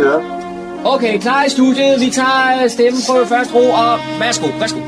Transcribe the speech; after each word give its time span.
Vi 0.00 0.04
kører. 0.04 0.20
Okay, 0.84 1.18
klar 1.18 1.44
i 1.44 1.48
studiet. 1.48 2.00
Vi 2.00 2.10
tager 2.10 2.68
stemmen 2.68 3.02
på 3.08 3.28
første 3.28 3.54
ro, 3.54 3.70
og 3.70 3.98
værsgo, 4.20 4.46
værsgo. 4.58 4.80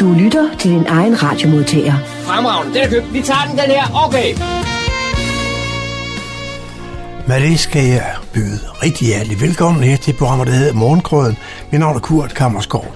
Du 0.00 0.12
lytter 0.12 0.56
til 0.58 0.70
din 0.70 0.86
egen 0.86 1.22
radiomodtager. 1.22 1.94
Fremragende, 2.04 2.74
den 2.74 2.82
er 2.82 2.88
købt. 2.88 3.12
Vi 3.12 3.22
tager 3.22 3.46
den, 3.48 3.58
den 3.58 3.70
her. 3.70 4.06
Okay. 4.06 4.34
Med 7.28 7.50
det 7.50 7.60
skal 7.60 7.84
jeg 7.84 8.14
byde 8.32 8.58
rigtig 8.82 9.06
hjertelig 9.06 9.40
velkommen 9.40 9.84
her 9.84 9.96
til 9.96 10.12
programmet, 10.12 10.46
der 10.46 10.52
hedder 10.52 10.72
Morgenkrøden. 10.74 11.36
Mit 11.70 11.80
navn 11.80 11.96
er 11.96 12.00
Kurt 12.00 12.34
Kammerskov. 12.34 12.94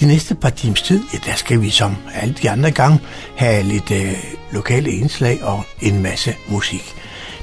De 0.00 0.06
næste 0.06 0.34
par 0.34 0.50
times 0.50 0.82
tid, 0.82 1.02
ja, 1.12 1.18
der 1.30 1.36
skal 1.36 1.60
vi 1.62 1.70
som 1.70 1.96
alle 2.14 2.34
de 2.42 2.50
andre 2.50 2.70
gange 2.70 3.00
have 3.36 3.62
lidt 3.62 3.90
øh, 3.90 4.12
lokale 4.52 4.90
indslag 4.90 5.44
og 5.44 5.64
en 5.80 6.02
masse 6.02 6.34
musik. 6.48 6.93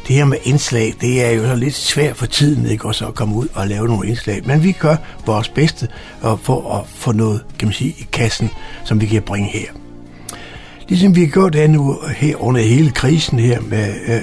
Det 0.08 0.16
her 0.16 0.26
med 0.26 0.38
indslag, 0.44 0.94
det 1.02 1.26
er 1.26 1.32
jo 1.32 1.46
så 1.46 1.56
lidt 1.56 1.76
svært 1.76 2.18
for 2.18 2.26
tiden, 2.26 2.66
ikke? 2.66 2.86
Også 2.86 3.08
at 3.08 3.16
komme 3.16 3.36
ud 3.36 3.48
og 3.54 3.68
lave 3.68 3.88
nogle 3.88 4.10
indslag. 4.10 4.42
Men 4.48 4.64
vi 4.64 4.72
gør 4.72 4.96
vores 5.26 5.50
bedste 5.50 5.88
for 6.22 6.74
at 6.74 6.88
få 6.88 7.12
noget, 7.12 7.44
kan 7.60 7.68
man 7.68 7.74
sige, 7.74 7.90
i 7.90 8.08
kassen, 8.12 8.50
som 8.84 9.02
vi 9.02 9.06
kan 9.06 9.22
bringe 9.22 9.50
her. 9.50 9.68
Ligesom 10.88 11.16
vi 11.16 11.22
har 11.22 11.32
gjort 11.32 11.54
det 11.54 11.70
nu 11.70 12.00
her 12.18 12.44
under 12.44 12.62
hele 12.62 12.92
krisen 12.92 13.40
her 13.40 13.62
med 13.62 13.96
øh, 14.08 14.22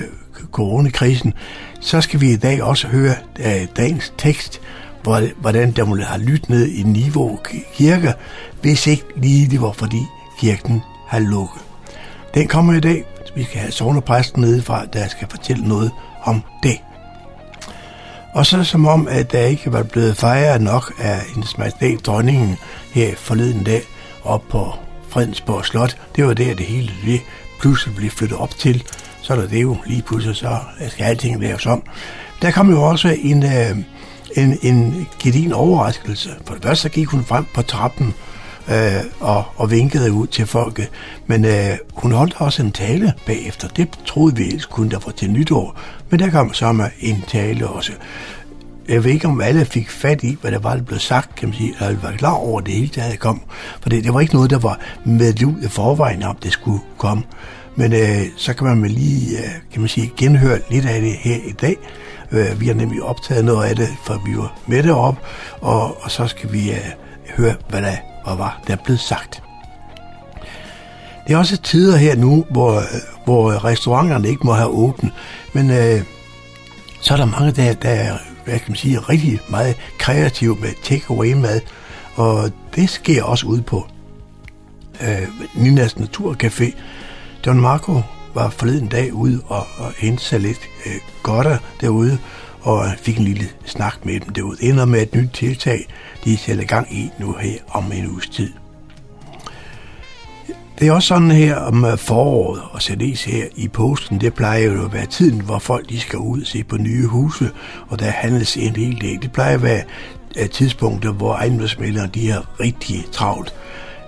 coronakrisen, 0.52 1.34
så 1.80 2.00
skal 2.00 2.20
vi 2.20 2.32
i 2.32 2.36
dag 2.36 2.62
også 2.62 2.88
høre 2.88 3.14
øh, 3.38 3.66
dagens 3.76 4.12
tekst, 4.18 4.60
hvordan 5.40 5.70
der 5.70 5.84
må 5.84 5.96
have 5.96 6.22
lyttet 6.22 6.50
ned 6.50 6.68
i 6.68 6.82
niveau 6.82 7.38
Kirke, 7.74 8.12
hvis 8.60 8.86
ikke 8.86 9.04
lige 9.16 9.50
det 9.50 9.60
var 9.60 9.72
fordi 9.72 10.02
kirken 10.40 10.82
har 11.06 11.18
lukket. 11.18 11.62
Den 12.34 12.48
kommer 12.48 12.72
i 12.72 12.80
dag. 12.80 13.04
Vi 13.38 13.44
skal 13.44 13.60
have 13.60 13.72
sovnepræsten 13.72 14.42
nedefra, 14.42 14.86
der 14.92 15.08
skal 15.08 15.28
fortælle 15.30 15.68
noget 15.68 15.90
om 16.22 16.42
det. 16.62 16.78
Og 18.34 18.46
så 18.46 18.64
som 18.64 18.86
om, 18.86 19.08
at 19.10 19.32
der 19.32 19.46
ikke 19.46 19.72
var 19.72 19.82
blevet 19.82 20.16
fejret 20.16 20.62
nok 20.62 20.92
af 20.98 21.20
hendes 21.34 21.58
majestæt 21.58 22.06
dronningen 22.06 22.56
her 22.92 23.14
forleden 23.16 23.64
dag 23.64 23.82
op 24.24 24.42
på 24.50 24.72
Fredensborg 25.08 25.64
Slot. 25.64 25.96
Det 26.16 26.26
var 26.26 26.34
der, 26.34 26.54
det 26.54 26.66
hele 26.66 26.92
det 27.04 27.20
pludselig 27.60 27.96
blev 27.96 28.10
flyttet 28.10 28.38
op 28.38 28.50
til. 28.50 28.84
Så 29.22 29.32
er 29.32 29.40
der 29.40 29.48
det 29.48 29.62
jo 29.62 29.76
lige 29.86 30.02
pludselig, 30.02 30.36
så 30.36 30.58
skal 30.88 31.04
alting 31.04 31.40
laves 31.40 31.66
om. 31.66 31.82
Der 32.42 32.50
kom 32.50 32.70
jo 32.70 32.82
også 32.82 33.16
en, 33.22 33.42
øh, 33.42 33.76
en, 34.36 34.58
en 34.62 35.08
gedin 35.18 35.52
overraskelse. 35.52 36.30
For 36.46 36.54
det 36.54 36.62
første 36.62 36.82
så 36.82 36.88
gik 36.88 37.06
hun 37.06 37.24
frem 37.24 37.44
på 37.54 37.62
trappen 37.62 38.14
øh, 38.70 39.04
og, 39.20 39.44
og 39.56 39.70
vinkede 39.70 40.12
ud 40.12 40.26
til 40.26 40.46
folket. 40.46 40.90
Men 41.26 41.44
øh, 41.44 41.78
hun 41.92 42.12
holdt 42.12 42.34
også 42.36 42.62
en 42.62 42.72
tale 42.72 43.12
bagefter. 43.26 43.68
Det 43.68 43.88
troede 44.06 44.36
vi 44.36 44.46
ellers 44.46 44.66
kun 44.66 44.88
der 44.88 44.98
var 45.06 45.12
til 45.12 45.30
nytår. 45.30 45.78
Men 46.10 46.20
der 46.20 46.30
kom 46.30 46.52
så 46.52 46.72
med 46.72 46.86
en 47.00 47.24
tale 47.28 47.68
også. 47.68 47.92
Jeg 48.88 49.04
ved 49.04 49.10
ikke, 49.10 49.28
om 49.28 49.40
alle 49.40 49.64
fik 49.64 49.90
fat 49.90 50.22
i, 50.22 50.36
hvad 50.40 50.50
der 50.50 50.58
var, 50.58 50.74
der 50.76 50.82
blev 50.82 50.98
sagt, 50.98 51.34
kan 51.34 51.48
man 51.48 51.56
sige, 51.56 51.74
eller 51.80 52.00
var 52.00 52.12
klar 52.12 52.32
over 52.34 52.60
det 52.60 52.74
hele 52.74 52.88
taget 52.88 53.18
kom. 53.18 53.42
For 53.80 53.88
det, 53.88 54.04
det 54.04 54.14
var 54.14 54.20
ikke 54.20 54.34
noget, 54.34 54.50
der 54.50 54.58
var 54.58 54.80
med 55.04 55.44
ud 55.44 55.62
i 55.62 55.68
forvejen, 55.68 56.22
om 56.22 56.36
det 56.36 56.52
skulle 56.52 56.80
komme. 56.98 57.22
Men 57.76 57.92
øh, 57.92 58.22
så 58.36 58.54
kan 58.54 58.66
man 58.66 58.90
lige, 58.90 59.38
øh, 59.38 59.50
kan 59.72 59.80
man 59.80 59.88
sige, 59.88 60.12
genhøre 60.16 60.58
lidt 60.70 60.86
af 60.86 61.00
det 61.00 61.12
her 61.12 61.36
i 61.46 61.52
dag. 61.52 61.76
Øh, 62.32 62.60
vi 62.60 62.66
har 62.66 62.74
nemlig 62.74 63.02
optaget 63.02 63.44
noget 63.44 63.68
af 63.68 63.76
det, 63.76 63.88
for 64.04 64.22
vi 64.26 64.36
var 64.36 64.58
med 64.66 64.82
det 64.82 64.92
op, 64.92 65.16
og, 65.60 66.02
og 66.02 66.10
så 66.10 66.26
skal 66.26 66.52
vi 66.52 66.70
øh, 66.70 66.76
høre, 67.36 67.54
hvad 67.68 67.82
der 67.82 67.96
og 68.28 68.38
var 68.38 68.60
der 68.66 68.76
blevet 68.76 69.00
sagt. 69.00 69.42
Det 71.26 71.34
er 71.34 71.38
også 71.38 71.56
tider 71.56 71.96
her 71.96 72.16
nu, 72.16 72.44
hvor, 72.50 72.82
hvor 73.24 73.64
restauranterne 73.64 74.28
ikke 74.28 74.46
må 74.46 74.52
have 74.52 74.68
åbent, 74.68 75.12
men 75.52 75.70
øh, 75.70 76.02
så 77.00 77.14
er 77.14 77.18
der 77.18 77.24
mange, 77.24 77.52
der, 77.52 77.72
der 77.72 77.88
er 77.88 78.18
hvad 78.44 78.58
kan 78.58 78.70
man 78.70 78.76
sige, 78.76 78.98
rigtig 78.98 79.40
meget 79.48 79.76
kreative 79.98 80.56
med 80.60 80.68
take-away-mad, 80.82 81.60
og 82.14 82.50
det 82.74 82.90
sker 82.90 83.22
også 83.22 83.46
ud 83.46 83.60
på 83.60 83.86
øh, 85.00 85.28
Ninas 85.54 85.96
Naturcafé. 85.96 86.72
Don 87.44 87.60
Marco 87.60 88.02
var 88.34 88.50
forleden 88.50 88.88
dag 88.88 89.14
ude 89.14 89.40
og, 89.46 89.66
og 89.78 89.92
hente 89.98 90.24
sig 90.24 90.40
lidt 90.40 90.60
øh, 90.86 90.92
godter 91.22 91.58
derude, 91.80 92.18
og 92.68 92.86
fik 92.98 93.18
en 93.18 93.24
lille 93.24 93.48
snak 93.64 94.04
med 94.04 94.20
dem 94.20 94.32
derude. 94.32 94.56
Ender 94.60 94.84
med 94.84 95.02
et 95.02 95.14
nyt 95.14 95.30
tiltag, 95.32 95.86
de 96.24 96.36
sætter 96.36 96.64
gang 96.64 96.94
i 96.94 97.10
nu 97.18 97.32
her 97.32 97.58
om 97.68 97.92
en 97.92 98.10
uges 98.10 98.28
tid. 98.28 98.52
Det 100.78 100.88
er 100.88 100.92
også 100.92 101.08
sådan 101.08 101.30
her 101.30 101.56
om 101.56 101.84
øh, 101.84 101.98
foråret, 101.98 102.62
og 102.70 102.82
særdeles 102.82 103.24
her 103.24 103.44
i 103.56 103.68
posten, 103.68 104.20
det 104.20 104.34
plejer 104.34 104.64
jo 104.64 104.84
at 104.84 104.92
være 104.92 105.06
tiden, 105.06 105.40
hvor 105.40 105.58
folk 105.58 105.88
de 105.88 106.00
skal 106.00 106.18
ud 106.18 106.40
og 106.40 106.46
se 106.46 106.64
på 106.64 106.76
nye 106.76 107.06
huse, 107.06 107.50
og 107.88 107.98
der 107.98 108.10
handles 108.10 108.56
en 108.56 108.76
hel 108.76 109.00
del. 109.00 109.22
Det 109.22 109.32
plejer 109.32 109.54
at 109.54 109.62
være 109.62 109.82
øh, 110.38 110.48
tidspunkter, 110.48 111.12
hvor 111.12 111.34
ejendomsmælderne 111.34 112.10
de 112.14 112.30
er 112.30 112.60
rigtig 112.60 113.04
travlt. 113.12 113.54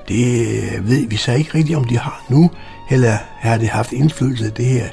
Det 0.09 0.47
øh, 0.49 0.89
ved 0.89 1.09
vi 1.09 1.17
så 1.17 1.33
ikke 1.33 1.55
rigtigt, 1.55 1.77
om 1.77 1.85
de 1.85 1.99
har 1.99 2.25
nu, 2.29 2.51
eller 2.91 3.17
har 3.39 3.59
det 3.59 3.69
haft 3.69 3.93
indflydelse 3.93 4.47
af 4.47 4.53
det 4.53 4.65
her? 4.65 4.87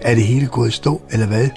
Er 0.00 0.14
det 0.14 0.24
hele 0.24 0.46
gået 0.46 0.72
stå, 0.72 1.02
eller 1.10 1.26
hvad? 1.26 1.48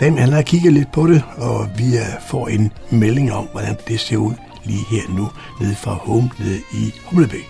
Dan, 0.00 0.18
han 0.18 0.32
har 0.32 0.42
kigget 0.42 0.72
lidt 0.72 0.92
på 0.92 1.06
det, 1.06 1.22
og 1.36 1.68
vi 1.76 1.84
får 2.26 2.48
en 2.48 2.72
melding 2.90 3.32
om, 3.32 3.48
hvordan 3.52 3.76
det 3.88 4.00
ser 4.00 4.16
ud 4.16 4.34
lige 4.64 4.84
her 4.90 5.14
nu, 5.16 5.30
nede 5.60 5.74
fra 5.74 5.92
Home, 5.92 6.30
nede 6.38 6.60
i 6.74 6.94
Humlebæk. 7.04 7.48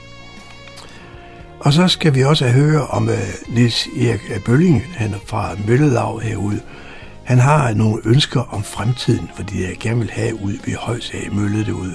Og 1.61 1.73
så 1.73 1.89
skal 1.89 2.15
vi 2.15 2.25
også 2.25 2.49
høre 2.49 2.87
om 2.87 3.09
uh, 3.09 3.55
Niels 3.55 3.87
Erik 3.87 4.21
øh, 4.35 4.45
Bølling, 4.45 4.83
han 4.97 5.15
er 5.15 5.19
fra 5.27 5.57
Møllelav 5.67 6.21
herude. 6.21 6.61
Han 7.25 7.39
har 7.39 7.75
nogle 7.75 8.03
ønsker 8.05 8.41
om 8.41 8.63
fremtiden, 8.63 9.31
fordi 9.37 9.63
jeg 9.63 9.77
gerne 9.81 9.99
vil 9.99 10.11
have 10.11 10.43
ud 10.43 10.59
ved 10.67 10.75
Højsag 10.75 11.29
Mølle 11.33 11.65
derude. 11.65 11.95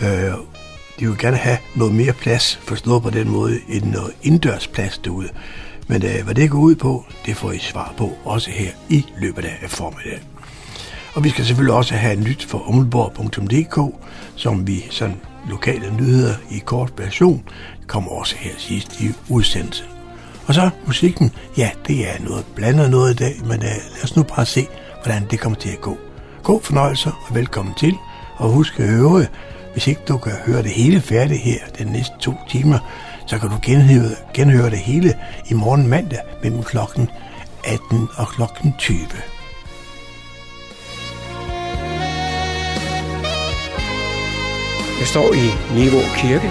Uh, 0.00 0.06
de 1.00 1.06
vil 1.06 1.18
gerne 1.18 1.36
have 1.36 1.58
noget 1.74 1.94
mere 1.94 2.12
plads, 2.12 2.56
forstået 2.62 3.02
på 3.02 3.10
den 3.10 3.28
måde, 3.28 3.58
end 3.68 3.84
noget 3.84 4.12
indendørsplads 4.22 4.98
derude. 4.98 5.28
Men 5.86 6.04
øh, 6.04 6.24
hvad 6.24 6.34
det 6.34 6.50
går 6.50 6.58
ud 6.58 6.74
på, 6.74 7.04
det 7.26 7.36
får 7.36 7.52
I 7.52 7.58
svar 7.58 7.94
på, 7.96 8.12
også 8.24 8.50
her 8.50 8.70
i 8.88 9.06
løbet 9.18 9.44
af 9.44 9.70
formiddagen. 9.70 10.22
Og 11.14 11.24
vi 11.24 11.28
skal 11.28 11.44
selvfølgelig 11.44 11.74
også 11.74 11.94
have 11.94 12.20
nyt 12.20 12.44
for 12.44 12.68
ummelborg.dk, 12.68 13.94
som 14.36 14.66
vi 14.66 14.84
sådan 14.90 15.16
lokale 15.50 15.96
nyheder 15.96 16.34
i 16.50 16.58
kort 16.58 16.92
version 16.96 17.44
kommer 17.86 18.10
også 18.10 18.36
her 18.38 18.52
sidst 18.58 19.00
i 19.00 19.08
udsendelsen. 19.28 19.86
Og 20.46 20.54
så 20.54 20.70
musikken, 20.86 21.32
ja, 21.56 21.70
det 21.86 22.08
er 22.08 22.24
noget 22.24 22.44
blandet 22.54 22.90
noget 22.90 23.14
i 23.14 23.16
dag, 23.16 23.34
men 23.40 23.56
øh, 23.56 23.62
lad 23.94 24.04
os 24.04 24.16
nu 24.16 24.22
bare 24.22 24.46
se, 24.46 24.66
hvordan 25.02 25.26
det 25.30 25.40
kommer 25.40 25.58
til 25.58 25.68
at 25.68 25.80
gå. 25.80 25.98
God 26.42 26.60
fornøjelse 26.60 27.08
og 27.28 27.34
velkommen 27.34 27.74
til, 27.74 27.94
og 28.36 28.50
husk 28.50 28.80
at 28.80 28.88
høre, 28.88 29.26
hvis 29.72 29.86
ikke 29.86 30.00
du 30.08 30.16
kan 30.18 30.32
høre 30.46 30.62
det 30.62 30.70
hele 30.70 31.00
færdigt 31.00 31.40
her 31.40 31.58
den 31.78 31.86
næste 31.86 32.14
to 32.20 32.32
timer, 32.48 32.78
så 33.26 33.38
kan 33.38 33.48
du 33.50 33.56
genhøre, 33.62 34.14
genhøre 34.34 34.70
det 34.70 34.78
hele 34.78 35.14
i 35.50 35.54
morgen 35.54 35.86
mandag 35.86 36.20
mellem 36.42 36.62
klokken 36.62 37.10
18 37.64 38.08
og 38.16 38.28
klokken 38.28 38.74
20. 38.78 38.98
Jeg 45.00 45.06
står 45.06 45.32
i 45.34 45.46
Niveau 45.78 46.00
Kirke, 46.16 46.50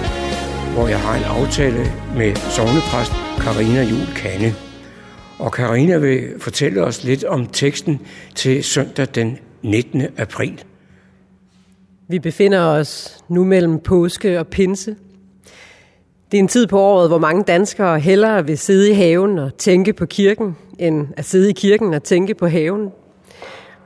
hvor 0.74 0.88
jeg 0.88 1.00
har 1.00 1.16
en 1.18 1.24
aftale 1.24 1.84
med 2.16 2.36
sovnepræst 2.36 3.12
Karina 3.40 3.84
Jul 3.84 4.08
Kanne. 4.16 4.54
Og 5.40 5.52
Karina 5.52 5.98
vil 5.98 6.34
fortælle 6.40 6.84
os 6.84 7.04
lidt 7.04 7.24
om 7.24 7.46
teksten 7.46 8.02
til 8.36 8.64
søndag 8.64 9.08
den 9.16 9.38
19. 9.64 10.02
april. 10.18 10.64
Vi 12.08 12.20
befinder 12.20 12.62
os 12.62 13.18
nu 13.30 13.44
mellem 13.44 13.80
påske 13.80 14.40
og 14.40 14.48
pinse. 14.48 14.96
Det 16.32 16.38
er 16.38 16.42
en 16.42 16.48
tid 16.48 16.68
på 16.68 16.80
året, 16.80 17.10
hvor 17.10 17.18
mange 17.18 17.44
danskere 17.44 18.00
hellere 18.00 18.46
vil 18.46 18.58
sidde 18.58 18.90
i 18.90 18.94
haven 18.94 19.40
og 19.40 19.58
tænke 19.58 19.94
på 19.94 20.06
kirken, 20.06 20.58
end 20.80 21.08
at 21.18 21.26
sidde 21.26 21.50
i 21.50 21.54
kirken 21.54 21.94
og 21.94 22.04
tænke 22.04 22.34
på 22.34 22.48
haven. 22.48 22.92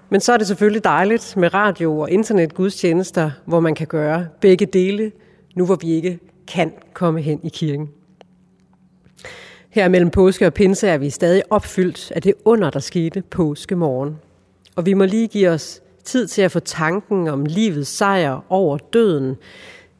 Men 0.09 0.21
så 0.21 0.33
er 0.33 0.37
det 0.37 0.47
selvfølgelig 0.47 0.83
dejligt 0.83 1.37
med 1.37 1.53
radio 1.53 1.99
og 1.99 2.11
internetgudstjenester, 2.11 3.31
hvor 3.45 3.59
man 3.59 3.75
kan 3.75 3.87
gøre 3.87 4.27
begge 4.41 4.65
dele, 4.65 5.11
nu 5.55 5.65
hvor 5.65 5.75
vi 5.75 5.91
ikke 5.91 6.19
kan 6.47 6.73
komme 6.93 7.21
hen 7.21 7.39
i 7.43 7.49
kirken. 7.49 7.89
Her 9.69 9.89
mellem 9.89 10.09
påske 10.09 10.45
og 10.45 10.53
pinse 10.53 10.87
er 10.87 10.97
vi 10.97 11.09
stadig 11.09 11.43
opfyldt 11.49 12.11
af 12.11 12.21
det 12.21 12.33
under, 12.45 12.69
der 12.69 12.79
skete 12.79 13.21
påske 13.21 13.75
morgen. 13.75 14.17
Og 14.75 14.85
vi 14.85 14.93
må 14.93 15.05
lige 15.05 15.27
give 15.27 15.49
os 15.49 15.81
tid 16.03 16.27
til 16.27 16.41
at 16.41 16.51
få 16.51 16.59
tanken 16.59 17.27
om 17.27 17.45
livets 17.45 17.89
sejr 17.89 18.45
over 18.49 18.77
døden, 18.77 19.35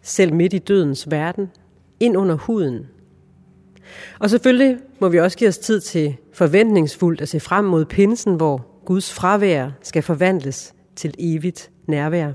selv 0.01 0.33
midt 0.33 0.53
i 0.53 0.57
dødens 0.57 1.11
verden, 1.11 1.49
ind 1.99 2.17
under 2.17 2.35
huden. 2.35 2.87
Og 4.19 4.29
selvfølgelig 4.29 4.77
må 4.99 5.09
vi 5.09 5.19
også 5.19 5.37
give 5.37 5.47
os 5.47 5.57
tid 5.57 5.81
til 5.81 6.15
forventningsfuldt 6.33 7.21
at 7.21 7.29
se 7.29 7.39
frem 7.39 7.65
mod 7.65 7.85
pinsen, 7.85 8.35
hvor 8.35 8.65
Guds 8.85 9.13
fravær 9.13 9.69
skal 9.83 10.03
forvandles 10.03 10.73
til 10.95 11.13
evigt 11.19 11.69
nærvær. 11.87 12.31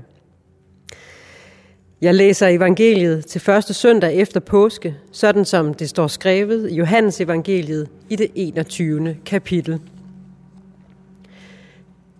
Jeg 2.01 2.15
læser 2.15 2.47
evangeliet 2.47 3.25
til 3.25 3.41
første 3.41 3.73
søndag 3.73 4.15
efter 4.15 4.39
påske, 4.39 4.95
sådan 5.11 5.45
som 5.45 5.73
det 5.73 5.89
står 5.89 6.07
skrevet 6.07 6.71
i 6.71 6.75
Johannes 6.75 7.21
evangeliet 7.21 7.89
i 8.09 8.15
det 8.15 8.31
21. 8.35 9.17
kapitel. 9.25 9.79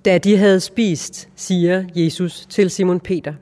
Da 0.06 0.18
de 0.18 0.38
havde 0.38 0.60
spist, 0.60 1.30
siger 1.36 1.86
Jesus 1.96 2.46
til 2.50 2.70
Simon 2.70 3.00
Peter, 3.00 3.34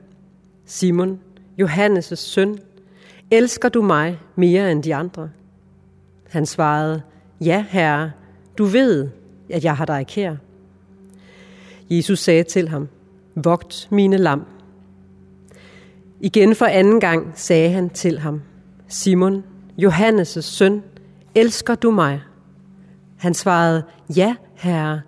Simon, 0.66 1.20
Johannes' 1.62 2.14
søn, 2.14 2.58
elsker 3.36 3.68
du 3.68 3.82
mig 3.82 4.18
mere 4.36 4.72
end 4.72 4.82
de 4.82 4.94
andre? 4.94 5.30
Han 6.28 6.46
svarede, 6.46 7.02
ja 7.40 7.64
herre, 7.68 8.10
du 8.58 8.64
ved, 8.64 9.08
at 9.50 9.64
jeg 9.64 9.76
har 9.76 9.84
dig 9.84 10.06
kær. 10.06 10.36
Jesus 11.90 12.18
sagde 12.18 12.42
til 12.42 12.68
ham, 12.68 12.88
vogt 13.34 13.88
mine 13.90 14.16
lam. 14.16 14.44
Igen 16.20 16.54
for 16.54 16.66
anden 16.66 17.00
gang 17.00 17.32
sagde 17.34 17.70
han 17.70 17.90
til 17.90 18.18
ham, 18.18 18.42
Simon, 18.88 19.44
Johannes' 19.78 20.40
søn, 20.40 20.82
elsker 21.34 21.74
du 21.74 21.90
mig? 21.90 22.20
Han 23.16 23.34
svarede, 23.34 23.82
ja 24.16 24.34
herre, 24.54 25.00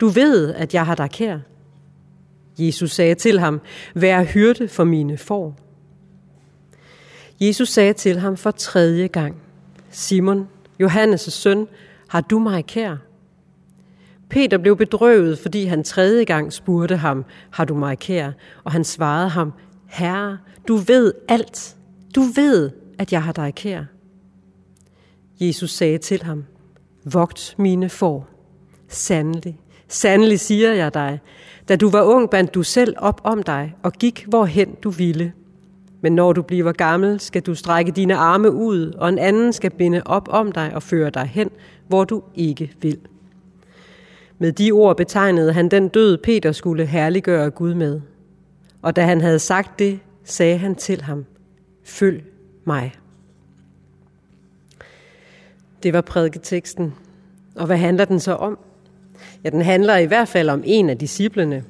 du 0.00 0.08
ved, 0.08 0.54
at 0.54 0.74
jeg 0.74 0.86
har 0.86 0.94
dig 0.94 1.10
kær. 1.10 1.38
Jesus 2.58 2.92
sagde 2.92 3.14
til 3.14 3.38
ham, 3.38 3.60
vær 3.94 4.22
hyrde 4.24 4.68
for 4.68 4.84
mine 4.84 5.16
får. 5.16 5.67
Jesus 7.40 7.68
sagde 7.68 7.92
til 7.92 8.18
ham 8.18 8.36
for 8.36 8.50
tredje 8.50 9.06
gang, 9.06 9.36
Simon, 9.90 10.48
Johannes' 10.82 11.30
søn, 11.30 11.66
har 12.08 12.20
du 12.20 12.38
mig 12.38 12.66
kær? 12.66 12.96
Peter 14.30 14.58
blev 14.58 14.76
bedrøvet, 14.76 15.38
fordi 15.38 15.64
han 15.64 15.84
tredje 15.84 16.24
gang 16.24 16.52
spurgte 16.52 16.96
ham, 16.96 17.24
har 17.50 17.64
du 17.64 17.74
mig 17.74 17.98
kær? 17.98 18.32
Og 18.64 18.72
han 18.72 18.84
svarede 18.84 19.28
ham, 19.28 19.52
Herre, 19.86 20.38
du 20.68 20.76
ved 20.76 21.12
alt. 21.28 21.76
Du 22.14 22.20
ved, 22.20 22.70
at 22.98 23.12
jeg 23.12 23.22
har 23.22 23.32
dig 23.32 23.54
kær. 23.54 23.84
Jesus 25.40 25.70
sagde 25.70 25.98
til 25.98 26.22
ham, 26.22 26.44
vogt 27.04 27.54
mine 27.58 27.88
får. 27.88 28.28
Sandelig, 28.88 29.60
sandelig 29.88 30.40
siger 30.40 30.72
jeg 30.72 30.94
dig, 30.94 31.20
da 31.68 31.76
du 31.76 31.90
var 31.90 32.02
ung, 32.02 32.30
bandt 32.30 32.54
du 32.54 32.62
selv 32.62 32.94
op 32.96 33.20
om 33.24 33.42
dig 33.42 33.74
og 33.82 33.92
gik 33.92 34.24
hvorhen 34.28 34.74
du 34.82 34.90
ville. 34.90 35.32
Men 36.00 36.14
når 36.14 36.32
du 36.32 36.42
bliver 36.42 36.72
gammel, 36.72 37.20
skal 37.20 37.42
du 37.42 37.54
strække 37.54 37.92
dine 37.92 38.14
arme 38.14 38.50
ud, 38.50 38.92
og 38.92 39.08
en 39.08 39.18
anden 39.18 39.52
skal 39.52 39.70
binde 39.70 40.02
op 40.04 40.28
om 40.30 40.52
dig 40.52 40.74
og 40.74 40.82
føre 40.82 41.10
dig 41.10 41.26
hen, 41.26 41.50
hvor 41.88 42.04
du 42.04 42.22
ikke 42.34 42.72
vil. 42.80 42.98
Med 44.38 44.52
de 44.52 44.70
ord 44.72 44.96
betegnede 44.96 45.52
han 45.52 45.68
den 45.68 45.88
død, 45.88 46.18
Peter 46.18 46.52
skulle 46.52 46.86
herliggøre 46.86 47.50
Gud 47.50 47.74
med. 47.74 48.00
Og 48.82 48.96
da 48.96 49.04
han 49.04 49.20
havde 49.20 49.38
sagt 49.38 49.78
det, 49.78 50.00
sagde 50.24 50.58
han 50.58 50.74
til 50.74 51.02
ham, 51.02 51.24
følg 51.84 52.24
mig. 52.64 52.92
Det 55.82 55.92
var 55.92 56.00
prædiketeksten. 56.00 56.94
Og 57.56 57.66
hvad 57.66 57.76
handler 57.76 58.04
den 58.04 58.20
så 58.20 58.32
om? 58.32 58.58
Ja, 59.44 59.50
den 59.50 59.62
handler 59.62 59.96
i 59.96 60.06
hvert 60.06 60.28
fald 60.28 60.48
om 60.48 60.62
en 60.64 60.90
af 60.90 60.98
disciplene. 60.98 61.64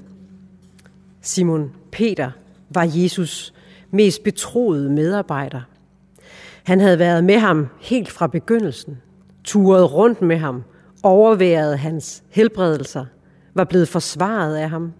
Simon 1.21 1.73
Peter 1.93 2.31
var 2.71 2.91
Jesus 2.95 3.55
mest 3.90 4.23
betroede 4.23 4.90
medarbejder. 4.90 5.61
Han 6.64 6.81
havde 6.81 6.99
været 6.99 7.25
med 7.25 7.38
ham 7.38 7.69
helt 7.81 8.11
fra 8.11 8.26
begyndelsen, 8.26 8.99
turet 9.44 9.94
rundt 9.94 10.23
med 10.23 10.37
ham, 10.37 10.62
overværet 11.02 11.79
hans 11.79 12.23
helbredelser, 12.31 13.05
var 13.55 13.64
blevet 13.64 13.88
forsvaret 13.88 14.56
af 14.56 14.70
ham. 14.70 14.93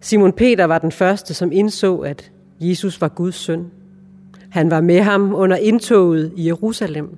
Simon 0.00 0.32
Peter 0.32 0.64
var 0.64 0.78
den 0.78 0.92
første, 0.92 1.34
som 1.34 1.52
indså, 1.52 1.96
at 1.96 2.30
Jesus 2.60 3.00
var 3.00 3.08
Guds 3.08 3.34
søn. 3.34 3.66
Han 4.50 4.70
var 4.70 4.80
med 4.80 5.00
ham 5.00 5.34
under 5.34 5.56
indtoget 5.56 6.32
i 6.36 6.46
Jerusalem, 6.46 7.16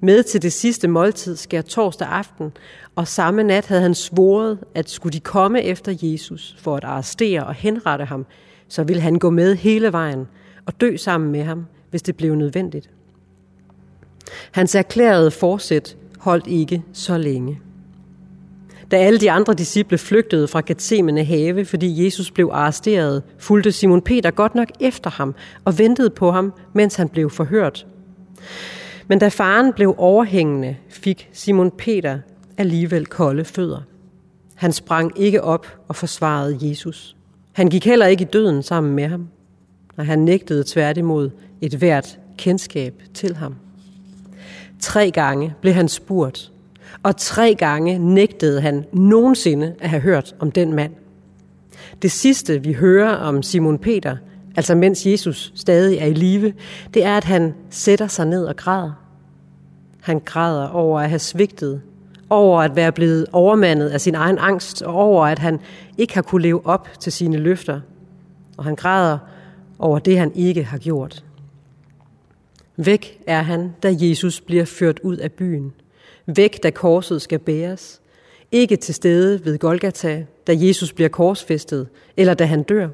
med 0.00 0.22
til 0.22 0.42
det 0.42 0.52
sidste 0.52 0.88
måltid 0.88 1.36
skær 1.36 1.62
torsdag 1.62 2.08
aften, 2.08 2.52
og 2.96 3.08
samme 3.08 3.42
nat 3.42 3.66
havde 3.66 3.82
han 3.82 3.94
svoret, 3.94 4.58
at 4.74 4.90
skulle 4.90 5.12
de 5.12 5.20
komme 5.20 5.62
efter 5.62 5.94
Jesus 6.02 6.56
for 6.58 6.76
at 6.76 6.84
arrestere 6.84 7.46
og 7.46 7.54
henrette 7.54 8.04
ham, 8.04 8.26
så 8.68 8.84
ville 8.84 9.02
han 9.02 9.18
gå 9.18 9.30
med 9.30 9.54
hele 9.54 9.92
vejen 9.92 10.26
og 10.66 10.80
dø 10.80 10.96
sammen 10.96 11.32
med 11.32 11.42
ham, 11.42 11.66
hvis 11.90 12.02
det 12.02 12.16
blev 12.16 12.34
nødvendigt. 12.34 12.90
Hans 14.50 14.74
erklærede 14.74 15.30
forsæt 15.30 15.96
holdt 16.18 16.46
ikke 16.46 16.82
så 16.92 17.18
længe. 17.18 17.60
Da 18.90 18.96
alle 18.96 19.20
de 19.20 19.30
andre 19.30 19.54
disciple 19.54 19.98
flygtede 19.98 20.48
fra 20.48 20.62
Gethsemane 20.66 21.24
have, 21.24 21.64
fordi 21.64 22.04
Jesus 22.04 22.30
blev 22.30 22.50
arresteret, 22.52 23.22
fulgte 23.38 23.72
Simon 23.72 24.02
Peter 24.02 24.30
godt 24.30 24.54
nok 24.54 24.68
efter 24.80 25.10
ham 25.10 25.34
og 25.64 25.78
ventede 25.78 26.10
på 26.10 26.30
ham, 26.30 26.52
mens 26.72 26.96
han 26.96 27.08
blev 27.08 27.30
forhørt. 27.30 27.86
Men 29.08 29.18
da 29.18 29.28
faren 29.28 29.72
blev 29.72 29.94
overhængende, 29.98 30.76
fik 30.88 31.28
Simon 31.32 31.70
Peter 31.70 32.18
alligevel 32.56 33.06
kolde 33.06 33.44
fødder. 33.44 33.80
Han 34.54 34.72
sprang 34.72 35.12
ikke 35.16 35.42
op 35.42 35.78
og 35.88 35.96
forsvarede 35.96 36.58
Jesus. 36.60 37.16
Han 37.58 37.68
gik 37.68 37.84
heller 37.84 38.06
ikke 38.06 38.22
i 38.22 38.28
døden 38.32 38.62
sammen 38.62 38.94
med 38.94 39.08
ham, 39.08 39.28
og 39.96 40.06
han 40.06 40.18
nægtede 40.18 40.64
tværtimod 40.66 41.30
et 41.60 41.74
hvert 41.74 42.18
kendskab 42.36 43.02
til 43.14 43.36
ham. 43.36 43.54
Tre 44.80 45.10
gange 45.10 45.54
blev 45.60 45.74
han 45.74 45.88
spurgt, 45.88 46.52
og 47.02 47.16
tre 47.16 47.54
gange 47.54 47.98
nægtede 47.98 48.60
han 48.60 48.84
nogensinde 48.92 49.74
at 49.80 49.90
have 49.90 50.00
hørt 50.00 50.34
om 50.38 50.50
den 50.50 50.72
mand. 50.72 50.92
Det 52.02 52.10
sidste, 52.10 52.62
vi 52.62 52.72
hører 52.72 53.14
om 53.14 53.42
Simon 53.42 53.78
Peter, 53.78 54.16
altså 54.56 54.74
mens 54.74 55.06
Jesus 55.06 55.52
stadig 55.54 55.98
er 55.98 56.06
i 56.06 56.14
live, 56.14 56.52
det 56.94 57.04
er, 57.04 57.16
at 57.16 57.24
han 57.24 57.54
sætter 57.70 58.06
sig 58.06 58.26
ned 58.26 58.44
og 58.44 58.56
græder. 58.56 58.92
Han 60.00 60.20
græder 60.24 60.68
over 60.68 61.00
at 61.00 61.08
have 61.08 61.18
svigtet, 61.18 61.80
over 62.30 62.62
at 62.62 62.76
være 62.76 62.92
blevet 62.92 63.26
overmandet 63.32 63.88
af 63.88 64.00
sin 64.00 64.14
egen 64.14 64.38
angst, 64.38 64.82
og 64.82 64.94
over 64.94 65.26
at 65.26 65.38
han 65.38 65.60
ikke 65.98 66.14
har 66.14 66.22
kunne 66.22 66.42
leve 66.42 66.66
op 66.66 66.88
til 67.00 67.12
sine 67.12 67.36
løfter. 67.36 67.80
Og 68.56 68.64
han 68.64 68.74
græder 68.74 69.18
over 69.78 69.98
det, 69.98 70.18
han 70.18 70.32
ikke 70.34 70.64
har 70.64 70.78
gjort. 70.78 71.24
Væk 72.76 73.20
er 73.26 73.42
han, 73.42 73.74
da 73.82 73.94
Jesus 74.00 74.40
bliver 74.40 74.64
ført 74.64 75.00
ud 75.00 75.16
af 75.16 75.32
byen. 75.32 75.72
Væk, 76.26 76.62
da 76.62 76.70
korset 76.70 77.22
skal 77.22 77.38
bæres. 77.38 78.00
Ikke 78.52 78.76
til 78.76 78.94
stede 78.94 79.44
ved 79.44 79.58
Golgata, 79.58 80.26
da 80.46 80.52
Jesus 80.56 80.92
bliver 80.92 81.08
korsfæstet, 81.08 81.88
eller 82.16 82.34
da 82.34 82.44
han 82.44 82.62
dør. 82.62 82.88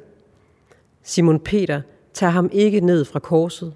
Simon 1.02 1.40
Peter 1.40 1.80
tager 2.14 2.30
ham 2.30 2.50
ikke 2.52 2.80
ned 2.80 3.04
fra 3.04 3.18
korset, 3.18 3.72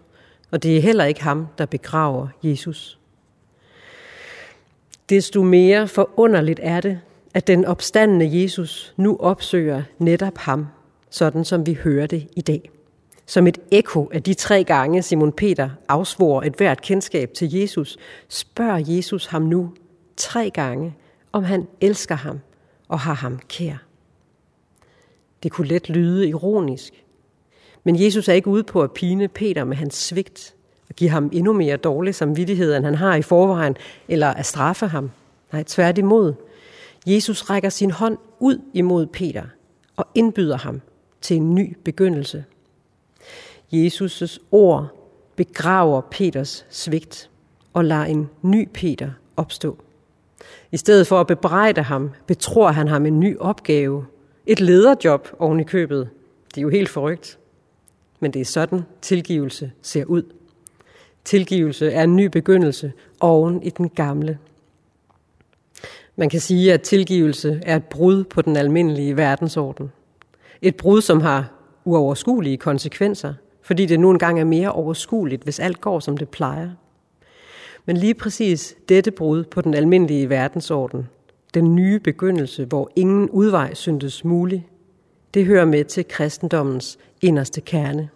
og 0.50 0.62
det 0.62 0.76
er 0.76 0.80
heller 0.80 1.04
ikke 1.04 1.22
ham, 1.22 1.46
der 1.58 1.66
begraver 1.66 2.28
Jesus. 2.42 2.98
Desto 5.08 5.42
mere 5.42 5.88
forunderligt 5.88 6.60
er 6.62 6.80
det, 6.80 7.00
at 7.34 7.46
den 7.46 7.64
opstandende 7.64 8.42
Jesus 8.42 8.94
nu 8.96 9.16
opsøger 9.20 9.82
netop 9.98 10.38
ham, 10.38 10.66
sådan 11.10 11.44
som 11.44 11.66
vi 11.66 11.74
hører 11.74 12.06
det 12.06 12.28
i 12.36 12.40
dag. 12.40 12.70
Som 13.26 13.46
et 13.46 13.58
ekko 13.70 14.10
af 14.12 14.22
de 14.22 14.34
tre 14.34 14.64
gange 14.64 15.02
Simon 15.02 15.32
Peter 15.32 15.70
afsvor 15.88 16.42
et 16.42 16.54
hvert 16.54 16.82
kendskab 16.82 17.32
til 17.34 17.54
Jesus, 17.54 17.96
spørger 18.28 18.84
Jesus 18.86 19.26
ham 19.26 19.42
nu 19.42 19.72
tre 20.16 20.50
gange, 20.50 20.94
om 21.32 21.44
han 21.44 21.66
elsker 21.80 22.14
ham 22.14 22.40
og 22.88 23.00
har 23.00 23.14
ham 23.14 23.38
kær. 23.48 23.84
Det 25.42 25.52
kunne 25.52 25.68
let 25.68 25.88
lyde 25.88 26.28
ironisk, 26.28 27.04
men 27.84 28.02
Jesus 28.02 28.28
er 28.28 28.32
ikke 28.32 28.48
ude 28.48 28.64
på 28.64 28.82
at 28.82 28.92
pine 28.92 29.28
Peter 29.28 29.64
med 29.64 29.76
hans 29.76 29.94
svigt 29.94 30.54
og 30.88 30.95
give 30.97 31.11
ham 31.11 31.30
endnu 31.33 31.52
mere 31.52 31.76
dårlig 31.76 32.14
samvittighed, 32.14 32.76
end 32.76 32.85
han 32.85 32.95
har 32.95 33.14
i 33.14 33.23
forvejen, 33.23 33.76
eller 34.09 34.28
at 34.28 34.47
straffe 34.47 34.87
ham. 34.87 35.11
Nej, 35.52 35.62
tværtimod. 35.62 36.35
Jesus 37.07 37.50
rækker 37.50 37.68
sin 37.68 37.90
hånd 37.90 38.18
ud 38.38 38.59
imod 38.75 39.07
Peter 39.07 39.42
og 39.97 40.07
indbyder 40.14 40.57
ham 40.57 40.80
til 41.21 41.37
en 41.37 41.54
ny 41.54 41.76
begyndelse. 41.85 42.45
Jesus' 43.75 44.38
ord 44.50 44.87
begraver 45.37 46.00
Peters 46.00 46.66
svigt 46.71 47.30
og 47.73 47.85
lader 47.85 48.04
en 48.04 48.30
ny 48.42 48.68
Peter 48.75 49.11
opstå. 49.37 49.78
I 50.73 50.76
stedet 50.76 51.07
for 51.07 51.21
at 51.21 51.26
bebrejde 51.26 51.83
ham, 51.83 52.11
betror 52.26 52.71
han 52.71 52.88
ham 52.88 53.07
en 53.07 53.21
ny 53.21 53.38
opgave. 53.38 54.07
Et 54.47 54.61
lederjob 54.61 55.28
oven 55.38 55.61
i 55.61 55.64
købet. 55.64 56.09
Det 56.54 56.59
er 56.59 56.62
jo 56.62 56.68
helt 56.68 56.88
forrygt. 56.88 57.38
Men 58.21 58.33
det 58.33 58.40
er 58.40 58.45
sådan, 58.45 58.83
tilgivelse 59.02 59.73
ser 59.83 60.04
ud. 60.04 60.23
Tilgivelse 61.25 61.92
er 61.92 62.04
en 62.04 62.16
ny 62.16 62.25
begyndelse 62.26 62.92
oven 63.20 63.62
i 63.62 63.70
den 63.70 63.88
gamle. 63.88 64.38
Man 66.16 66.28
kan 66.28 66.40
sige, 66.40 66.72
at 66.72 66.82
tilgivelse 66.82 67.60
er 67.66 67.76
et 67.76 67.84
brud 67.84 68.25
på 68.25 68.42
den 68.42 68.56
almindelige 68.56 69.16
verdensorden. 69.16 69.92
Et 70.62 70.76
brud, 70.76 71.00
som 71.00 71.20
har 71.20 71.52
uoverskuelige 71.84 72.56
konsekvenser– 72.56 73.34
fordi 73.68 73.87
det 73.87 74.00
nu 74.00 74.10
engang 74.10 74.40
er 74.40 74.44
mere 74.44 74.72
overskueligt, 74.72 75.42
hvis 75.42 75.60
alt 75.60 75.80
går, 75.80 76.00
som 76.00 76.16
det 76.16 76.28
plejer. 76.28 76.70
Men 77.84 77.96
lige 77.96 78.14
præcis 78.14 78.76
dette 78.88 79.10
brud 79.10 79.44
på 79.44 79.60
den 79.60 79.75
almindelige 79.75 80.28
verdensorden, 80.28 81.08
den 81.54 81.75
nye 81.75 82.00
begyndelse, 82.00 82.64
hvor 82.64 82.90
ingen 82.96 83.30
udvej 83.30 83.75
syntes 83.75 84.25
mulig, 84.25 84.68
det 85.34 85.46
hører 85.46 85.64
med 85.64 85.84
til 85.84 86.08
kristendommens 86.08 86.98
inderste 87.22 87.60
kerne. 87.60 88.08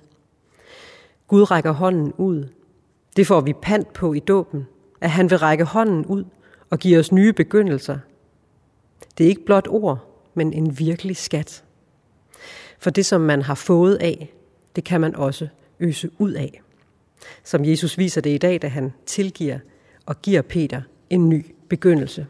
Gud 1.28 1.50
rækker 1.50 1.73
hånden 1.73 2.12
ud. 2.12 2.49
Det 3.16 3.26
får 3.26 3.40
vi 3.40 3.52
pant 3.52 3.92
på 3.92 4.12
i 4.12 4.19
dåben, 4.19 4.66
at 5.00 5.11
han 5.11 5.31
vil 5.31 5.38
række 5.38 5.64
hånden 5.64 6.07
ud 6.07 6.25
og 6.71 6.78
give 6.78 6.99
os 6.99 7.12
nye 7.12 7.33
begyndelser. 7.33 7.99
Det 9.19 9.25
er 9.25 9.28
ikke 9.28 9.45
blot 9.45 9.69
ord, 9.69 9.99
men 10.35 10.52
en 10.52 10.78
virkelig 10.78 11.16
skat. 11.16 11.64
For 12.78 12.90
det, 12.90 13.07
som 13.07 13.21
man 13.21 13.42
har 13.42 13.54
fået 13.54 13.97
af, 13.97 14.33
det 14.76 14.85
kan 14.85 15.00
man 15.00 15.16
også 15.16 15.49
øse 15.81 16.11
ud 16.19 16.33
af. 16.33 16.62
Som 17.45 17.64
Jesus 17.64 17.99
viser 17.99 18.21
det 18.21 18.31
i 18.31 18.38
dag, 18.38 18.62
da 18.62 18.69
han 18.69 18.92
tilgiver 19.07 19.59
og 20.07 20.23
giver 20.23 20.42
Peter 20.42 20.83
en 21.11 21.28
ny 21.28 21.47
begyndelse. 21.69 22.26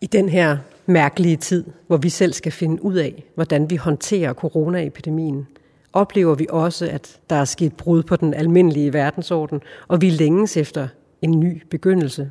I 0.00 0.06
den 0.06 0.28
her 0.28 0.58
mærkelige 0.86 1.36
tid, 1.36 1.64
hvor 1.86 1.96
vi 1.96 2.08
selv 2.08 2.32
skal 2.32 2.52
finde 2.52 2.84
ud 2.84 2.94
af, 2.94 3.24
hvordan 3.34 3.70
vi 3.70 3.76
håndterer 3.76 4.34
coronaepidemien, 4.34 5.46
oplever 5.92 6.34
vi 6.34 6.46
også, 6.50 6.88
at 6.90 7.20
der 7.30 7.36
er 7.36 7.44
sket 7.44 7.76
brud 7.76 8.02
på 8.02 8.16
den 8.16 8.34
almindelige 8.34 8.92
verdensorden, 8.92 9.60
og 9.88 10.00
vi 10.00 10.10
længes 10.10 10.56
efter 10.56 10.88
en 11.22 11.40
ny 11.40 11.62
begyndelse. 11.70 12.30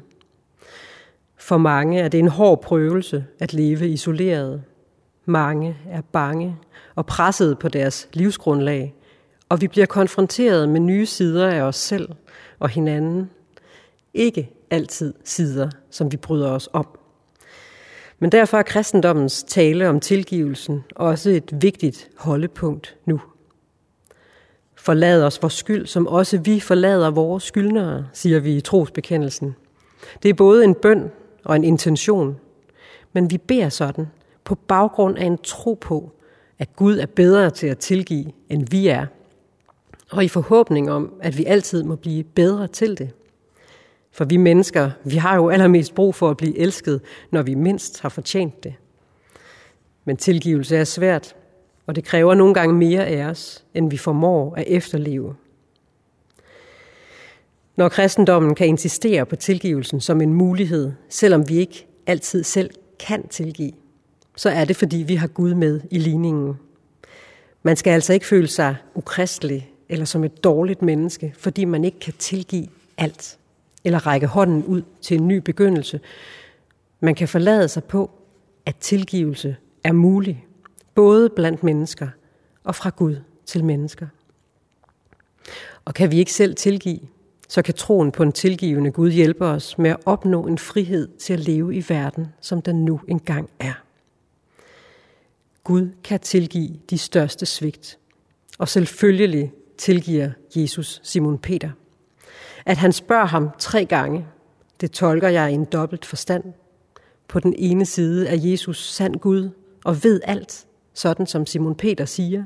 For 1.38 1.58
mange 1.58 2.00
er 2.00 2.08
det 2.08 2.20
en 2.20 2.28
hård 2.28 2.62
prøvelse 2.62 3.26
at 3.40 3.54
leve 3.54 3.90
isoleret. 3.90 4.64
Mange 5.26 5.78
er 5.90 6.02
bange 6.02 6.58
og 6.96 7.06
presset 7.06 7.60
på 7.60 7.68
deres 7.68 8.10
livsgrundlag, 8.14 8.96
og 9.50 9.62
vi 9.62 9.68
bliver 9.68 9.86
konfronteret 9.86 10.70
med 10.70 10.80
nye 10.80 11.06
sider 11.06 11.48
af 11.48 11.62
os 11.62 11.76
selv 11.76 12.10
og 12.60 12.70
hinanden. 12.70 13.30
Ikke 14.14 14.50
altid 14.72 15.14
sider, 15.24 15.70
som 15.92 16.12
vi 16.12 16.18
bryder 16.18 16.52
os 16.52 16.70
om. 16.74 16.88
Men 18.20 18.32
derfor 18.32 18.58
er 18.58 18.64
kristendommens 18.64 19.44
tale 19.44 19.90
om 19.90 20.00
tilgivelsen 20.00 20.84
også 20.96 21.30
et 21.30 21.62
vigtigt 21.62 22.10
holdepunkt 22.18 22.96
nu. 23.06 23.22
Forlad 24.78 25.24
os 25.24 25.42
vores 25.42 25.54
skyld, 25.54 25.86
som 25.86 26.08
også 26.08 26.38
vi 26.38 26.60
forlader 26.60 27.12
vores 27.12 27.44
skyldnere, 27.44 28.08
siger 28.14 28.40
vi 28.40 28.56
i 28.56 28.62
trosbekendelsen. 28.62 29.56
Det 30.24 30.30
er 30.30 30.34
både 30.34 30.64
en 30.64 30.76
bøn 30.76 31.12
og 31.44 31.56
en 31.56 31.64
intention, 31.64 32.38
men 33.14 33.32
vi 33.32 33.38
beder 33.38 33.70
sådan 33.70 34.08
på 34.44 34.56
baggrund 34.56 35.18
af 35.18 35.26
en 35.26 35.38
tro 35.38 35.74
på, 35.74 36.12
at 36.60 36.76
Gud 36.76 36.98
er 36.98 37.06
bedre 37.06 37.50
til 37.50 37.68
at 37.68 37.78
tilgive, 37.78 38.32
end 38.50 38.68
vi 38.70 38.88
er, 38.88 39.06
og 40.12 40.24
i 40.24 40.28
forhåbning 40.28 40.92
om, 40.92 41.14
at 41.22 41.38
vi 41.38 41.46
altid 41.46 41.84
må 41.84 41.96
blive 41.96 42.24
bedre 42.24 42.68
til 42.68 42.98
det. 42.98 43.10
For 44.12 44.26
vi 44.26 44.38
mennesker, 44.38 44.92
vi 45.04 45.16
har 45.16 45.36
jo 45.36 45.50
allermest 45.50 45.96
brug 45.96 46.16
for 46.16 46.30
at 46.30 46.38
blive 46.38 46.58
elsket, 46.58 47.02
når 47.32 47.42
vi 47.42 47.54
mindst 47.54 48.02
har 48.02 48.10
fortjent 48.10 48.64
det. 48.64 48.74
Men 50.06 50.18
tilgivelse 50.18 50.78
er 50.78 50.84
svært, 50.84 51.36
og 51.88 51.96
det 51.96 52.04
kræver 52.04 52.34
nogle 52.34 52.54
gange 52.54 52.76
mere 52.76 53.06
af 53.06 53.26
os, 53.26 53.66
end 53.74 53.90
vi 53.90 53.98
formår 53.98 54.56
at 54.56 54.64
efterleve. 54.68 55.36
Når 57.76 57.90
kristendommen 57.90 58.56
kan 58.56 58.68
insistere 58.68 59.26
på 59.26 59.36
tilgivelsen 59.36 60.02
som 60.02 60.22
en 60.22 60.34
mulighed, 60.34 60.92
selvom 61.10 61.50
vi 61.50 61.58
ikke 61.58 61.88
altid 62.08 62.44
selv 62.44 62.70
kan 63.00 63.28
tilgive, 63.28 63.72
så 64.36 64.50
er 64.50 64.66
det 64.66 64.76
fordi 64.76 64.98
vi 64.98 65.16
har 65.16 65.28
Gud 65.28 65.54
med 65.54 65.82
i 65.92 65.98
ligningen. 65.98 66.54
Man 67.64 67.76
skal 67.76 67.92
altså 67.92 68.14
ikke 68.14 68.26
føle 68.26 68.48
sig 68.48 68.76
ukristelig 68.96 69.72
eller 69.90 70.06
som 70.06 70.24
et 70.24 70.44
dårligt 70.44 70.82
menneske, 70.82 71.34
fordi 71.38 71.66
man 71.66 71.84
ikke 71.84 72.00
kan 72.00 72.14
tilgive 72.20 72.68
alt 72.98 73.38
eller 73.84 74.08
række 74.08 74.28
hånden 74.28 74.64
ud 74.64 74.82
til 75.02 75.18
en 75.18 75.28
ny 75.28 75.38
begyndelse. 75.38 76.00
Man 77.00 77.16
kan 77.16 77.28
forlade 77.28 77.68
sig 77.68 77.84
på, 77.84 78.12
at 78.66 78.76
tilgivelse 78.76 79.56
er 79.84 79.92
mulig, 79.92 80.47
både 80.98 81.30
blandt 81.30 81.64
mennesker 81.64 82.08
og 82.64 82.76
fra 82.76 82.90
Gud 82.90 83.16
til 83.46 83.66
mennesker. 83.66 84.08
Og 85.86 85.94
kan 85.94 86.12
vi 86.12 86.18
ikke 86.18 86.34
selv 86.34 86.56
tilgive, 86.56 87.00
så 87.48 87.62
kan 87.62 87.74
troen 87.74 88.12
på 88.12 88.24
en 88.24 88.32
tilgivende 88.32 88.92
Gud 88.92 89.12
hjælpe 89.12 89.46
os 89.46 89.78
med 89.78 89.90
at 89.90 89.98
opnå 90.06 90.48
en 90.48 90.58
frihed 90.58 91.08
til 91.18 91.34
at 91.34 91.40
leve 91.40 91.76
i 91.76 91.86
verden, 91.90 92.28
som 92.42 92.62
den 92.62 92.86
nu 92.86 93.02
engang 93.08 93.50
er. 93.60 93.74
Gud 95.64 95.90
kan 96.04 96.20
tilgive 96.20 96.80
de 96.90 96.98
største 96.98 97.46
svigt, 97.46 97.98
og 98.58 98.70
selvfølgelig 98.70 99.52
tilgiver 99.78 100.30
Jesus 100.56 101.02
Simon 101.04 101.38
Peter. 101.38 101.70
At 102.66 102.78
han 102.78 102.94
spørger 102.94 103.26
ham 103.26 103.50
tre 103.60 103.86
gange, 103.86 104.28
det 104.82 104.92
tolker 104.92 105.30
jeg 105.30 105.52
i 105.52 105.54
en 105.54 105.66
dobbelt 105.66 106.06
forstand. 106.06 106.44
På 107.28 107.40
den 107.40 107.54
ene 107.58 107.86
side 107.86 108.28
er 108.28 108.36
Jesus 108.36 108.92
sand 108.92 109.16
Gud 109.16 109.50
og 109.84 110.04
ved 110.04 110.22
alt, 110.24 110.67
sådan 110.98 111.28
som 111.28 111.46
Simon 111.46 111.76
Peter 111.76 112.06
siger. 112.06 112.44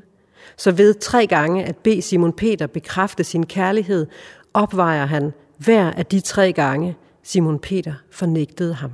Så 0.58 0.72
ved 0.72 0.94
tre 0.94 1.28
gange 1.28 1.64
at 1.64 1.78
bede 1.78 2.02
Simon 2.02 2.34
Peter 2.34 2.68
bekræfte 2.68 3.24
sin 3.24 3.46
kærlighed, 3.46 4.08
opvejer 4.54 5.06
han 5.06 5.34
hver 5.58 5.92
af 5.92 6.06
de 6.06 6.20
tre 6.20 6.54
gange, 6.54 6.98
Simon 7.24 7.60
Peter 7.60 7.94
fornægtede 8.10 8.74
ham. 8.74 8.92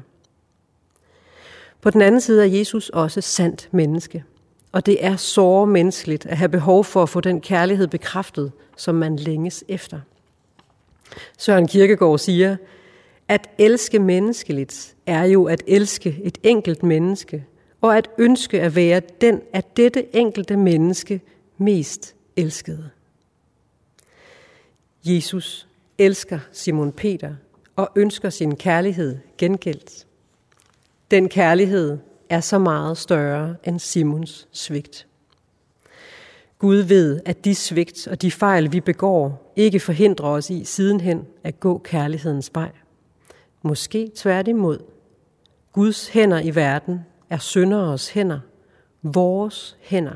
På 1.82 1.90
den 1.90 2.02
anden 2.02 2.22
side 2.22 2.42
er 2.42 2.58
Jesus 2.58 2.90
også 2.90 3.22
sandt 3.22 3.70
menneske. 3.72 4.24
Og 4.72 4.86
det 4.86 5.06
er 5.06 5.16
såre 5.16 5.68
menneskeligt 5.68 6.26
at 6.26 6.38
have 6.38 6.50
behov 6.50 6.84
for 6.84 7.04
at 7.04 7.10
få 7.10 7.22
den 7.22 7.42
kærlighed 7.42 7.88
bekræftet, 7.88 8.52
som 8.76 8.96
man 8.96 9.16
længes 9.16 9.64
efter. 9.68 10.00
Søren 11.38 11.68
Kirkegaard 11.68 12.20
siger, 12.20 12.56
at 13.28 13.50
elske 13.58 14.00
menneskeligt 14.00 14.96
er 15.06 15.24
jo 15.24 15.46
at 15.46 15.64
elske 15.68 16.20
et 16.24 16.38
enkelt 16.44 16.84
menneske, 16.84 17.46
og 17.82 17.98
at 17.98 18.10
ønske 18.18 18.62
at 18.62 18.76
være 18.76 19.02
den 19.22 19.42
af 19.54 19.64
dette 19.64 20.16
enkelte 20.16 20.58
menneske 20.58 21.22
mest 21.58 22.16
elskede. 22.36 22.90
Jesus 25.06 25.68
elsker 25.98 26.40
Simon 26.52 26.92
Peter 26.92 27.36
og 27.76 27.90
ønsker 27.96 28.30
sin 28.30 28.56
kærlighed 28.56 29.18
gengældt. 29.38 30.08
Den 31.12 31.30
kærlighed 31.30 31.98
er 32.30 32.40
så 32.40 32.58
meget 32.58 32.98
større 32.98 33.56
end 33.64 33.80
Simons 33.80 34.48
svigt. 34.52 35.08
Gud 36.60 36.78
ved, 36.78 37.22
at 37.26 37.46
de 37.46 37.56
svigt 37.56 38.08
og 38.08 38.22
de 38.22 38.32
fejl, 38.32 38.72
vi 38.72 38.80
begår, 38.80 39.54
ikke 39.56 39.80
forhindrer 39.80 40.30
os 40.30 40.50
i 40.50 40.64
sidenhen 40.64 41.26
at 41.44 41.60
gå 41.60 41.78
kærlighedens 41.78 42.52
vej. 42.54 42.72
Måske 43.62 44.12
tværtimod. 44.16 44.80
Guds 45.72 46.10
hænder 46.10 46.40
i 46.40 46.56
verden 46.56 47.00
er 47.30 47.38
synderes 47.38 48.10
hænder, 48.10 48.40
vores 49.02 49.78
hænder, 49.82 50.16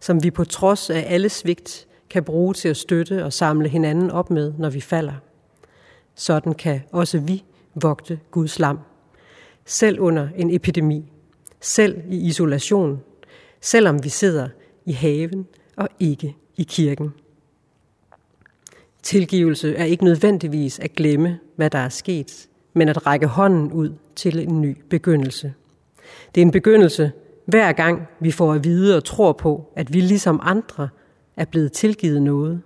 som 0.00 0.22
vi 0.22 0.30
på 0.30 0.44
trods 0.44 0.90
af 0.90 1.04
alle 1.08 1.28
svigt 1.28 1.86
kan 2.10 2.24
bruge 2.24 2.54
til 2.54 2.68
at 2.68 2.76
støtte 2.76 3.24
og 3.24 3.32
samle 3.32 3.68
hinanden 3.68 4.10
op 4.10 4.30
med, 4.30 4.52
når 4.58 4.70
vi 4.70 4.80
falder. 4.80 5.14
Sådan 6.14 6.54
kan 6.54 6.80
også 6.92 7.18
vi 7.18 7.44
vogte 7.74 8.20
Guds 8.30 8.58
lam, 8.58 8.78
selv 9.64 10.00
under 10.00 10.28
en 10.36 10.54
epidemi, 10.54 11.12
selv 11.60 12.02
i 12.08 12.16
isolation, 12.16 13.00
selvom 13.60 14.04
vi 14.04 14.08
sidder 14.08 14.48
i 14.84 14.92
haven 14.92 15.46
og 15.76 15.88
ikke 16.00 16.36
i 16.56 16.62
kirken. 16.62 17.12
Tilgivelse 19.02 19.76
er 19.76 19.84
ikke 19.84 20.04
nødvendigvis 20.04 20.78
at 20.78 20.92
glemme, 20.92 21.38
hvad 21.56 21.70
der 21.70 21.78
er 21.78 21.88
sket, 21.88 22.48
men 22.72 22.88
at 22.88 23.06
række 23.06 23.26
hånden 23.26 23.72
ud 23.72 23.92
til 24.16 24.38
en 24.38 24.60
ny 24.60 24.76
begyndelse. 24.90 25.54
Det 26.34 26.40
er 26.40 26.46
en 26.46 26.50
begyndelse, 26.50 27.12
hver 27.46 27.72
gang 27.72 28.08
vi 28.20 28.30
får 28.30 28.52
at 28.52 28.64
vide 28.64 28.96
og 28.96 29.04
tror 29.04 29.32
på, 29.32 29.72
at 29.76 29.92
vi 29.92 30.00
ligesom 30.00 30.40
andre 30.42 30.88
er 31.36 31.44
blevet 31.44 31.72
tilgivet 31.72 32.22
noget. 32.22 32.62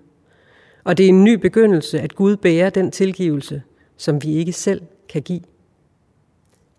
Og 0.85 0.99
det 0.99 1.05
er 1.05 1.09
en 1.09 1.25
ny 1.25 1.35
begyndelse, 1.35 2.01
at 2.01 2.15
Gud 2.15 2.37
bærer 2.37 2.71
den 2.71 2.91
tilgivelse, 2.91 3.63
som 3.97 4.23
vi 4.23 4.35
ikke 4.35 4.53
selv 4.53 4.83
kan 5.09 5.23
give. 5.23 5.41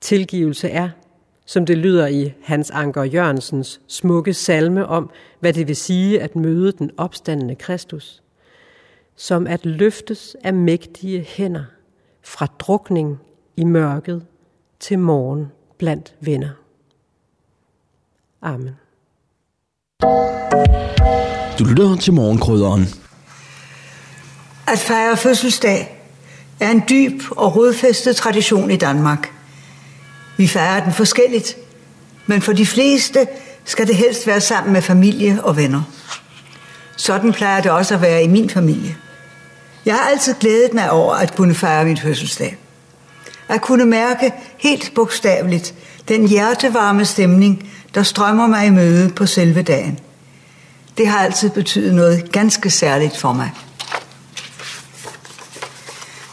Tilgivelse 0.02 0.70
er, 0.70 0.90
som 1.46 1.66
det 1.66 1.78
lyder 1.78 2.08
i 2.08 2.34
Hans 2.44 2.72
Anker 2.72 3.04
Jørgensens 3.04 3.82
smukke 3.88 4.34
salme 4.34 4.86
om, 4.86 5.10
hvad 5.40 5.54
det 5.54 5.68
vil 5.68 5.76
sige 5.76 6.22
at 6.22 6.36
møde 6.36 6.72
den 6.72 6.92
opstandende 6.98 7.56
Kristus. 7.56 8.24
Som 9.16 9.48
at 9.48 9.66
løftes 9.66 10.36
af 10.44 10.54
mægtige 10.54 11.22
hænder 11.22 11.64
fra 12.22 12.46
drukning 12.46 13.20
i 13.58 13.64
mørket 13.64 14.26
til 14.80 15.00
morgen 15.00 15.48
blandt 15.82 16.14
venner. 16.22 16.50
Amen. 18.42 18.76
Du 21.60 21.64
lytter 21.64 21.96
til 21.96 22.14
morgenkrydderen. 22.14 22.86
At 24.68 24.80
fejre 24.80 25.18
fødselsdag 25.18 25.98
er 26.60 26.72
en 26.72 26.84
dyb 26.90 27.22
og 27.32 27.56
rodfæstet 27.56 28.16
tradition 28.16 28.72
i 28.72 28.76
Danmark– 28.78 29.32
vi 30.42 30.48
fejrer 30.48 30.84
den 30.84 30.94
forskelligt, 30.94 31.58
men 32.26 32.42
for 32.42 32.54
de 32.54 32.66
fleste 32.66 33.28
skal 33.66 33.88
det 33.88 33.96
helst 33.96 34.28
være 34.28 34.42
sammen 34.42 34.74
med 34.74 34.82
familie 34.82 35.44
og 35.44 35.58
venner. 35.58 35.82
Sådan 36.98 37.34
plejer 37.34 37.62
det 37.62 37.72
også 37.72 37.94
at 37.94 38.02
være 38.02 38.24
i 38.24 38.28
min 38.28 38.50
familie. 38.50 38.96
Jeg 39.86 39.96
har 39.96 40.10
altid 40.10 40.36
glædet 40.40 40.74
mig 40.74 40.92
over 40.92 41.14
at 41.14 41.36
kunne 41.36 41.56
fejre 41.56 41.86
min 41.86 41.98
fødselsdag. 41.98 42.58
At 43.52 43.62
kunne 43.62 43.86
mærke 43.86 44.34
helt 44.58 44.92
bogstaveligt 44.96 45.74
den 46.08 46.28
hjertevarme 46.28 47.06
stemning, 47.06 47.70
der 47.96 48.04
strømmer 48.04 48.48
mig 48.48 48.68
i 48.68 48.70
møde 48.70 49.10
på 49.10 49.26
selve 49.26 49.62
dagen. 49.62 50.00
Det 50.98 51.08
har 51.08 51.20
altid 51.20 51.50
betydet 51.50 51.96
noget 51.96 52.32
ganske 52.32 52.70
særligt 52.70 53.18
for 53.18 53.34
mig. 53.34 53.52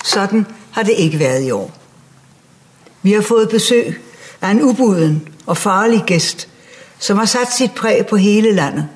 Sådan 0.05 0.47
har 0.71 0.83
det 0.83 0.95
ikke 0.97 1.19
været 1.19 1.43
i 1.43 1.51
år. 1.51 1.71
Vi 3.03 3.13
har 3.13 3.23
fået 3.23 3.49
besøg 3.49 4.01
af 4.41 4.51
en 4.51 4.63
ubuden 4.63 5.29
og 5.47 5.57
farlig 5.57 6.03
gæst, 6.07 6.49
som 6.99 7.19
har 7.19 7.27
sat 7.27 7.53
sit 7.53 7.73
præg 7.73 8.07
på 8.07 8.17
hele 8.17 8.53
landet. 8.53 8.89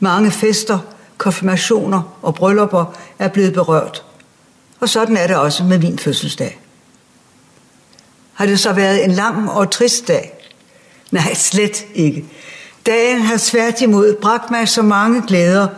Mange 0.00 0.30
fester, 0.30 0.78
konfirmationer 1.16 2.18
og 2.22 2.34
bryllupper 2.34 2.94
er 3.18 3.28
blevet 3.28 3.52
berørt. 3.52 4.04
Og 4.80 4.88
sådan 4.88 5.16
er 5.16 5.26
det 5.26 5.36
også 5.36 5.64
med 5.64 5.78
min 5.78 5.98
fødselsdag. 5.98 6.58
Har 8.38 8.46
det 8.46 8.60
så 8.60 8.72
været 8.72 9.04
en 9.04 9.10
lang 9.10 9.50
og 9.50 9.70
trist 9.70 10.08
dag? 10.08 10.32
Nej, 11.10 11.34
slet 11.34 11.86
ikke. 11.94 12.24
Dagen 12.86 13.20
har 13.20 13.36
svært 13.36 13.80
imod 13.80 14.14
bragt 14.22 14.50
mig 14.50 14.68
så 14.68 14.82
mange 14.82 15.22
glæder 15.26 15.68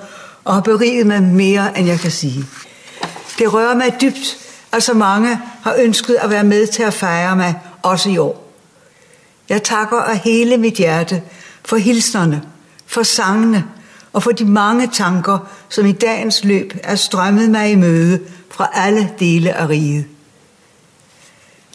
og 0.45 0.55
har 0.55 0.61
beriget 0.61 1.07
mig 1.07 1.23
mere, 1.23 1.79
end 1.79 1.89
jeg 1.89 2.01
kan 2.01 2.11
sige. 2.11 2.45
Det 3.39 3.53
rører 3.53 3.75
mig 3.75 3.97
dybt, 4.01 4.37
at 4.73 4.83
så 4.83 4.95
mange 4.95 5.41
har 5.63 5.75
ønsket 5.79 6.15
at 6.15 6.31
være 6.31 6.45
med 6.45 6.67
til 6.67 6.83
at 6.83 6.95
fejre 6.95 7.37
mig, 7.37 7.55
også 7.83 8.11
i 8.11 8.19
år. 8.19 8.53
Jeg 9.49 9.63
takker 9.63 9.97
af 9.97 10.19
hele 10.19 10.57
mit 10.57 10.75
hjerte 10.75 11.23
for 11.65 11.77
hilsnerne, 11.77 12.43
for 12.87 13.03
sangene 13.03 13.65
og 14.13 14.23
for 14.23 14.31
de 14.31 14.45
mange 14.45 14.87
tanker, 14.87 15.39
som 15.69 15.87
i 15.87 15.93
dagens 15.93 16.45
løb 16.45 16.75
er 16.83 16.97
strømmet 16.97 17.51
mig 17.51 17.71
i 17.71 17.75
møde 17.75 18.21
fra 18.51 18.71
alle 18.75 19.11
dele 19.19 19.53
af 19.53 19.69
riget. 19.69 20.05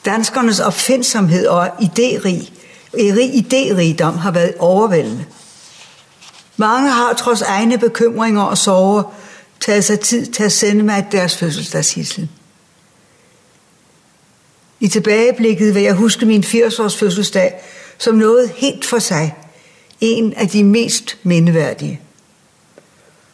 Danskernes 0.05 0.59
opfindsomhed 0.59 1.47
og 1.47 1.67
idérig, 1.67 2.51
idérigdom 2.93 4.17
har 4.17 4.31
været 4.31 4.53
overvældende. 4.59 5.25
Mange 6.57 6.91
har 6.91 7.13
trods 7.13 7.41
egne 7.41 7.77
bekymringer 7.77 8.41
og 8.41 8.57
sorger 8.57 9.03
taget 9.59 9.83
sig 9.83 9.99
tid 9.99 10.25
til 10.25 10.43
at 10.43 10.51
sende 10.51 10.83
mig 10.83 11.07
deres 11.11 11.37
fødselsdagshissel. 11.37 12.29
I 14.79 14.87
tilbageblikket 14.87 15.75
vil 15.75 15.83
jeg 15.83 15.93
huske 15.93 16.25
min 16.25 16.43
80-års 16.43 16.97
fødselsdag 16.97 17.53
som 17.97 18.15
noget 18.15 18.51
helt 18.55 18.85
for 18.85 18.99
sig. 18.99 19.35
En 20.01 20.33
af 20.33 20.49
de 20.49 20.63
mest 20.63 21.17
mindeværdige. 21.23 22.01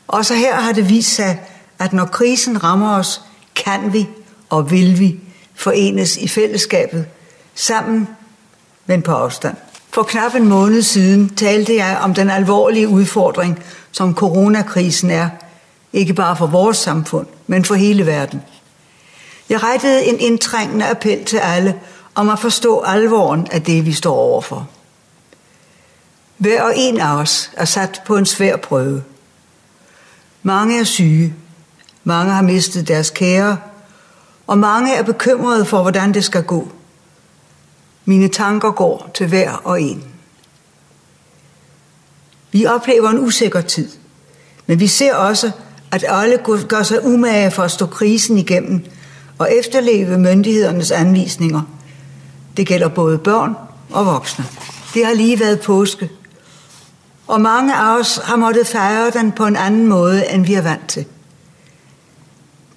Også 0.08 0.34
her 0.34 0.56
har 0.56 0.72
det 0.72 0.90
vist 0.90 1.16
sig, 1.16 1.42
at 1.80 1.94
når 1.94 2.06
krisen 2.06 2.64
rammer 2.64 2.98
os, 2.98 3.22
kan 3.56 3.94
vi 3.94 4.08
og 4.50 4.72
vil 4.72 5.00
vi 5.00 5.20
forenes 5.62 6.18
i 6.18 6.28
fællesskabet, 6.28 7.06
sammen, 7.56 8.08
men 8.86 9.02
på 9.02 9.12
afstand. 9.12 9.56
For 9.90 10.04
knap 10.04 10.36
en 10.36 10.48
måned 10.48 10.82
siden 10.82 11.36
talte 11.36 11.76
jeg 11.76 12.00
om 12.02 12.14
den 12.14 12.30
alvorlige 12.30 12.88
udfordring, 12.88 13.64
som 13.92 14.16
coronakrisen 14.16 15.10
er, 15.10 15.30
ikke 15.94 16.14
bare 16.14 16.36
for 16.36 16.48
vores 16.48 16.78
samfund, 16.78 17.28
men 17.48 17.66
for 17.66 17.76
hele 17.76 18.06
verden. 18.06 18.42
Jeg 19.50 19.64
rettede 19.64 20.06
en 20.06 20.20
indtrængende 20.20 20.90
appel 20.90 21.26
til 21.26 21.38
alle 21.38 21.80
om 22.16 22.30
at 22.30 22.40
forstå 22.40 22.80
alvoren 22.80 23.48
af 23.52 23.62
det, 23.62 23.86
vi 23.86 23.94
står 23.94 24.16
overfor. 24.16 24.70
Hver 26.38 26.64
og 26.64 26.74
en 26.76 27.00
af 27.00 27.16
os 27.16 27.52
er 27.58 27.66
sat 27.66 28.02
på 28.06 28.18
en 28.18 28.26
svær 28.26 28.58
prøve. 28.58 29.04
Mange 30.44 30.80
er 30.80 30.84
syge, 30.84 31.34
mange 32.04 32.34
har 32.34 32.42
mistet 32.42 32.88
deres 32.88 33.10
kære, 33.10 33.58
og 34.52 34.58
mange 34.58 34.96
er 34.96 35.04
bekymrede 35.04 35.66
for, 35.66 35.82
hvordan 35.82 36.14
det 36.14 36.24
skal 36.24 36.44
gå. 36.44 36.68
Mine 38.06 38.28
tanker 38.28 38.72
går 38.72 39.12
til 39.14 39.28
hver 39.28 39.52
og 39.52 39.82
en. 39.82 40.04
Vi 42.52 42.66
oplever 42.66 43.10
en 43.10 43.20
usikker 43.20 43.62
tid, 43.62 43.90
men 44.68 44.80
vi 44.80 44.88
ser 44.88 45.16
også, 45.16 45.52
at 45.92 46.06
alle 46.08 46.40
gør 46.68 46.84
sig 46.84 47.06
umage 47.06 47.52
for 47.52 47.64
at 47.64 47.72
stå 47.72 47.86
krisen 47.86 48.38
igennem 48.38 48.86
og 49.38 49.54
efterleve 49.54 50.18
myndighedernes 50.18 50.92
anvisninger. 50.92 51.62
Det 52.58 52.68
gælder 52.68 52.88
både 52.88 53.18
børn 53.18 53.56
og 53.92 54.06
voksne. 54.06 54.46
Det 54.94 55.06
har 55.06 55.14
lige 55.14 55.40
været 55.40 55.62
påske, 55.62 56.10
og 57.28 57.42
mange 57.42 57.76
af 57.76 58.00
os 58.00 58.20
har 58.24 58.36
måttet 58.36 58.68
fejre 58.68 59.10
den 59.10 59.32
på 59.32 59.46
en 59.46 59.56
anden 59.56 59.88
måde, 59.88 60.32
end 60.32 60.46
vi 60.46 60.54
er 60.54 60.62
vant 60.62 60.88
til. 60.88 61.06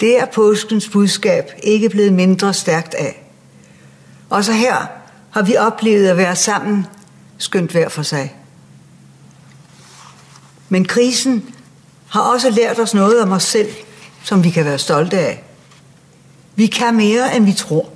Det 0.01 0.21
er 0.21 0.27
påskens 0.27 0.89
budskab 0.89 1.51
ikke 1.63 1.89
blevet 1.89 2.13
mindre 2.13 2.55
stærkt 2.55 2.95
af. 2.95 3.31
Også 4.31 4.53
her 4.53 4.87
har 5.31 5.43
vi 5.43 5.57
oplevet 5.57 6.09
at 6.09 6.17
være 6.17 6.37
sammen, 6.37 6.87
skønt 7.39 7.71
hver 7.71 7.89
for 7.89 8.03
sig. 8.03 8.37
Men 10.69 10.85
krisen 10.85 11.55
har 12.09 12.21
også 12.21 12.51
lært 12.51 12.79
os 12.79 12.95
noget 12.95 13.23
om 13.23 13.33
os 13.33 13.43
selv, 13.43 13.71
som 14.23 14.45
vi 14.45 14.51
kan 14.51 14.65
være 14.65 14.79
stolte 14.79 15.19
af. 15.19 15.45
Vi 16.57 16.67
kan 16.67 16.97
mere, 16.97 17.37
end 17.37 17.45
vi 17.45 17.53
tror. 17.53 17.89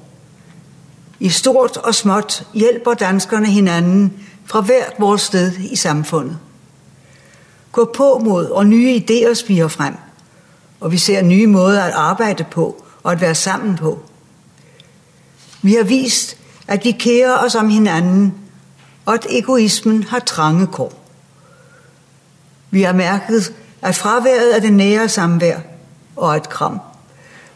I 1.20 1.28
stort 1.28 1.76
og 1.76 1.94
småt 1.94 2.46
hjælper 2.54 2.94
danskerne 2.94 3.46
hinanden 3.46 4.12
fra 4.46 4.60
hvert 4.60 4.92
vores 4.98 5.22
sted 5.22 5.52
i 5.52 5.76
samfundet. 5.76 6.38
Gå 7.72 7.92
på 7.96 8.20
mod, 8.24 8.46
og 8.46 8.66
nye 8.66 8.96
idéer 8.96 9.34
spiger 9.34 9.68
frem. 9.68 9.94
Og 10.80 10.92
vi 10.92 10.98
ser 10.98 11.22
nye 11.22 11.46
måder 11.46 11.82
at 11.82 11.92
arbejde 11.92 12.44
på 12.44 12.84
og 13.02 13.12
at 13.12 13.20
være 13.20 13.34
sammen 13.34 13.76
på. 13.76 14.02
Vi 15.62 15.74
har 15.74 15.84
vist, 15.84 16.36
at 16.68 16.84
vi 16.84 16.92
kærer 16.92 17.38
os 17.38 17.54
om 17.54 17.68
hinanden, 17.68 18.34
og 19.06 19.14
at 19.14 19.26
egoismen 19.30 20.02
har 20.02 20.18
trange 20.18 20.66
kår. 20.66 20.92
Vi 22.70 22.82
har 22.82 22.92
mærket, 22.92 23.54
at 23.82 23.96
fraværet 23.96 24.50
af 24.50 24.60
det 24.60 24.72
nære 24.72 25.08
samvær 25.08 25.58
og 26.16 26.36
et 26.36 26.48
kram 26.48 26.80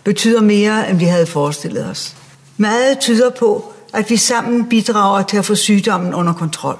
betyder 0.04 0.40
mere, 0.40 0.90
end 0.90 0.98
vi 0.98 1.04
havde 1.04 1.26
forestillet 1.26 1.86
os. 1.86 2.16
Meget 2.56 2.98
tyder 2.98 3.30
på, 3.30 3.72
at 3.92 4.10
vi 4.10 4.16
sammen 4.16 4.68
bidrager 4.68 5.22
til 5.22 5.36
at 5.36 5.44
få 5.44 5.54
sygdommen 5.54 6.14
under 6.14 6.32
kontrol. 6.32 6.78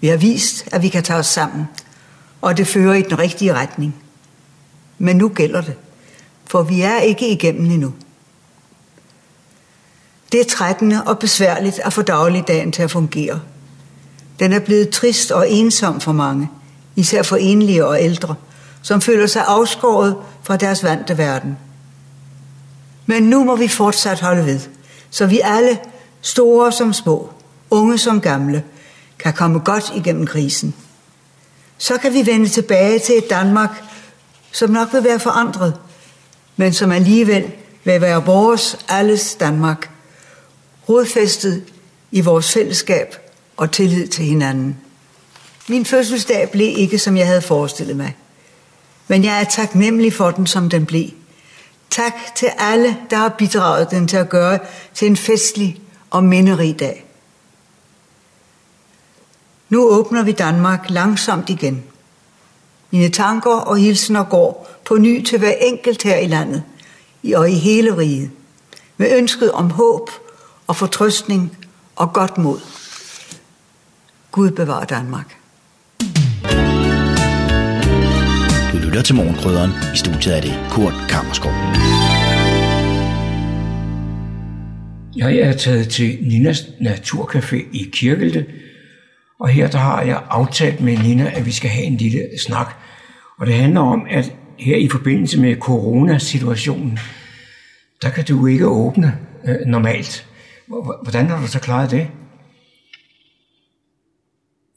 Vi 0.00 0.06
har 0.06 0.16
vist, 0.16 0.68
at 0.72 0.82
vi 0.82 0.88
kan 0.88 1.02
tage 1.02 1.18
os 1.18 1.26
sammen, 1.26 1.68
og 2.40 2.56
det 2.56 2.66
fører 2.66 2.94
i 2.94 3.02
den 3.02 3.18
rigtige 3.18 3.54
retning. 3.54 3.94
Men 4.98 5.16
nu 5.16 5.28
gælder 5.28 5.60
det, 5.60 5.74
for 6.46 6.62
vi 6.62 6.80
er 6.80 6.98
ikke 6.98 7.28
igennem 7.32 7.70
endnu. 7.70 7.94
Det 10.32 10.40
er 10.40 10.44
trættende 10.44 11.04
og 11.04 11.18
besværligt 11.18 11.78
at 11.78 11.92
få 11.92 12.02
dagligdagen 12.02 12.72
til 12.72 12.82
at 12.82 12.90
fungere. 12.90 13.40
Den 14.38 14.52
er 14.52 14.58
blevet 14.58 14.90
trist 14.90 15.30
og 15.30 15.50
ensom 15.50 16.00
for 16.00 16.12
mange, 16.12 16.50
især 16.96 17.22
for 17.22 17.36
enlige 17.36 17.86
og 17.86 18.02
ældre, 18.02 18.34
som 18.82 19.00
føler 19.00 19.26
sig 19.26 19.44
afskåret 19.46 20.16
fra 20.42 20.56
deres 20.56 20.84
vante 20.84 21.18
verden. 21.18 21.58
Men 23.06 23.22
nu 23.22 23.44
må 23.44 23.56
vi 23.56 23.68
fortsat 23.68 24.20
holde 24.20 24.46
ved, 24.46 24.60
så 25.10 25.26
vi 25.26 25.40
alle, 25.44 25.78
store 26.20 26.72
som 26.72 26.92
små, 26.92 27.30
unge 27.70 27.98
som 27.98 28.20
gamle, 28.20 28.64
kan 29.18 29.32
komme 29.32 29.58
godt 29.58 29.92
igennem 29.96 30.26
krisen. 30.26 30.74
Så 31.78 31.96
kan 31.96 32.14
vi 32.14 32.26
vende 32.26 32.48
tilbage 32.48 32.98
til 32.98 33.18
et 33.18 33.30
Danmark, 33.30 33.82
som 34.58 34.70
nok 34.70 34.92
vil 34.92 35.04
være 35.04 35.20
forandret, 35.20 35.74
men 36.56 36.72
som 36.72 36.92
alligevel 36.92 37.52
vil 37.84 38.00
være 38.00 38.24
vores 38.24 38.78
alles 38.88 39.34
Danmark, 39.34 39.90
rodfæstet 40.88 41.64
i 42.10 42.20
vores 42.20 42.52
fællesskab 42.52 43.16
og 43.56 43.72
tillid 43.72 44.08
til 44.08 44.24
hinanden. 44.24 44.78
Min 45.68 45.84
fødselsdag 45.84 46.50
blev 46.50 46.78
ikke, 46.78 46.98
som 46.98 47.16
jeg 47.16 47.26
havde 47.26 47.42
forestillet 47.42 47.96
mig. 47.96 48.16
Men 49.08 49.24
jeg 49.24 49.40
er 49.40 49.44
taknemmelig 49.44 50.12
for 50.12 50.30
den, 50.30 50.46
som 50.46 50.70
den 50.70 50.86
blev. 50.86 51.08
Tak 51.90 52.14
til 52.36 52.48
alle, 52.58 52.96
der 53.10 53.16
har 53.16 53.28
bidraget 53.28 53.90
den 53.90 54.08
til 54.08 54.16
at 54.16 54.28
gøre 54.28 54.58
til 54.94 55.08
en 55.08 55.16
festlig 55.16 55.80
og 56.10 56.24
minderig 56.24 56.78
dag. 56.78 57.04
Nu 59.68 59.88
åbner 59.88 60.22
vi 60.22 60.32
Danmark 60.32 60.90
langsomt 60.90 61.50
igen. 61.50 61.84
Mine 62.90 63.08
tanker 63.08 63.50
og 63.50 63.76
hilsener 63.76 64.24
går 64.24 64.78
på 64.84 64.96
ny 64.96 65.24
til 65.24 65.38
hver 65.38 65.52
enkelt 65.60 66.02
her 66.02 66.16
i 66.16 66.26
landet 66.26 66.62
og 67.34 67.50
i 67.50 67.54
hele 67.54 67.96
riget. 67.96 68.30
Med 68.96 69.16
ønsket 69.16 69.52
om 69.52 69.70
håb 69.70 70.10
og 70.66 70.76
fortrøstning 70.76 71.56
og 71.96 72.12
godt 72.12 72.38
mod. 72.38 72.60
Gud 74.32 74.50
bevarer 74.50 74.84
Danmark. 74.84 75.36
Du 78.72 78.78
lytter 78.78 79.02
til 79.02 79.14
morgenkrydderen. 79.14 79.70
I 79.94 79.96
studiet 79.96 80.36
er 80.36 80.40
det 80.40 80.54
Kurt 80.70 80.94
Kammerskov. 81.08 81.52
Jeg 85.16 85.36
er 85.36 85.52
taget 85.52 85.88
til 85.88 86.18
Ninas 86.22 86.60
Naturcafé 86.60 87.56
i 87.56 87.90
Kirkelte, 87.92 88.46
og 89.40 89.48
her 89.48 89.68
der 89.68 89.78
har 89.78 90.02
jeg 90.02 90.22
aftalt 90.30 90.80
med 90.80 90.98
Nina, 90.98 91.30
at 91.36 91.46
vi 91.46 91.52
skal 91.52 91.70
have 91.70 91.86
en 91.86 91.94
lille 91.94 92.38
snak. 92.38 92.74
Og 93.38 93.46
det 93.46 93.54
handler 93.54 93.80
om, 93.80 94.06
at 94.10 94.34
her 94.58 94.76
i 94.76 94.88
forbindelse 94.88 95.40
med 95.40 95.56
coronasituationen, 95.56 96.98
der 98.02 98.10
kan 98.10 98.24
du 98.24 98.46
ikke 98.46 98.66
åbne 98.66 99.18
øh, 99.44 99.66
normalt. 99.66 100.26
Hvordan 101.02 101.26
har 101.26 101.40
du 101.40 101.46
så 101.46 101.60
klaret 101.60 101.90
det? 101.90 102.06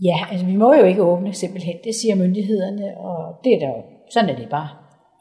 Ja, 0.04 0.18
altså 0.32 0.46
vi 0.46 0.56
må 0.56 0.74
jo 0.74 0.84
ikke 0.84 1.04
åbne 1.04 1.34
simpelthen, 1.34 1.76
det 1.84 1.96
siger 1.96 2.16
myndighederne, 2.16 2.98
og 2.98 3.36
det 3.44 3.54
er 3.54 3.60
der 3.60 3.68
jo, 3.68 3.84
sådan 4.14 4.30
er 4.30 4.36
det 4.36 4.50
bare. 4.50 4.70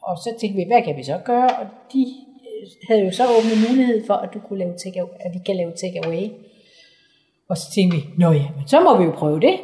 Og 0.03 0.17
så 0.17 0.29
tænkte 0.39 0.57
vi, 0.57 0.65
hvad 0.67 0.83
kan 0.83 0.97
vi 0.97 1.03
så 1.03 1.19
gøre? 1.25 1.49
Og 1.59 1.65
de 1.93 2.01
øh, 2.01 2.67
havde 2.87 3.05
jo 3.05 3.11
så 3.11 3.23
åbnet 3.23 3.69
mulighed 3.69 4.05
for, 4.07 4.13
at, 4.13 4.29
du 4.33 4.39
kunne 4.39 4.59
lave 4.59 4.73
take, 4.83 5.01
at 5.19 5.31
vi 5.33 5.39
kan 5.45 5.55
lave 5.55 5.71
take 5.71 6.05
away. 6.05 6.25
Og 7.51 7.57
så 7.57 7.71
tænkte 7.75 7.97
vi, 7.97 8.03
nå 8.17 8.31
ja, 8.31 8.47
men 8.57 8.67
så 8.67 8.79
må 8.79 8.97
vi 8.97 9.03
jo 9.03 9.11
prøve 9.11 9.39
det. 9.39 9.59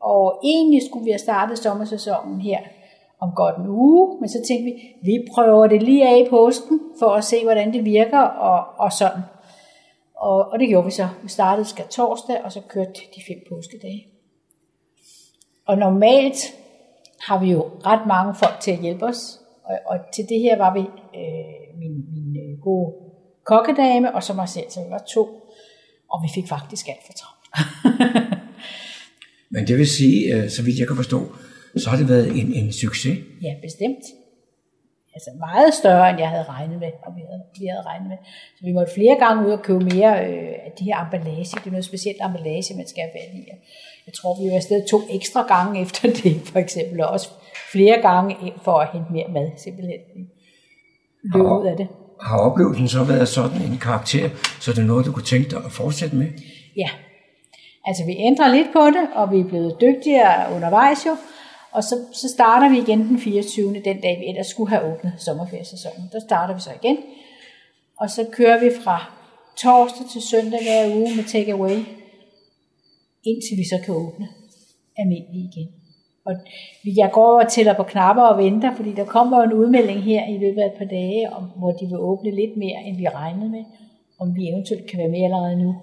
Og 0.00 0.40
egentlig 0.44 0.82
skulle 0.88 1.04
vi 1.04 1.10
have 1.10 1.18
startet 1.18 1.58
sommersæsonen 1.58 2.40
her 2.40 2.58
om 3.20 3.32
godt 3.36 3.56
en 3.56 3.66
uge, 3.68 4.20
men 4.20 4.28
så 4.28 4.38
tænkte 4.48 4.64
vi, 4.64 4.72
vi 5.02 5.26
prøver 5.34 5.66
det 5.66 5.82
lige 5.82 6.08
af 6.08 6.18
i 6.18 6.30
påsken, 6.30 6.80
for 6.98 7.06
at 7.06 7.24
se, 7.24 7.42
hvordan 7.44 7.72
det 7.72 7.84
virker, 7.84 8.18
og, 8.20 8.64
og 8.78 8.92
sådan. 8.92 9.22
Og, 10.14 10.36
og 10.52 10.58
det 10.58 10.68
gjorde 10.68 10.84
vi 10.84 10.90
så. 10.90 11.08
Vi 11.22 11.28
startede 11.28 11.66
skal 11.66 11.84
torsdag, 11.90 12.44
og 12.44 12.52
så 12.52 12.60
kørte 12.68 12.92
de 12.92 13.20
fem 13.28 13.38
påskedage. 13.48 14.06
Og 15.66 15.78
normalt 15.78 16.56
har 17.20 17.40
vi 17.40 17.50
jo 17.50 17.62
ret 17.86 18.06
mange 18.06 18.34
folk 18.34 18.60
til 18.60 18.70
at 18.70 18.78
hjælpe 18.78 19.04
os, 19.04 19.40
og, 19.64 19.78
og 19.86 19.98
til 20.14 20.24
det 20.28 20.40
her 20.40 20.58
var 20.58 20.74
vi 20.74 20.80
øh, 21.20 21.78
min, 21.78 22.04
min 22.12 22.36
øh, 22.36 22.60
gode 22.60 22.94
kokkedame, 23.44 24.14
og 24.14 24.22
så 24.22 24.34
mig 24.34 24.48
selv, 24.48 24.70
så 24.70 24.80
vi 24.84 24.90
var 24.90 25.04
to, 25.14 25.40
og 26.12 26.22
vi 26.22 26.28
fik 26.34 26.48
faktisk 26.48 26.88
alt 26.88 27.04
for 27.06 27.12
travlt. 27.12 27.46
Men 29.54 29.66
det 29.66 29.78
vil 29.78 29.88
sige, 29.88 30.34
øh, 30.34 30.50
så 30.50 30.62
vidt 30.62 30.78
jeg 30.78 30.86
kan 30.86 30.96
forstå, 30.96 31.20
så 31.76 31.90
har 31.90 31.96
det 31.96 32.08
været 32.08 32.28
en, 32.40 32.54
en 32.54 32.72
succes. 32.72 33.18
Ja, 33.42 33.54
bestemt. 33.62 34.04
Altså 35.14 35.30
meget 35.38 35.74
større, 35.74 36.10
end 36.10 36.18
jeg 36.18 36.28
havde 36.28 36.44
regnet 36.44 36.78
med, 36.78 36.92
og 37.06 37.12
vi 37.16 37.22
havde, 37.28 37.42
vi 37.58 37.66
havde 37.66 37.82
regnet 37.90 38.08
med. 38.08 38.16
Så 38.56 38.64
vi 38.64 38.72
måtte 38.72 38.92
flere 38.94 39.16
gange 39.24 39.46
ud 39.46 39.52
og 39.52 39.62
købe 39.62 39.84
mere 39.94 40.12
øh, 40.26 40.54
af 40.66 40.72
de 40.78 40.84
her 40.84 40.98
emballage. 41.04 41.56
Det 41.60 41.66
er 41.66 41.70
noget 41.70 41.84
specielt 41.84 42.20
emballage, 42.26 42.76
man 42.76 42.88
skal 42.88 43.02
have 43.02 43.14
fat 43.18 43.30
i. 43.40 43.42
Jeg 44.06 44.14
tror, 44.14 44.42
vi 44.42 44.50
var 44.50 44.56
afsted 44.56 44.88
to 44.90 44.98
ekstra 45.10 45.42
gange 45.54 45.72
efter 45.84 46.02
det, 46.22 46.34
for 46.52 46.58
eksempel, 46.58 47.00
og 47.00 47.08
også 47.08 47.28
flere 47.72 48.02
gange 48.08 48.52
for 48.64 48.76
at 48.82 48.88
hente 48.92 49.12
mere 49.12 49.28
mad, 49.36 49.48
simpelthen. 49.56 50.00
Løb 51.22 51.42
ud 51.42 51.66
af 51.66 51.76
det. 51.76 51.88
Har 52.22 52.38
oplevelsen 52.38 52.88
så 52.88 53.04
været 53.04 53.28
sådan 53.28 53.62
en 53.62 53.78
karakter, 53.78 54.30
så 54.60 54.72
det 54.72 54.78
er 54.78 54.86
noget, 54.86 55.06
du 55.06 55.12
kunne 55.12 55.24
tænke 55.24 55.50
dig 55.50 55.64
at 55.64 55.72
fortsætte 55.72 56.16
med? 56.16 56.26
Ja. 56.76 56.88
Altså, 57.86 58.04
vi 58.06 58.16
ændrer 58.18 58.54
lidt 58.54 58.68
på 58.72 58.86
det, 58.86 59.08
og 59.14 59.32
vi 59.32 59.40
er 59.40 59.44
blevet 59.44 59.76
dygtigere 59.80 60.54
undervejs 60.54 61.06
jo. 61.06 61.16
Og 61.72 61.84
så, 61.84 61.96
så 62.12 62.28
starter 62.28 62.68
vi 62.68 62.78
igen 62.78 63.08
den 63.08 63.20
24. 63.20 63.74
den 63.74 64.00
dag, 64.00 64.18
vi 64.20 64.28
ellers 64.28 64.46
skulle 64.46 64.70
have 64.70 64.92
åbnet 64.92 65.12
sommerferiesæsonen. 65.18 66.08
Der 66.12 66.20
starter 66.28 66.54
vi 66.54 66.60
så 66.60 66.70
igen. 66.82 66.96
Og 67.96 68.10
så 68.10 68.26
kører 68.32 68.60
vi 68.60 68.70
fra 68.84 69.12
torsdag 69.56 70.06
til 70.12 70.22
søndag 70.22 70.62
hver 70.62 70.96
uge 70.96 71.16
med 71.16 71.24
takeaway, 71.24 71.78
indtil 73.24 73.56
vi 73.56 73.64
så 73.64 73.78
kan 73.84 73.94
åbne 73.94 74.28
almindeligt 74.96 75.54
igen. 75.54 75.79
Og 76.26 76.32
jeg 76.84 77.10
går 77.12 77.40
og 77.42 77.48
tæller 77.48 77.74
på 77.74 77.82
knapper 77.82 78.22
og 78.22 78.38
venter, 78.38 78.74
fordi 78.76 78.92
der 78.94 79.04
kommer 79.04 79.42
en 79.42 79.52
udmelding 79.52 80.02
her 80.02 80.22
i 80.34 80.38
løbet 80.38 80.60
af 80.60 80.66
et 80.66 80.78
par 80.78 80.84
dage, 80.84 81.32
om, 81.32 81.44
hvor 81.56 81.72
de 81.72 81.86
vil 81.86 81.98
åbne 81.98 82.30
lidt 82.30 82.56
mere, 82.56 82.78
end 82.86 82.96
vi 82.96 83.06
regnede 83.08 83.50
med, 83.50 83.64
om 84.20 84.36
vi 84.36 84.48
eventuelt 84.48 84.90
kan 84.90 84.98
være 84.98 85.08
med 85.08 85.24
allerede 85.24 85.62
nu. 85.64 85.76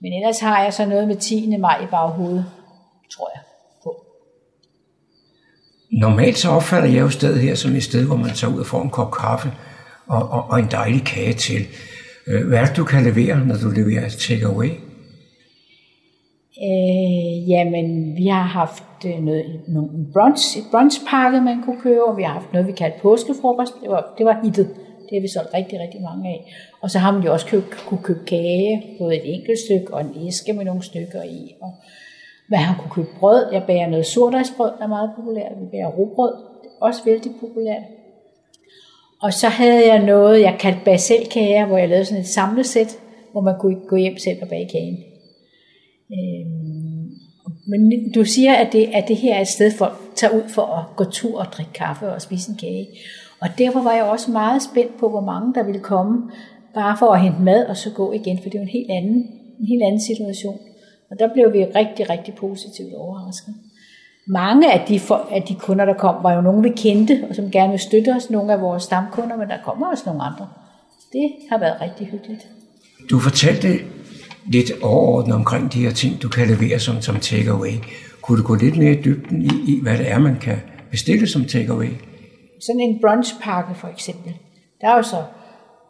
Men 0.00 0.12
ellers 0.12 0.40
har 0.40 0.62
jeg 0.62 0.72
så 0.72 0.86
noget 0.86 1.08
med 1.08 1.16
10. 1.16 1.56
maj 1.56 1.80
i 1.84 1.86
baghovedet, 1.90 2.44
tror 3.12 3.30
jeg. 3.34 3.42
Normalt 5.90 6.38
så 6.38 6.50
opfatter 6.50 6.88
jeg 6.88 7.00
jo 7.00 7.10
stedet 7.10 7.40
her 7.40 7.54
som 7.54 7.74
et 7.74 7.82
sted, 7.82 8.06
hvor 8.06 8.16
man 8.16 8.30
tager 8.30 8.54
ud 8.54 8.60
og 8.60 8.66
får 8.66 8.82
en 8.82 8.90
kop 8.90 9.12
kaffe 9.12 9.52
og, 10.06 10.28
og, 10.28 10.44
og 10.50 10.58
en 10.58 10.68
dejlig 10.70 11.04
kage 11.04 11.32
til. 11.32 11.66
Øh, 12.26 12.48
hvad 12.48 12.58
er 12.58 12.64
det, 12.64 12.76
du 12.76 12.84
kan 12.84 13.02
levere, 13.02 13.46
når 13.46 13.56
du 13.56 13.68
leverer 13.68 14.08
takeaway? 14.08 14.70
Øh, 16.62 17.50
jamen, 17.50 18.16
vi 18.16 18.26
har 18.26 18.42
haft 18.42 19.04
øh, 19.06 19.24
noget, 19.24 19.60
nogle 19.68 19.90
brunch, 20.12 20.58
et 20.58 20.64
brunchpakke, 20.70 21.40
man 21.40 21.62
kunne 21.62 21.80
købe, 21.80 22.04
og 22.04 22.16
vi 22.16 22.22
har 22.22 22.32
haft 22.32 22.52
noget, 22.52 22.68
vi 22.68 22.72
kaldte 22.72 22.98
påskefrokost. 23.00 23.74
Det 23.82 23.90
var, 23.90 24.14
det 24.18 24.26
var 24.26 24.40
hittet. 24.44 24.68
Det 25.08 25.16
har 25.16 25.20
vi 25.20 25.28
solgt 25.28 25.54
rigtig, 25.54 25.80
rigtig 25.80 26.00
mange 26.02 26.28
af. 26.28 26.52
Og 26.80 26.90
så 26.90 26.98
har 26.98 27.12
man 27.12 27.22
jo 27.22 27.32
også 27.32 27.46
køb, 27.46 27.64
kunne 27.86 28.02
købe 28.02 28.24
kage, 28.26 28.82
både 28.98 29.16
et 29.16 29.34
enkelt 29.34 29.58
stykke 29.58 29.94
og 29.94 30.00
en 30.00 30.26
æske 30.26 30.52
med 30.52 30.64
nogle 30.64 30.82
stykker 30.82 31.22
i. 31.22 31.54
Og 31.60 31.72
man 32.48 32.58
har 32.58 32.76
kunne 32.80 32.90
købe 32.90 33.18
brød. 33.20 33.52
Jeg 33.52 33.62
bager 33.66 33.86
noget 33.86 34.06
surdejsbrød, 34.06 34.70
der 34.78 34.84
er 34.84 34.88
meget 34.88 35.10
populært. 35.16 35.52
Vi 35.60 35.66
bager 35.70 35.88
robrød, 35.88 36.32
også 36.80 37.04
vældig 37.04 37.32
populært. 37.40 37.82
Og 39.22 39.32
så 39.32 39.48
havde 39.48 39.86
jeg 39.86 40.06
noget, 40.06 40.40
jeg 40.40 40.56
kaldte 40.60 40.80
baselkager, 40.84 41.66
hvor 41.66 41.78
jeg 41.78 41.88
lavede 41.88 42.04
sådan 42.04 42.20
et 42.20 42.28
samlesæt, 42.28 42.98
hvor 43.32 43.40
man 43.40 43.54
kunne 43.58 43.80
gå 43.88 43.96
hjem 43.96 44.18
selv 44.18 44.38
og 44.42 44.48
bage 44.48 44.68
kagen. 44.68 44.98
Øhm, 46.12 47.10
men 47.66 48.12
du 48.14 48.24
siger, 48.24 48.54
at 48.54 48.72
det, 48.72 48.90
at 48.94 49.08
det 49.08 49.16
her 49.16 49.34
er 49.34 49.40
et 49.40 49.48
sted, 49.48 49.70
folk 49.70 49.92
tager 50.14 50.34
ud 50.34 50.48
for 50.48 50.62
at 50.62 50.96
gå 50.96 51.04
tur 51.04 51.38
og 51.38 51.46
drikke 51.46 51.72
kaffe 51.72 52.12
og 52.12 52.22
spise 52.22 52.50
en 52.50 52.56
kage. 52.56 52.88
Og 53.40 53.48
derfor 53.58 53.82
var 53.82 53.92
jeg 53.92 54.04
også 54.04 54.30
meget 54.30 54.62
spændt 54.62 54.98
på, 54.98 55.08
hvor 55.08 55.20
mange 55.20 55.54
der 55.54 55.62
ville 55.62 55.80
komme, 55.80 56.30
bare 56.74 56.96
for 56.98 57.06
at 57.06 57.20
hente 57.20 57.42
mad 57.42 57.66
og 57.66 57.76
så 57.76 57.90
gå 57.90 58.12
igen, 58.12 58.38
for 58.42 58.44
det 58.50 58.54
er 58.54 58.58
jo 58.58 58.62
en 58.62 58.68
helt 58.68 58.90
anden, 58.90 59.16
en 59.60 59.66
helt 59.66 59.82
anden 59.82 60.00
situation. 60.00 60.58
Og 61.10 61.18
der 61.18 61.32
blev 61.32 61.52
vi 61.52 61.64
rigtig, 61.64 62.10
rigtig 62.10 62.34
positivt 62.34 62.94
overrasket. 62.94 63.54
Mange 64.26 64.72
af 64.72 64.86
de, 64.88 65.00
for, 65.00 65.28
af 65.30 65.42
de 65.42 65.54
kunder, 65.54 65.84
der 65.84 65.94
kom, 65.94 66.14
var 66.22 66.32
jo 66.34 66.40
nogen, 66.40 66.64
vi 66.64 66.72
kendte, 66.76 67.24
og 67.28 67.34
som 67.34 67.50
gerne 67.50 67.70
vil 67.70 67.80
støtte 67.80 68.14
os, 68.16 68.30
nogle 68.30 68.52
af 68.52 68.60
vores 68.60 68.82
stamkunder, 68.82 69.36
men 69.36 69.48
der 69.48 69.56
kommer 69.64 69.86
også 69.86 70.02
nogle 70.06 70.22
andre. 70.22 70.48
Det 71.12 71.32
har 71.50 71.58
været 71.58 71.80
rigtig 71.80 72.06
hyggeligt. 72.06 72.48
Du 73.10 73.18
fortalte 73.18 73.68
lidt 74.48 74.82
overordnet 74.82 75.34
omkring 75.34 75.72
de 75.72 75.84
her 75.84 75.92
ting, 75.92 76.22
du 76.22 76.28
kan 76.28 76.48
levere 76.48 76.78
som, 76.78 77.00
som 77.02 77.20
takeaway. 77.20 77.72
Kunne 78.22 78.42
du 78.42 78.46
gå 78.46 78.54
lidt 78.54 78.76
mere 78.76 78.92
i 78.92 79.02
dybden 79.02 79.42
i, 79.42 79.46
i, 79.46 79.80
hvad 79.82 79.98
det 79.98 80.10
er, 80.10 80.18
man 80.18 80.38
kan 80.40 80.58
bestille 80.90 81.26
som 81.26 81.44
takeaway? 81.44 81.88
Sådan 82.60 82.80
en 82.80 83.00
brunchpakke 83.00 83.74
for 83.74 83.88
eksempel. 83.88 84.34
Der 84.80 84.88
er 84.88 84.96
jo 84.96 85.02
så 85.02 85.16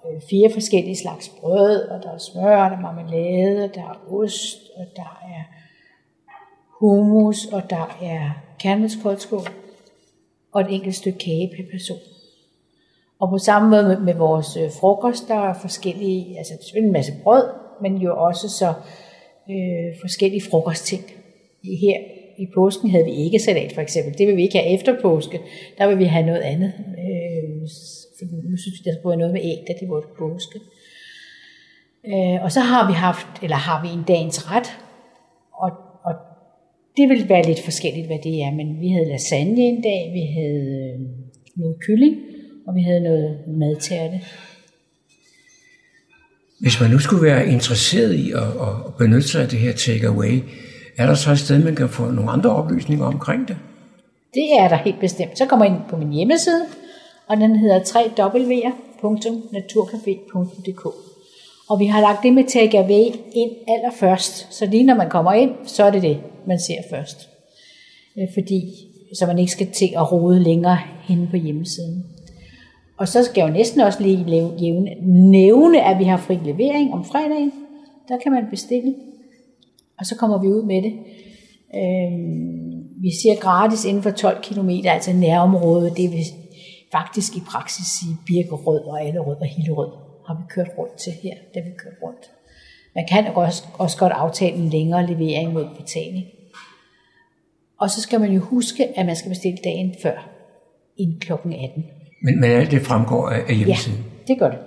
øh, 0.07 0.21
fire 0.31 0.51
forskellige 0.53 0.97
slags 0.97 1.29
brød, 1.29 1.89
og 1.89 2.03
der 2.03 2.11
er 2.11 2.19
smør, 2.19 2.69
der 2.69 2.77
er 2.77 2.81
marmelade, 2.81 3.71
der 3.75 3.81
er 3.81 4.13
ost, 4.13 4.59
og 4.77 4.87
der 4.97 5.19
er 5.23 5.43
hummus, 6.81 7.47
og 7.47 7.71
der 7.71 7.97
er 8.03 8.31
kernelskoldskål, 8.59 9.49
og 10.53 10.61
et 10.61 10.75
enkelt 10.75 10.95
stykke 10.95 11.19
kage 11.19 11.53
per 11.57 11.65
person. 11.73 11.99
Og 13.19 13.31
på 13.31 13.39
samme 13.39 13.71
måde 13.71 13.83
med, 13.83 14.01
med 14.01 14.15
vores 14.15 14.57
øh, 14.57 14.71
frokost, 14.81 15.29
der 15.29 15.35
er 15.35 15.55
forskellige, 15.55 16.39
altså 16.39 16.53
selvfølgelig 16.61 16.87
en 16.89 16.93
masse 16.93 17.13
brød, 17.23 17.66
men 17.83 17.97
jo 17.97 18.17
også 18.17 18.49
så 18.49 18.69
øh, 19.51 19.89
forskellige 20.01 20.43
frokostting. 20.51 21.03
Her 21.65 21.99
i 22.39 22.47
påsken 22.55 22.91
havde 22.91 23.05
vi 23.05 23.11
ikke 23.11 23.39
salat 23.39 23.73
for 23.73 23.81
eksempel. 23.81 24.19
Det 24.19 24.27
vil 24.27 24.37
vi 24.37 24.43
ikke 24.43 24.59
have 24.59 24.75
efter 24.75 25.01
påske. 25.03 25.41
Der 25.79 25.89
vil 25.89 25.99
vi 25.99 26.05
have 26.05 26.27
noget 26.27 26.41
andet. 26.41 26.73
Øh, 26.79 27.61
fordi 28.19 28.35
nu 28.51 28.57
synes 28.57 28.77
vi, 28.79 28.91
der 28.91 28.97
skulle 28.97 29.11
være 29.11 29.19
noget 29.19 29.33
med 29.33 29.41
æg, 29.45 29.59
da 29.69 29.73
det 29.81 29.89
var 29.89 30.01
påske. 30.19 30.59
Øh, 32.11 32.45
og 32.45 32.53
så 32.53 32.61
har 32.61 32.87
vi 32.91 32.93
haft, 32.93 33.27
eller 33.43 33.57
har 33.57 33.83
vi 33.85 33.89
en 33.99 34.05
dagens 34.09 34.51
ret, 34.53 34.69
og, 35.53 35.71
og 36.05 36.15
det 36.97 37.09
vil 37.09 37.29
være 37.29 37.47
lidt 37.47 37.61
forskelligt, 37.61 38.07
hvad 38.07 38.19
det 38.25 38.43
er, 38.43 38.51
men 38.51 38.81
vi 38.81 38.89
havde 38.89 39.09
lasagne 39.09 39.63
en 39.63 39.83
dag, 39.83 40.11
vi 40.13 40.25
havde 40.39 40.65
øh, 40.85 41.01
noget 41.57 41.77
kylling, 41.81 42.17
og 42.67 42.75
vi 42.75 42.83
havde 42.83 43.01
noget 43.01 43.41
madtærte. 43.49 44.21
Hvis 46.59 46.81
man 46.81 46.91
nu 46.91 46.99
skulle 46.99 47.23
være 47.23 47.47
interesseret 47.47 48.15
i 48.15 48.33
at, 48.33 48.43
at 48.43 48.95
benytte 48.99 49.29
sig 49.29 49.43
af 49.43 49.49
det 49.49 49.59
her 49.59 49.73
takeaway, 49.73 50.43
er 50.97 51.07
der 51.07 51.15
så 51.15 51.33
et 51.33 51.39
sted, 51.39 51.65
man 51.65 51.77
kan 51.77 51.89
få 51.89 52.11
nogle 52.11 52.31
andre 52.31 52.51
oplysninger 52.51 53.07
omkring 53.07 53.49
det? 53.49 53.57
Det 54.35 54.45
er 54.59 54.69
der 54.69 54.77
helt 54.77 55.01
bestemt. 55.01 55.39
Så 55.39 55.47
kommer 55.47 55.67
ind 55.67 55.77
på 55.91 55.97
min 55.97 56.13
hjemmeside, 56.13 56.63
og 57.29 57.37
den 57.37 57.57
hedder 57.57 57.81
www.naturcafé.dk. 58.19 60.87
Og 61.69 61.81
vi 61.81 61.87
har 61.87 62.01
lagt 62.01 62.23
det 62.23 62.33
med 62.33 62.45
takeaway 62.45 63.15
ind 63.35 63.51
allerførst, 63.69 64.55
så 64.55 64.67
lige 64.67 64.85
når 64.85 64.95
man 64.95 65.11
kommer 65.11 65.33
ind, 65.33 65.51
så 65.65 65.85
er 65.85 65.91
det 65.91 66.03
det, 66.03 66.19
man 66.47 66.61
ser 66.61 66.83
først. 66.91 67.29
Øh, 68.19 68.29
fordi, 68.35 68.89
så 69.19 69.27
man 69.27 69.39
ikke 69.39 69.53
skal 69.53 69.71
til 69.71 69.89
at 69.97 70.13
rode 70.13 70.43
længere 70.43 70.79
hen 71.03 71.29
på 71.31 71.37
hjemmesiden. 71.37 72.05
Og 72.99 73.09
så 73.09 73.25
skal 73.25 73.41
jeg 73.41 73.49
jo 73.49 73.53
næsten 73.55 73.81
også 73.81 74.03
lige 74.03 74.25
nævne, 74.25 74.91
nævne, 75.31 75.83
at 75.83 75.99
vi 75.99 76.05
har 76.05 76.17
fri 76.17 76.35
levering 76.35 76.93
om 76.95 77.05
fredagen. 77.05 77.53
Der 78.09 78.19
kan 78.19 78.33
man 78.33 78.47
bestille, 78.51 78.95
og 79.99 80.07
så 80.07 80.17
kommer 80.17 80.41
vi 80.41 80.47
ud 80.47 80.63
med 80.63 80.83
det. 80.83 80.93
Øhm, 81.75 82.85
vi 83.03 83.11
siger 83.23 83.35
gratis 83.41 83.85
inden 83.85 84.03
for 84.03 84.11
12 84.11 84.43
km, 84.43 84.71
altså 84.85 85.13
nærområdet. 85.13 85.97
Det 85.97 86.11
vil 86.11 86.25
faktisk 86.93 87.37
i 87.37 87.41
praksis 87.41 87.87
sige 87.87 88.17
Birkerød 88.27 88.81
og 88.81 89.03
Allerød 89.03 89.37
og 89.37 89.47
Hillerød 89.47 89.91
har 90.27 90.35
vi 90.35 90.43
kørt 90.49 90.69
rundt 90.79 90.97
til 90.97 91.13
her, 91.13 91.35
da 91.55 91.61
vi 91.61 91.71
kørt 91.79 91.93
rundt. 92.03 92.31
Man 92.95 93.07
kan 93.09 93.27
også, 93.35 93.65
også 93.79 93.99
godt 93.99 94.13
aftale 94.13 94.57
en 94.57 94.69
længere 94.69 95.07
levering 95.07 95.53
mod 95.53 95.67
betaling. 95.79 96.27
Og 97.81 97.91
så 97.91 98.01
skal 98.01 98.21
man 98.21 98.33
jo 98.33 98.41
huske, 98.41 98.99
at 98.99 99.07
man 99.07 99.17
skal 99.17 99.29
bestille 99.29 99.59
dagen 99.65 99.95
før, 100.03 100.29
inden 100.97 101.21
kl. 101.21 101.33
18. 101.33 101.85
Men, 102.27 102.41
men 102.41 102.51
alt 102.51 102.71
det 102.71 102.83
fremgår 102.83 103.29
af, 103.29 103.45
af 103.49 103.55
hjemmesiden? 103.55 103.99
Ja, 103.99 104.33
det 104.33 104.39
gør 104.39 104.51
det. 104.51 104.59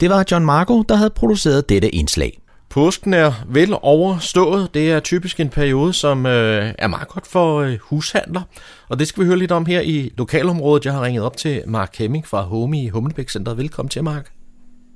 Det 0.00 0.10
var 0.10 0.24
John 0.30 0.44
Marco, 0.44 0.82
der 0.82 0.94
havde 0.94 1.10
produceret 1.10 1.68
dette 1.68 1.88
indslag. 1.88 2.40
Påsken 2.70 3.14
er 3.14 3.32
vel 3.48 3.76
overstået. 3.82 4.74
Det 4.74 4.92
er 4.92 5.00
typisk 5.00 5.40
en 5.40 5.48
periode, 5.48 5.92
som 5.92 6.26
øh, 6.26 6.74
er 6.78 6.86
meget 6.86 7.08
godt 7.08 7.26
for 7.26 7.60
øh, 7.60 7.78
hushandler. 7.82 8.40
Og 8.88 8.98
det 8.98 9.08
skal 9.08 9.22
vi 9.22 9.26
høre 9.26 9.38
lidt 9.38 9.52
om 9.52 9.66
her 9.66 9.80
i 9.80 10.12
lokalområdet. 10.16 10.84
Jeg 10.84 10.92
har 10.92 11.02
ringet 11.02 11.22
op 11.24 11.36
til 11.36 11.62
Mark 11.66 11.96
Hemming 11.98 12.26
fra 12.26 12.42
Home 12.42 12.82
i 12.82 12.88
Humlebæk 12.88 13.28
Center. 13.28 13.54
Velkommen 13.54 13.90
til, 13.90 14.04
Mark. 14.04 14.30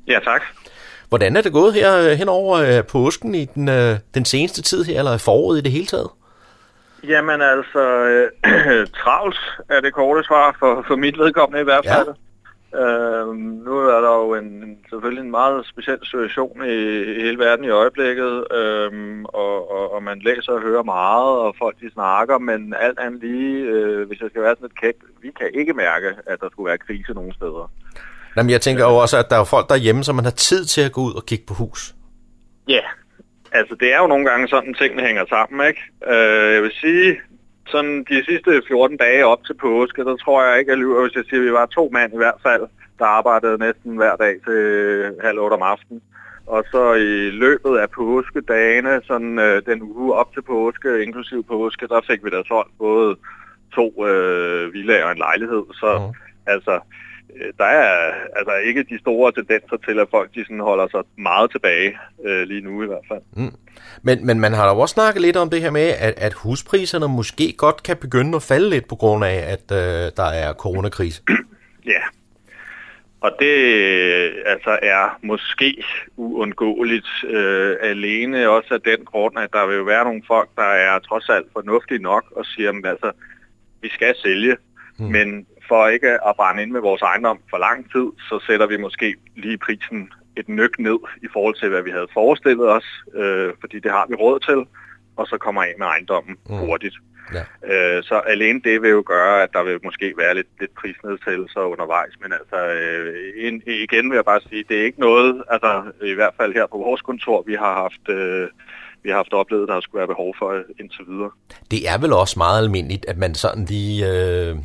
Ja, 0.08 0.18
tak. 0.24 0.42
Hvordan 1.08 1.36
er 1.36 1.42
det 1.42 1.52
gået 1.52 1.74
her 1.74 1.98
øh, 1.98 2.18
hen 2.18 2.28
over 2.28 2.58
øh, 2.58 2.84
påsken 2.84 3.34
i 3.34 3.44
den, 3.44 3.68
øh, 3.68 3.98
den 4.14 4.24
seneste 4.24 4.62
tid 4.62 4.84
her, 4.84 4.98
eller 4.98 5.16
foråret 5.16 5.58
i 5.58 5.60
det 5.60 5.72
hele 5.72 5.86
taget? 5.86 6.08
Jamen 7.04 7.40
altså, 7.42 7.82
øh, 8.04 8.86
travlt 9.02 9.38
er 9.68 9.80
det 9.80 9.92
korte 9.92 10.26
svar 10.26 10.56
for, 10.58 10.84
for 10.86 10.96
mit 10.96 11.18
vedkommende 11.18 11.60
i 11.60 11.64
hvert 11.64 11.86
fald. 11.86 12.08
Ja. 12.08 12.12
Øh, 12.74 13.34
nu 13.36 13.78
er 13.78 14.00
der 14.00 14.14
jo 14.14 14.34
en, 14.34 14.78
selvfølgelig 14.90 15.24
en 15.24 15.30
meget 15.30 15.66
speciel 15.66 15.98
situation 16.02 16.64
i, 16.64 17.02
i 17.02 17.20
hele 17.22 17.38
verden 17.38 17.64
i 17.64 17.68
øjeblikket, 17.68 18.44
øh, 18.54 19.22
og, 19.24 19.70
og, 19.70 19.94
og 19.94 20.02
man 20.02 20.18
læser 20.24 20.52
og 20.52 20.60
hører 20.60 20.82
meget, 20.82 21.38
og 21.38 21.54
folk 21.58 21.80
de 21.80 21.92
snakker, 21.92 22.38
men 22.38 22.74
alt 22.80 22.98
andet 22.98 23.20
lige, 23.20 23.56
øh, 23.64 24.08
hvis 24.08 24.20
jeg 24.20 24.30
skal 24.30 24.42
være 24.42 24.54
sådan 24.56 24.66
et 24.66 24.80
kæk, 24.80 24.94
vi 25.22 25.30
kan 25.38 25.50
ikke 25.54 25.74
mærke, 25.74 26.08
at 26.26 26.40
der 26.40 26.48
skulle 26.52 26.68
være 26.68 26.78
krise 26.78 27.12
nogen 27.12 27.32
steder. 27.32 27.70
Jamen, 28.36 28.50
jeg 28.50 28.60
tænker 28.60 28.84
jo 28.84 28.96
også, 28.96 29.18
at 29.18 29.30
der 29.30 29.36
er 29.36 29.44
folk 29.44 29.68
derhjemme, 29.68 30.04
som 30.04 30.14
man 30.14 30.24
har 30.24 30.32
tid 30.32 30.64
til 30.64 30.80
at 30.80 30.92
gå 30.92 31.00
ud 31.00 31.14
og 31.14 31.26
kigge 31.26 31.44
på 31.46 31.54
hus. 31.54 31.94
Ja, 32.68 32.72
yeah. 32.72 32.84
Altså 33.52 33.74
det 33.80 33.94
er 33.94 33.98
jo 33.98 34.06
nogle 34.06 34.30
gange 34.30 34.48
sådan, 34.48 34.74
tingene 34.74 35.06
hænger 35.06 35.24
sammen, 35.28 35.68
ikke? 35.68 35.82
Øh, 36.06 36.54
jeg 36.54 36.62
vil 36.62 36.72
sige, 36.72 37.20
sådan 37.66 38.04
de 38.10 38.24
sidste 38.24 38.62
14 38.68 38.96
dage 38.96 39.26
op 39.26 39.44
til 39.44 39.54
påske, 39.54 40.04
der 40.04 40.16
tror 40.16 40.44
jeg 40.44 40.58
ikke, 40.58 40.72
at 40.72 40.78
lyver, 40.78 41.02
hvis 41.02 41.16
jeg 41.16 41.24
siger, 41.28 41.40
at 41.40 41.46
vi 41.46 41.52
var 41.52 41.66
to 41.66 41.90
mand 41.92 42.12
i 42.14 42.16
hvert 42.16 42.40
fald, 42.42 42.62
der 42.98 43.04
arbejdede 43.04 43.58
næsten 43.58 43.96
hver 43.96 44.16
dag 44.16 44.34
til 44.46 44.60
halv 45.22 45.38
otte 45.38 45.54
om 45.54 45.62
aftenen. 45.62 46.02
Og 46.46 46.64
så 46.70 46.92
i 46.94 47.30
løbet 47.30 47.78
af 47.78 47.90
påskedagene, 47.90 49.00
sådan 49.04 49.38
øh, 49.38 49.62
den 49.66 49.82
uge 49.82 50.14
op 50.14 50.32
til 50.34 50.42
påske, 50.42 51.02
inklusiv 51.02 51.44
påske, 51.44 51.86
der 51.88 52.00
fik 52.10 52.24
vi 52.24 52.30
da 52.30 52.42
solgt 52.46 52.78
både 52.78 53.16
to 53.74 54.06
øh, 54.06 54.72
villager 54.72 55.04
og 55.04 55.12
en 55.12 55.18
lejlighed. 55.18 55.64
Så 55.74 55.98
mm. 55.98 56.14
altså, 56.46 56.80
der 57.58 57.64
er 57.64 58.12
altså 58.36 58.54
ikke 58.54 58.82
de 58.82 58.98
store 58.98 59.32
tendenser 59.32 59.76
til, 59.76 59.98
at 59.98 60.08
folk 60.10 60.34
de 60.34 60.44
sådan 60.44 60.60
holder 60.60 60.88
sig 60.88 61.02
meget 61.18 61.50
tilbage 61.50 61.98
øh, 62.24 62.42
lige 62.42 62.60
nu 62.60 62.82
i 62.82 62.86
hvert 62.86 63.06
fald. 63.08 63.22
Mm. 63.36 63.54
Men, 64.02 64.26
men 64.26 64.40
man 64.40 64.52
har 64.52 64.70
jo 64.70 64.78
også 64.78 64.92
snakket 64.92 65.22
lidt 65.22 65.36
om 65.36 65.50
det 65.50 65.60
her 65.60 65.70
med, 65.70 65.88
at, 66.00 66.14
at 66.16 66.32
huspriserne 66.32 67.08
måske 67.08 67.54
godt 67.58 67.82
kan 67.82 67.96
begynde 67.96 68.36
at 68.36 68.42
falde 68.42 68.70
lidt 68.70 68.88
på 68.88 68.96
grund 68.96 69.24
af, 69.24 69.38
at 69.54 69.64
øh, 69.72 70.10
der 70.16 70.28
er 70.42 70.52
coronakrise. 70.52 71.22
ja, 71.94 72.02
og 73.20 73.36
det 73.40 73.54
altså 74.46 74.78
er 74.82 75.18
måske 75.22 75.84
uundgåeligt 76.16 77.08
øh, 77.28 77.76
alene 77.82 78.48
også 78.48 78.74
af 78.74 78.80
den 78.80 79.04
grund, 79.04 79.38
at 79.38 79.52
der 79.52 79.66
vil 79.66 79.76
jo 79.76 79.82
være 79.82 80.04
nogle 80.04 80.22
folk, 80.26 80.48
der 80.56 80.62
er 80.62 80.98
trods 80.98 81.28
alt 81.28 81.46
fornuftige 81.52 82.02
nok 82.02 82.24
og 82.36 82.46
siger, 82.46 82.70
at 82.70 82.86
altså, 82.86 83.12
vi 83.82 83.88
skal 83.88 84.14
sælge, 84.22 84.56
mm. 84.98 85.06
men 85.06 85.46
for 85.70 85.88
ikke 85.96 86.10
at 86.28 86.36
brænde 86.38 86.62
ind 86.62 86.72
med 86.76 86.82
vores 86.88 87.02
ejendom 87.02 87.38
for 87.50 87.58
lang 87.66 87.78
tid, 87.92 88.06
så 88.28 88.36
sætter 88.46 88.66
vi 88.72 88.76
måske 88.86 89.08
lige 89.44 89.58
prisen 89.66 90.00
et 90.40 90.48
nyk 90.48 90.74
ned 90.78 90.98
i 91.26 91.28
forhold 91.34 91.54
til, 91.60 91.68
hvad 91.68 91.82
vi 91.82 91.90
havde 91.90 92.14
forestillet 92.18 92.66
os, 92.78 92.88
øh, 93.20 93.50
fordi 93.60 93.76
det 93.84 93.90
har 93.90 94.06
vi 94.08 94.14
råd 94.14 94.38
til, 94.48 94.60
og 95.18 95.24
så 95.26 95.36
kommer 95.38 95.62
af 95.62 95.74
med 95.78 95.86
ejendommen 95.86 96.36
mm. 96.48 96.56
hurtigt. 96.56 96.96
Ja. 97.36 97.44
Øh, 97.72 98.02
så 98.02 98.16
alene 98.34 98.60
det 98.64 98.82
vil 98.82 98.90
jo 98.90 99.02
gøre, 99.06 99.42
at 99.42 99.50
der 99.52 99.62
vil 99.62 99.78
måske 99.84 100.14
være 100.22 100.34
lidt, 100.34 100.50
lidt 100.60 100.74
prisnedsættelser 100.80 101.60
undervejs, 101.60 102.14
men 102.22 102.32
altså 102.32 102.58
øh, 102.66 103.14
en, 103.46 103.62
igen 103.66 104.10
vil 104.10 104.16
jeg 104.16 104.24
bare 104.24 104.40
sige, 104.48 104.64
det 104.68 104.80
er 104.80 104.84
ikke 104.84 105.00
noget, 105.00 105.42
altså 105.50 105.82
i 106.02 106.14
hvert 106.14 106.34
fald 106.40 106.52
her 106.54 106.66
på 106.66 106.78
vores 106.78 107.02
kontor, 107.02 107.42
vi 107.46 107.54
har 107.54 107.74
haft... 107.82 108.04
Øh, 108.08 108.48
vi 109.02 109.08
har 109.10 109.16
haft 109.16 109.32
oplevet, 109.32 109.68
der 109.68 109.80
skulle 109.80 109.98
være 109.98 110.14
behov 110.14 110.34
for 110.38 110.62
indtil 110.80 111.04
videre. 111.08 111.30
Det 111.70 111.88
er 111.88 111.98
vel 111.98 112.12
også 112.12 112.38
meget 112.38 112.62
almindeligt, 112.62 113.04
at 113.08 113.18
man 113.18 113.34
sådan 113.34 113.64
lige 113.64 113.98
øh, 114.12 114.56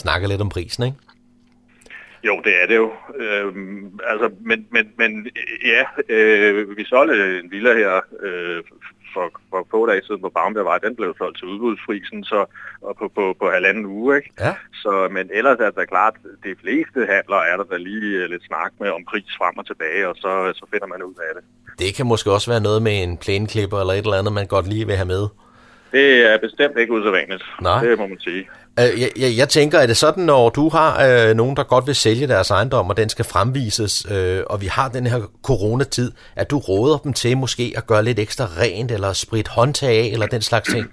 snakker 0.00 0.28
lidt 0.28 0.40
om 0.40 0.48
prisen, 0.48 0.84
ikke? 0.84 0.98
Jo, 2.28 2.34
det 2.44 2.52
er 2.62 2.66
det 2.66 2.76
jo. 2.76 2.92
Øhm, 3.24 3.98
altså, 4.12 4.30
men, 4.40 4.66
men, 4.70 4.84
men 4.98 5.10
ja, 5.74 5.82
øh, 6.14 6.76
vi 6.76 6.84
solgte 6.84 7.40
en 7.40 7.50
villa 7.50 7.72
her 7.74 8.00
øh, 8.22 8.62
for, 9.14 9.26
for 9.50 9.66
få 9.70 9.86
dage 9.86 10.02
siden 10.06 10.20
på 10.20 10.28
Bavnbjergvej. 10.36 10.78
Den 10.78 10.96
blev 10.96 11.14
solgt 11.18 11.38
til 11.38 11.48
udbudsfrisen 11.48 12.24
så, 12.24 12.40
og 12.82 12.96
på, 12.98 13.08
på, 13.16 13.36
på 13.40 13.50
halvanden 13.50 13.86
uge. 13.86 14.16
Ikke? 14.16 14.30
Ja. 14.40 14.54
Så, 14.82 15.08
men 15.10 15.30
ellers 15.32 15.58
er 15.60 15.70
det 15.70 15.88
klart, 15.88 16.14
de 16.44 16.54
fleste 16.62 17.00
handler 17.14 17.40
er 17.50 17.56
der 17.56 17.64
da 17.64 17.76
lige 17.76 18.16
øh, 18.20 18.30
lidt 18.30 18.44
snak 18.44 18.72
med 18.80 18.90
om 18.90 19.04
pris 19.10 19.30
frem 19.38 19.58
og 19.58 19.66
tilbage, 19.66 20.08
og 20.08 20.14
så, 20.16 20.52
så 20.54 20.64
finder 20.72 20.86
man 20.86 21.02
ud 21.02 21.14
af 21.28 21.32
det. 21.36 21.44
Det 21.78 21.94
kan 21.96 22.06
måske 22.06 22.32
også 22.32 22.50
være 22.50 22.60
noget 22.68 22.82
med 22.82 23.02
en 23.02 23.16
plæneklipper 23.16 23.78
eller 23.80 23.94
et 23.94 23.98
eller 23.98 24.18
andet, 24.20 24.32
man 24.32 24.46
godt 24.46 24.68
lige 24.68 24.86
vil 24.86 24.96
have 24.96 25.12
med. 25.16 25.24
Det 25.92 26.32
er 26.32 26.38
bestemt 26.38 26.78
ikke 26.78 26.92
usædvanligt. 26.92 27.44
Nej. 27.62 27.84
Det 27.84 27.98
må 27.98 28.06
man 28.06 28.20
sige. 28.20 28.48
Øh, 28.80 29.00
jeg, 29.00 29.10
jeg, 29.16 29.30
jeg 29.38 29.48
tænker, 29.48 29.78
er 29.78 29.86
det 29.86 29.96
sådan, 29.96 30.24
når 30.24 30.48
du 30.48 30.68
har 30.68 30.90
øh, 31.06 31.36
nogen, 31.36 31.56
der 31.56 31.62
godt 31.62 31.86
vil 31.86 31.94
sælge 31.94 32.26
deres 32.26 32.50
ejendom, 32.50 32.90
og 32.90 32.96
den 32.96 33.08
skal 33.08 33.24
fremvises, 33.24 34.06
øh, 34.12 34.42
og 34.46 34.60
vi 34.60 34.66
har 34.66 34.88
den 34.88 35.06
her 35.06 35.20
coronatid, 35.42 36.12
at 36.36 36.50
du 36.50 36.58
råder 36.58 36.98
dem 36.98 37.12
til 37.12 37.36
måske 37.36 37.72
at 37.76 37.86
gøre 37.86 38.04
lidt 38.04 38.18
ekstra 38.18 38.44
rent, 38.44 38.90
eller 38.90 39.12
sprit 39.12 39.48
håndtag 39.48 39.98
af, 39.98 40.10
eller 40.12 40.26
den 40.26 40.42
slags 40.42 40.68
ting? 40.68 40.86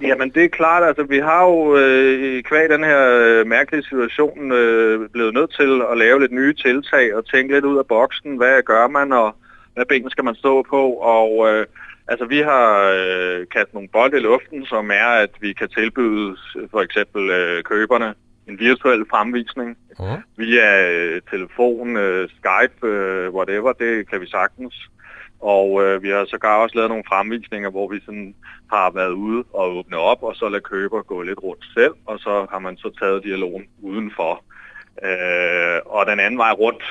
Jamen 0.00 0.30
det 0.30 0.44
er 0.44 0.48
klart, 0.48 0.82
altså 0.84 1.02
vi 1.02 1.18
har 1.18 1.44
jo 1.44 1.76
øh, 1.76 2.42
kvæg 2.42 2.70
den 2.70 2.84
her 2.84 3.02
øh, 3.10 3.46
mærkelige 3.46 3.82
situation 3.82 4.52
øh, 4.52 5.08
blevet 5.12 5.34
nødt 5.34 5.54
til 5.60 5.82
at 5.92 5.98
lave 5.98 6.20
lidt 6.20 6.32
nye 6.32 6.54
tiltag 6.54 7.14
og 7.14 7.26
tænke 7.26 7.54
lidt 7.54 7.64
ud 7.64 7.78
af 7.78 7.86
boksen, 7.86 8.36
hvad 8.36 8.62
gør 8.62 8.88
man, 8.88 9.12
og 9.12 9.34
hvad 9.74 9.84
ben 9.88 10.10
skal 10.10 10.24
man 10.24 10.34
stå 10.34 10.62
på, 10.70 10.82
og 10.90 11.30
øh, 11.50 11.66
Altså, 12.08 12.24
vi 12.26 12.40
har 12.40 12.92
øh, 12.96 13.46
kastet 13.46 13.74
nogle 13.74 13.88
bolde 13.88 14.16
i 14.16 14.20
luften, 14.20 14.66
som 14.66 14.90
er, 14.90 15.06
at 15.24 15.30
vi 15.40 15.52
kan 15.52 15.68
tilbyde 15.68 16.36
for 16.70 16.80
eksempel 16.80 17.30
øh, 17.30 17.62
køberne 17.62 18.14
en 18.48 18.58
virtuel 18.58 19.04
fremvisning 19.10 19.76
uh-huh. 19.98 20.20
via 20.36 20.90
øh, 20.90 21.22
telefon, 21.30 21.96
øh, 21.96 22.28
Skype, 22.28 22.86
øh, 22.86 23.34
whatever, 23.34 23.72
det 23.72 24.10
kan 24.10 24.20
vi 24.20 24.26
sagtens. 24.26 24.74
Og 25.40 25.84
øh, 25.84 26.02
vi 26.02 26.08
har 26.08 26.24
sågar 26.24 26.56
også 26.56 26.76
lavet 26.76 26.90
nogle 26.90 27.04
fremvisninger, 27.08 27.70
hvor 27.70 27.88
vi 27.88 28.00
sådan 28.00 28.34
har 28.72 28.90
været 28.90 29.12
ude 29.12 29.44
og 29.52 29.76
åbne 29.76 29.96
op, 29.96 30.22
og 30.22 30.34
så 30.36 30.48
lade 30.48 30.62
køber 30.62 31.02
gå 31.02 31.22
lidt 31.22 31.42
rundt 31.42 31.64
selv, 31.74 31.94
og 32.06 32.18
så 32.18 32.46
har 32.50 32.58
man 32.58 32.76
så 32.76 32.90
taget 33.00 33.24
dialogen 33.24 33.66
udenfor. 33.82 34.44
Øh, 35.04 35.80
og 35.86 36.06
den 36.06 36.20
anden 36.20 36.38
vej 36.38 36.52
rundt 36.52 36.82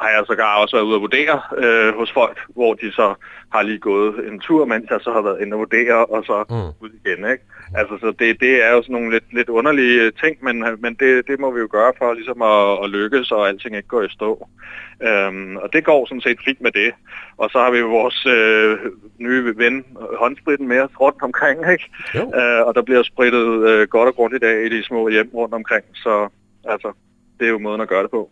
har 0.00 0.08
jeg 0.08 0.24
sågar 0.26 0.60
også 0.62 0.76
været 0.76 0.84
ude 0.84 0.94
at 0.94 1.00
vurdere 1.00 1.40
øh, 1.64 1.94
hos 1.98 2.12
folk, 2.12 2.38
hvor 2.48 2.74
de 2.74 2.92
så 2.92 3.14
har 3.52 3.62
lige 3.62 3.78
gået 3.78 4.28
en 4.28 4.40
tur, 4.40 4.64
mens 4.64 4.90
jeg 4.90 5.00
så 5.02 5.12
har 5.12 5.22
været 5.22 5.40
inde 5.40 5.54
og 5.54 5.58
vurdere, 5.58 6.06
og 6.06 6.24
så 6.24 6.44
mm. 6.50 6.84
ud 6.84 6.90
igen. 7.04 7.30
Ikke? 7.32 7.44
Altså, 7.74 7.98
så 8.00 8.06
det, 8.18 8.40
det 8.40 8.64
er 8.64 8.72
jo 8.72 8.82
sådan 8.82 8.92
nogle 8.92 9.10
lidt, 9.10 9.24
lidt 9.32 9.48
underlige 9.48 10.10
ting, 10.10 10.44
men, 10.44 10.64
men 10.78 10.94
det, 10.94 11.26
det 11.28 11.40
må 11.40 11.50
vi 11.50 11.60
jo 11.60 11.68
gøre 11.70 11.92
for 11.98 12.14
ligesom 12.14 12.42
at, 12.42 12.84
at 12.84 12.90
lykkes, 12.90 13.30
og 13.30 13.48
alting 13.48 13.76
ikke 13.76 13.88
går 13.88 14.02
i 14.02 14.08
stå. 14.08 14.48
Øhm, 15.02 15.56
og 15.56 15.72
det 15.72 15.84
går 15.84 16.06
sådan 16.06 16.20
set 16.20 16.38
fint 16.44 16.60
med 16.60 16.72
det. 16.72 16.92
Og 17.36 17.50
så 17.50 17.58
har 17.58 17.70
vi 17.70 17.78
jo 17.78 17.88
vores 17.88 18.26
øh, 18.26 18.78
nye 19.18 19.56
ven, 19.56 19.84
håndspritten, 20.18 20.68
med 20.68 20.80
os 20.80 21.00
rundt 21.00 21.22
omkring, 21.22 21.72
ikke? 21.72 21.86
Øh, 22.38 22.66
og 22.66 22.74
der 22.74 22.82
bliver 22.82 23.02
sprittet 23.02 23.68
øh, 23.68 23.88
godt 23.88 24.08
og 24.08 24.14
grundigt 24.14 24.44
af 24.44 24.64
i 24.64 24.68
de 24.68 24.84
små 24.84 25.08
hjem 25.08 25.30
rundt 25.34 25.54
omkring, 25.54 25.84
så 25.94 26.28
altså, 26.64 26.92
det 27.38 27.46
er 27.46 27.50
jo 27.50 27.58
måden 27.58 27.80
at 27.80 27.88
gøre 27.88 28.02
det 28.02 28.10
på. 28.10 28.30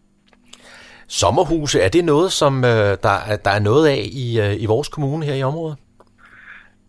Sommerhuse, 1.08 1.80
er 1.80 1.88
det 1.88 2.04
noget, 2.04 2.32
som 2.32 2.64
øh, 2.64 2.70
der, 2.70 3.36
der 3.44 3.50
er 3.50 3.58
noget 3.58 3.88
af 3.88 4.08
i, 4.12 4.40
øh, 4.40 4.62
i 4.62 4.66
vores 4.66 4.88
kommune 4.88 5.26
her 5.26 5.34
i 5.34 5.42
området? 5.42 5.76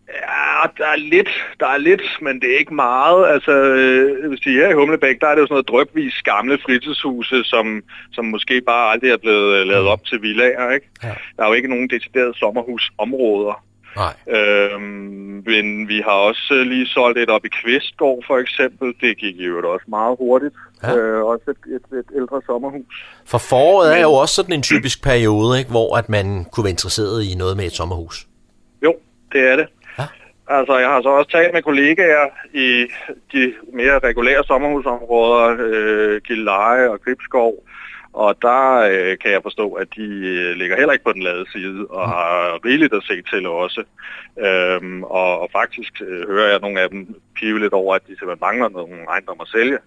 Ja, 0.08 0.68
der 0.78 0.86
er 0.86 0.96
lidt, 0.96 1.28
der 1.60 1.66
er 1.66 1.78
lidt, 1.78 2.02
men 2.22 2.40
det 2.40 2.54
er 2.54 2.58
ikke 2.58 2.74
meget. 2.74 3.28
Altså, 3.28 3.52
øh, 3.52 4.28
hvis 4.28 4.40
de 4.40 4.50
her 4.50 4.68
i 4.68 4.72
Humlebæk, 4.72 5.20
der 5.20 5.26
er 5.26 5.34
det 5.34 5.40
jo 5.40 5.46
sådan 5.46 5.54
noget 5.54 5.68
drøbvis 5.68 6.22
gamle 6.22 6.58
fritidshuse, 6.64 7.44
som, 7.44 7.82
som 8.12 8.24
måske 8.24 8.60
bare 8.66 8.92
aldrig 8.92 9.10
er 9.10 9.16
blevet 9.16 9.54
øh, 9.56 9.66
lavet 9.66 9.86
op 9.88 10.04
til 10.04 10.22
villager, 10.22 10.70
ikke? 10.70 10.86
Ja. 11.02 11.14
Der 11.36 11.42
er 11.42 11.48
jo 11.48 11.52
ikke 11.52 11.68
nogen 11.68 11.88
deciderede 11.88 12.34
sommerhusområder. 12.38 13.64
Nej. 13.96 14.14
Øhm, 14.36 15.42
men 15.46 15.88
vi 15.88 16.00
har 16.00 16.18
også 16.30 16.64
lige 16.66 16.86
solgt 16.86 17.18
et 17.18 17.30
op 17.30 17.44
i 17.44 17.48
Kvistgård 17.48 18.24
for 18.26 18.38
eksempel. 18.38 18.94
Det 19.00 19.18
gik 19.18 19.36
jo 19.36 19.72
også 19.72 19.86
meget 19.88 20.16
hurtigt. 20.18 20.54
Ja. 20.82 20.96
Øh, 20.96 21.24
også 21.24 21.44
et, 21.50 21.74
et, 21.74 21.98
et 21.98 22.04
ældre 22.16 22.42
sommerhus. 22.46 22.94
For 23.26 23.38
foråret 23.38 23.98
er 23.98 24.02
jo 24.02 24.12
også 24.12 24.34
sådan 24.34 24.54
en 24.54 24.62
typisk 24.62 25.02
periode, 25.02 25.58
ikke, 25.58 25.70
hvor 25.70 25.96
at 25.96 26.08
man 26.08 26.44
kunne 26.52 26.64
være 26.64 26.70
interesseret 26.70 27.24
i 27.24 27.34
noget 27.34 27.56
med 27.56 27.64
et 27.64 27.72
sommerhus. 27.72 28.26
Jo, 28.84 28.94
det 29.32 29.40
er 29.40 29.56
det. 29.56 29.66
Ja. 29.98 30.06
Altså, 30.48 30.78
jeg 30.78 30.88
har 30.88 31.02
så 31.02 31.08
også 31.08 31.30
talt 31.30 31.54
med 31.54 31.62
kollegaer 31.62 32.26
i 32.54 32.86
de 33.32 33.52
mere 33.72 33.98
regulære 33.98 34.44
sommerhusområder, 34.44 35.56
øh, 35.58 36.20
Gilleleje 36.26 36.88
og 36.88 37.00
Gribskov, 37.04 37.54
og 38.12 38.42
der 38.42 38.76
øh, 38.92 39.18
kan 39.18 39.30
jeg 39.30 39.42
forstå, 39.42 39.72
at 39.72 39.88
de 39.96 40.02
øh, 40.02 40.56
ligger 40.56 40.76
heller 40.76 40.92
ikke 40.92 41.04
på 41.04 41.12
den 41.12 41.22
lade 41.22 41.50
side, 41.52 41.86
og 41.90 42.06
mm. 42.06 42.12
har 42.12 42.64
rigeligt 42.64 42.94
at 42.94 43.02
se 43.02 43.22
til 43.22 43.46
også. 43.46 43.84
Øhm, 44.46 45.02
og, 45.02 45.40
og 45.40 45.48
faktisk 45.52 45.92
øh, 46.00 46.28
hører 46.28 46.50
jeg 46.50 46.60
nogle 46.60 46.80
af 46.80 46.88
dem 46.90 47.14
pive 47.34 47.60
lidt 47.60 47.72
over, 47.72 47.94
at 47.94 48.02
de 48.02 48.18
simpelthen 48.18 48.40
mangler 48.40 48.68
nogle 48.68 49.04
ejendom 49.08 49.40
at 49.40 49.48
sælge. 49.48 49.78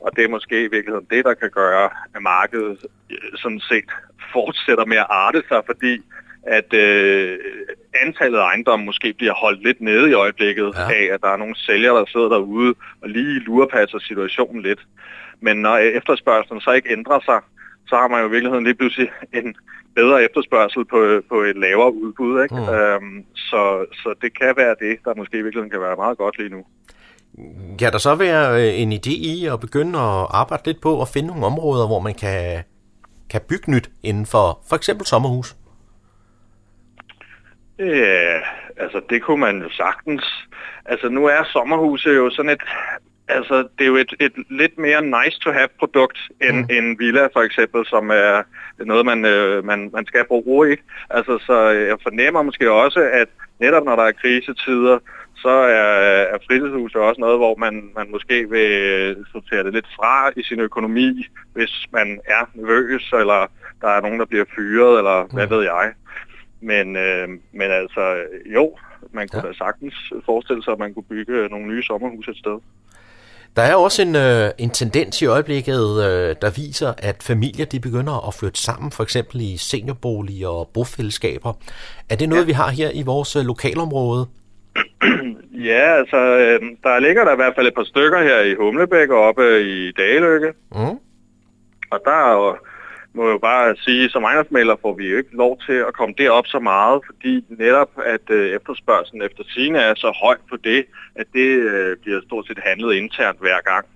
Og 0.00 0.16
det 0.16 0.24
er 0.24 0.28
måske 0.28 0.64
i 0.64 0.70
virkeligheden 0.70 1.06
det, 1.10 1.24
der 1.24 1.34
kan 1.34 1.50
gøre, 1.50 1.90
at 2.14 2.22
markedet 2.22 2.78
øh, 3.10 3.16
sådan 3.36 3.60
set 3.60 3.90
fortsætter 4.32 4.84
med 4.84 4.96
at 4.96 5.06
arte 5.10 5.42
sig, 5.48 5.62
fordi 5.66 6.02
at 6.46 6.74
øh, 6.74 7.38
antallet 8.02 8.38
af 8.38 8.42
ejendomme 8.42 8.86
måske 8.86 9.12
bliver 9.12 9.34
holdt 9.34 9.62
lidt 9.62 9.80
nede 9.80 10.10
i 10.10 10.12
øjeblikket 10.12 10.74
ja. 10.76 10.94
af, 10.94 11.14
at 11.14 11.20
der 11.22 11.28
er 11.28 11.36
nogle 11.36 11.56
sælgere, 11.56 11.98
der 11.98 12.04
sidder 12.06 12.28
derude 12.28 12.74
og 13.02 13.08
lige 13.08 13.40
lurepasser 13.40 13.98
situationen 13.98 14.62
lidt. 14.62 14.80
Men 15.40 15.56
når 15.56 15.76
efterspørgselen 15.76 16.60
så 16.60 16.72
ikke 16.72 16.92
ændrer 16.92 17.20
sig, 17.24 17.40
så 17.92 17.96
har 17.96 18.08
man 18.08 18.20
jo 18.22 18.28
i 18.28 18.30
virkeligheden 18.30 18.64
lige 18.64 18.74
pludselig 18.74 19.08
en 19.32 19.54
bedre 19.94 20.24
efterspørgsel 20.24 20.84
på, 20.84 20.98
på 21.28 21.36
et 21.40 21.56
lavere 21.56 21.94
udbud. 21.94 22.42
Ikke? 22.42 22.54
Mm. 22.54 22.68
Øhm, 22.74 23.24
så, 23.34 23.62
så 23.92 24.14
det 24.22 24.38
kan 24.38 24.52
være 24.56 24.74
det, 24.80 24.94
der 25.04 25.14
måske 25.14 25.38
i 25.38 25.42
virkeligheden 25.42 25.70
kan 25.70 25.80
være 25.80 25.96
meget 25.96 26.18
godt 26.18 26.38
lige 26.38 26.54
nu. 26.56 26.62
Kan 27.78 27.92
der 27.92 27.98
så 27.98 28.14
være 28.14 28.44
øh, 28.60 28.80
en 28.82 28.92
idé 28.92 29.14
i 29.34 29.46
at 29.52 29.60
begynde 29.60 29.98
at 29.98 30.26
arbejde 30.40 30.62
lidt 30.66 30.80
på 30.80 31.02
at 31.02 31.08
finde 31.08 31.28
nogle 31.28 31.46
områder, 31.46 31.86
hvor 31.86 32.00
man 32.00 32.14
kan, 32.14 32.62
kan 33.30 33.40
bygge 33.48 33.70
nyt 33.70 33.90
inden 34.02 34.26
for 34.26 34.46
for 34.68 34.76
eksempel 34.76 35.06
sommerhus? 35.06 35.56
Ja, 37.78 38.40
altså 38.76 39.00
det 39.10 39.22
kunne 39.22 39.40
man 39.40 39.62
jo 39.62 39.70
sagtens. 39.70 40.24
Altså 40.84 41.08
nu 41.08 41.26
er 41.26 41.44
sommerhuse 41.52 42.08
jo 42.08 42.30
sådan 42.30 42.50
et, 42.50 42.62
altså 43.38 43.56
det 43.78 43.84
er 43.84 43.86
jo 43.86 43.96
et, 43.96 44.14
et 44.20 44.32
lidt 44.50 44.78
mere 44.78 45.02
nice 45.02 45.38
to 45.40 45.50
have 45.50 45.68
produkt 45.78 46.18
end 46.40 46.58
mm. 46.58 46.76
en 46.76 46.98
villa 46.98 47.26
for 47.26 47.40
eksempel, 47.40 47.86
som 47.86 48.10
er 48.10 48.42
noget 48.78 49.06
man, 49.06 49.24
øh, 49.24 49.64
man, 49.64 49.90
man 49.92 50.06
skal 50.06 50.24
bruge, 50.24 50.70
ikke? 50.70 50.82
Altså 51.10 51.38
så 51.46 51.56
jeg 51.68 51.96
fornemmer 52.02 52.42
måske 52.42 52.70
også, 52.70 53.00
at 53.12 53.28
netop 53.60 53.84
når 53.84 53.96
der 53.96 54.02
er 54.02 54.12
krisetider, 54.12 54.98
så 55.36 55.48
er, 55.48 55.92
er 56.34 56.38
fritidshuse 56.46 57.00
også 57.00 57.20
noget, 57.20 57.38
hvor 57.38 57.54
man, 57.56 57.90
man 57.96 58.10
måske 58.10 58.50
vil 58.50 59.16
sortere 59.32 59.64
det 59.64 59.72
lidt 59.72 59.86
fra 59.96 60.30
i 60.36 60.42
sin 60.42 60.60
økonomi, 60.60 61.26
hvis 61.52 61.86
man 61.92 62.20
er 62.24 62.50
nervøs, 62.54 63.12
eller 63.12 63.46
der 63.80 63.88
er 63.88 64.00
nogen, 64.00 64.20
der 64.20 64.26
bliver 64.26 64.44
fyret, 64.56 64.98
eller 64.98 65.34
hvad 65.34 65.46
mm. 65.46 65.50
ved 65.50 65.62
jeg. 65.62 65.92
Men, 66.60 66.96
øh, 66.96 67.28
men 67.28 67.70
altså, 67.70 68.24
jo, 68.46 68.76
man 69.10 69.28
kunne 69.28 69.42
ja. 69.44 69.48
da 69.48 69.54
sagtens 69.54 70.12
forestille 70.24 70.62
sig, 70.62 70.72
at 70.72 70.78
man 70.78 70.94
kunne 70.94 71.10
bygge 71.14 71.48
nogle 71.48 71.66
nye 71.66 71.82
sommerhuse 71.82 72.30
et 72.30 72.36
sted. 72.36 72.58
Der 73.56 73.62
er 73.62 73.74
også 73.74 74.02
en, 74.02 74.16
øh, 74.16 74.50
en 74.58 74.70
tendens 74.70 75.22
i 75.22 75.26
øjeblikket, 75.26 76.04
øh, 76.06 76.36
der 76.42 76.50
viser, 76.56 76.92
at 76.98 77.22
familier 77.22 77.64
de 77.64 77.80
begynder 77.80 78.28
at 78.28 78.34
flytte 78.34 78.60
sammen, 78.60 78.92
for 78.92 79.02
eksempel 79.02 79.40
i 79.40 79.56
seniorboliger 79.56 80.48
og 80.48 80.70
bofællesskaber. 80.74 81.52
Er 82.10 82.16
det 82.16 82.28
noget, 82.28 82.42
ja. 82.42 82.46
vi 82.46 82.52
har 82.52 82.70
her 82.70 82.90
i 82.94 83.02
vores 83.02 83.36
øh, 83.36 83.42
lokalområde? 83.42 84.26
ja, 85.70 85.98
altså, 85.98 86.16
øh, 86.16 86.60
der 86.82 86.98
ligger 86.98 87.24
der 87.24 87.32
i 87.32 87.36
hvert 87.36 87.54
fald 87.54 87.66
et 87.66 87.74
par 87.74 87.84
stykker 87.84 88.22
her 88.22 88.40
i 88.40 88.54
Humlebæk 88.54 89.08
og 89.10 89.20
oppe 89.20 89.62
i 89.62 89.92
Daløkke. 89.92 90.52
Mm. 90.72 90.98
Og 91.90 92.00
der 92.04 92.30
er 92.30 92.32
jo 92.32 92.56
må 93.14 93.30
jo 93.30 93.38
bare 93.38 93.76
sige, 93.76 94.10
som 94.10 94.24
ejendomsmælder 94.24 94.76
får 94.82 94.94
vi 94.94 95.10
jo 95.10 95.16
ikke 95.16 95.36
lov 95.36 95.58
til 95.66 95.72
at 95.72 95.94
komme 95.94 96.14
derop 96.18 96.46
så 96.46 96.58
meget, 96.58 97.00
fordi 97.06 97.44
netop 97.48 97.90
at 98.06 98.30
øh, 98.30 98.50
efterspørgselen 98.56 99.22
efter 99.22 99.44
sine 99.54 99.78
er 99.78 99.94
så 99.94 100.18
høj 100.22 100.36
på 100.50 100.56
det, 100.56 100.84
at 101.14 101.26
det 101.32 101.48
øh, 101.48 101.96
bliver 102.02 102.20
stort 102.26 102.46
set 102.46 102.58
handlet 102.66 102.94
internt 102.94 103.38
hver 103.40 103.60
gang. 103.70 103.86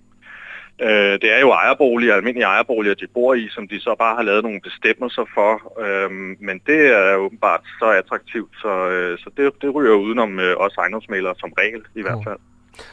Øh, 0.83 1.15
det 1.23 1.29
er 1.37 1.41
jo 1.41 1.51
ejerboliger, 1.51 2.15
almindelige 2.15 2.47
ejerboliger, 2.47 2.95
de 2.95 3.07
bor 3.15 3.35
i, 3.35 3.49
som 3.49 3.69
de 3.69 3.81
så 3.81 3.95
bare 3.99 4.17
har 4.17 4.23
lavet 4.23 4.43
nogle 4.43 4.61
bestemmelser 4.61 5.25
for. 5.35 5.53
Øh, 5.85 6.11
men 6.41 6.61
det 6.67 6.81
er 6.87 7.17
åbenbart 7.17 7.61
så 7.79 7.85
attraktivt, 7.85 8.51
så, 8.63 8.89
øh, 8.89 9.19
så 9.19 9.31
det, 9.37 9.53
det 9.63 9.75
ryger 9.75 9.95
udenom 9.95 10.41
øh, 10.41 10.57
os 10.57 10.77
ejendomsmælere 10.79 11.35
som 11.39 11.53
regel 11.59 11.83
i 11.95 12.03
hvert 12.03 12.25
fald. 12.25 12.39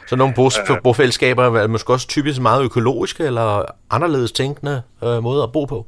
Så 0.06 0.16
nogle 0.16 0.34
bo- 0.34 0.80
bofællesskaber 0.84 1.42
er 1.42 1.66
måske 1.66 1.92
også 1.92 2.08
typisk 2.08 2.40
meget 2.40 2.64
økologiske 2.64 3.24
eller 3.24 3.64
anderledes 3.90 4.32
tænkende 4.32 4.82
øh, 5.04 5.22
måder 5.22 5.42
at 5.42 5.52
bo 5.52 5.64
på? 5.64 5.86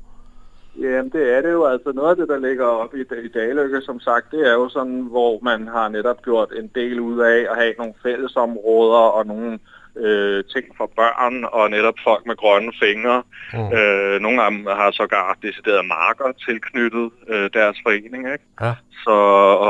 Jamen 0.80 1.10
det 1.10 1.36
er 1.36 1.40
det 1.40 1.52
jo. 1.52 1.64
Altså 1.64 1.92
noget 1.92 2.10
af 2.10 2.16
det, 2.16 2.28
der 2.28 2.38
ligger 2.38 2.66
op 2.66 2.94
i, 2.94 3.00
i 3.00 3.28
Daløkke, 3.28 3.80
som 3.80 4.00
sagt, 4.00 4.30
det 4.30 4.48
er 4.48 4.52
jo 4.52 4.68
sådan, 4.68 5.00
hvor 5.00 5.38
man 5.42 5.68
har 5.68 5.88
netop 5.88 6.22
gjort 6.22 6.52
en 6.56 6.70
del 6.74 7.00
ud 7.00 7.20
af 7.20 7.46
at 7.50 7.56
have 7.56 7.74
nogle 7.78 7.94
fællesområder 8.02 9.04
og 9.16 9.26
nogle 9.26 9.58
øh, 9.96 10.44
ting 10.44 10.66
for 10.76 10.90
børn 10.96 11.44
og 11.52 11.70
netop 11.70 11.94
folk 12.04 12.26
med 12.26 12.36
grønne 12.36 12.72
fingre. 12.82 13.22
Mm. 13.52 13.72
Øh, 13.78 14.20
nogle 14.20 14.42
af 14.42 14.50
dem 14.50 14.66
har 14.66 14.90
sågar 14.90 15.38
decideret 15.42 15.84
marker 15.86 16.32
tilknyttet 16.46 17.10
øh, 17.28 17.50
deres 17.54 17.76
forening. 17.82 18.32
Ikke? 18.32 18.44
Ja. 18.60 18.74
Så, 19.04 19.18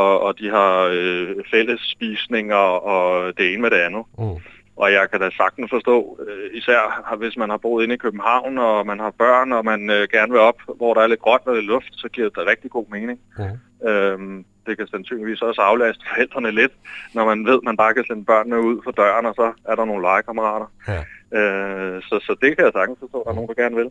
og, 0.00 0.20
og 0.20 0.38
de 0.38 0.50
har 0.50 0.88
øh, 0.92 1.28
fælles 1.50 1.80
spisninger 1.80 2.66
og 2.92 3.38
det 3.38 3.52
ene 3.52 3.62
med 3.62 3.70
det 3.70 3.76
andet. 3.76 4.04
Mm. 4.18 4.36
Og 4.76 4.92
jeg 4.92 5.10
kan 5.10 5.20
da 5.20 5.30
sagtens 5.30 5.70
forstå, 5.70 6.18
øh, 6.28 6.58
især 6.58 7.14
hvis 7.18 7.36
man 7.36 7.50
har 7.50 7.56
boet 7.56 7.84
inde 7.84 7.94
i 7.94 7.98
København, 8.04 8.58
og 8.58 8.86
man 8.86 8.98
har 8.98 9.10
børn, 9.10 9.52
og 9.52 9.64
man 9.64 9.90
øh, 9.90 10.08
gerne 10.12 10.32
vil 10.32 10.40
op, 10.40 10.60
hvor 10.76 10.94
der 10.94 11.00
er 11.00 11.06
lidt 11.06 11.20
grønt 11.20 11.46
og 11.46 11.54
lidt 11.54 11.66
luft, 11.66 11.92
så 11.92 12.08
giver 12.08 12.28
det 12.28 12.46
rigtig 12.46 12.70
god 12.70 12.86
mening. 12.90 13.18
Mm. 13.38 13.88
Øhm, 13.88 14.44
det 14.66 14.76
kan 14.76 14.86
sandsynligvis 14.86 15.42
også 15.42 15.60
aflaste 15.60 16.04
forældrene 16.08 16.50
lidt, 16.50 16.72
når 17.14 17.24
man 17.24 17.46
ved, 17.46 17.54
at 17.54 17.64
man 17.64 17.76
bare 17.76 17.94
kan 17.94 18.04
sende 18.06 18.24
børnene 18.24 18.60
ud 18.60 18.80
for 18.84 18.90
døren, 18.90 19.26
og 19.26 19.34
så 19.34 19.52
er 19.64 19.74
der 19.74 19.84
nogle 19.84 20.02
legekammerater. 20.02 20.66
Ja. 20.88 21.02
Øh, 21.38 22.02
så, 22.02 22.18
så 22.26 22.36
det 22.42 22.56
kan 22.56 22.64
jeg 22.64 22.72
sagtens 22.74 22.98
forstå, 23.00 23.20
at 23.20 23.24
der 23.24 23.30
er 23.30 23.34
nogen, 23.34 23.48
der 23.48 23.62
gerne 23.62 23.76
vil. 23.76 23.90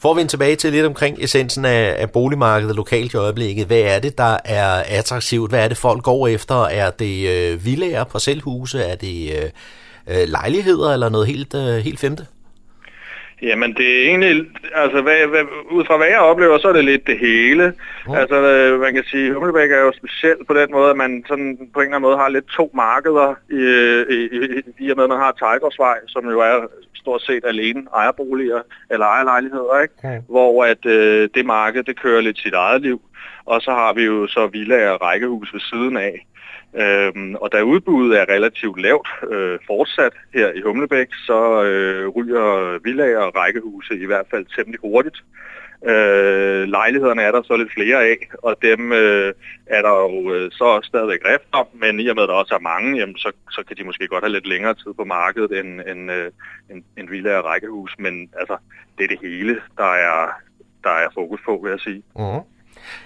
Får 0.00 0.14
vi 0.14 0.20
en 0.20 0.28
tilbage 0.28 0.56
til 0.56 0.72
lidt 0.72 0.86
omkring 0.86 1.18
essensen 1.18 1.64
af, 1.64 1.96
af 1.98 2.10
boligmarkedet 2.10 2.76
lokalt 2.76 3.14
i 3.14 3.16
øjeblikket. 3.16 3.66
Hvad 3.66 3.80
er 3.80 3.98
det, 3.98 4.18
der 4.18 4.36
er 4.44 4.82
attraktivt? 4.98 5.50
Hvad 5.50 5.64
er 5.64 5.68
det, 5.68 5.76
folk 5.76 6.02
går 6.02 6.28
efter? 6.28 6.54
Er 6.64 6.90
det 6.90 7.16
øh, 7.34 7.64
villager, 7.64 8.04
parcelhuse? 8.04 8.78
Er 8.82 8.96
det 8.96 9.44
øh, 9.44 9.50
øh, 10.10 10.28
lejligheder 10.28 10.92
eller 10.92 11.08
noget 11.08 11.26
helt, 11.26 11.54
øh, 11.54 11.76
helt 11.76 12.00
femte? 12.00 12.26
Jamen 13.42 13.74
det 13.74 13.88
er 13.88 14.08
egentlig, 14.08 14.46
altså 14.74 15.02
hvad, 15.02 15.26
hvad, 15.26 15.44
ud 15.70 15.84
fra 15.84 15.96
hvad 15.96 16.06
jeg 16.06 16.18
oplever, 16.18 16.58
så 16.58 16.68
er 16.68 16.72
det 16.72 16.84
lidt 16.84 17.06
det 17.06 17.18
hele. 17.18 17.72
Mm. 18.06 18.14
Altså 18.14 18.36
øh, 18.36 18.80
man 18.80 18.94
kan 18.94 19.04
sige, 19.04 19.32
Hummelbæk 19.34 19.70
er 19.70 19.80
jo 19.80 19.92
specielt 19.96 20.46
på 20.46 20.54
den 20.54 20.68
måde, 20.72 20.90
at 20.90 20.96
man 20.96 21.24
sådan 21.28 21.58
på 21.74 21.80
en 21.80 21.86
eller 21.86 21.96
anden 21.96 22.08
måde 22.08 22.16
har 22.16 22.28
lidt 22.28 22.46
to 22.46 22.70
markeder 22.74 23.34
i, 23.50 23.62
i, 24.16 24.18
i, 24.36 24.84
i 24.86 24.90
og 24.90 24.96
med, 24.96 25.04
at 25.04 25.10
man 25.10 25.18
har 25.18 25.32
Tigersvej, 25.32 25.98
som 26.08 26.30
jo 26.30 26.40
er 26.40 26.56
stort 26.94 27.22
set 27.22 27.44
alene 27.44 27.82
ejerboliger 27.94 28.60
eller 28.90 29.06
ejerlejligheder, 29.06 29.80
ikke? 29.82 29.94
Mm. 30.02 30.22
hvor 30.28 30.64
at 30.64 30.86
øh, 30.86 31.28
det 31.34 31.46
marked, 31.46 31.82
det 31.82 32.00
kører 32.00 32.20
lidt 32.20 32.38
sit 32.38 32.54
eget 32.54 32.82
liv. 32.82 33.00
Og 33.46 33.60
så 33.60 33.70
har 33.70 33.92
vi 33.92 34.04
jo 34.04 34.26
så 34.26 34.46
villager 34.46 34.90
og 34.90 35.02
rækkehus 35.02 35.54
ved 35.54 35.60
siden 35.60 35.96
af. 35.96 36.26
Øhm, 36.82 37.34
og 37.34 37.52
da 37.52 37.62
udbuddet 37.62 38.20
er 38.20 38.34
relativt 38.34 38.80
lavt 38.80 39.08
øh, 39.32 39.58
fortsat 39.66 40.12
her 40.34 40.52
i 40.52 40.60
Humlebæk, 40.60 41.08
så 41.26 41.62
øh, 41.62 42.08
ryger 42.08 42.78
villager 42.84 43.18
og 43.18 43.36
rækkehuse 43.36 43.94
i 43.94 44.06
hvert 44.06 44.26
fald 44.30 44.46
temmelig 44.56 44.80
hurtigt. 44.80 45.24
Øh, 45.86 46.62
lejlighederne 46.68 47.22
er 47.22 47.32
der 47.32 47.42
så 47.42 47.56
lidt 47.56 47.72
flere 47.72 48.04
af, 48.04 48.16
og 48.38 48.56
dem 48.62 48.92
øh, 48.92 49.32
er 49.66 49.82
der 49.82 49.94
jo 50.04 50.34
øh, 50.34 50.50
så 50.50 50.80
stadigvæk 50.82 51.20
rift 51.24 51.48
om, 51.52 51.66
men 51.72 52.00
i 52.00 52.06
og 52.08 52.14
med, 52.14 52.22
at 52.22 52.28
der 52.28 52.34
også 52.34 52.54
er 52.54 52.68
mange, 52.72 52.98
jamen, 52.98 53.16
så, 53.16 53.32
så 53.50 53.62
kan 53.68 53.76
de 53.76 53.84
måske 53.84 54.08
godt 54.08 54.24
have 54.24 54.32
lidt 54.32 54.46
længere 54.46 54.74
tid 54.74 54.94
på 54.94 55.04
markedet 55.04 55.58
end, 55.58 55.80
end, 55.90 56.10
øh, 56.10 56.30
end, 56.70 56.82
end 56.98 57.08
villa 57.08 57.38
og 57.38 57.44
rækkehus, 57.44 57.94
men 57.98 58.30
altså, 58.40 58.56
det 58.98 59.04
er 59.04 59.08
det 59.08 59.18
hele, 59.22 59.60
der 59.76 59.92
er, 59.92 60.40
der 60.84 60.90
er 60.90 61.08
fokus 61.14 61.40
på, 61.44 61.60
vil 61.62 61.70
jeg 61.70 61.80
sige. 61.80 62.02
Uh-huh. 62.18 62.53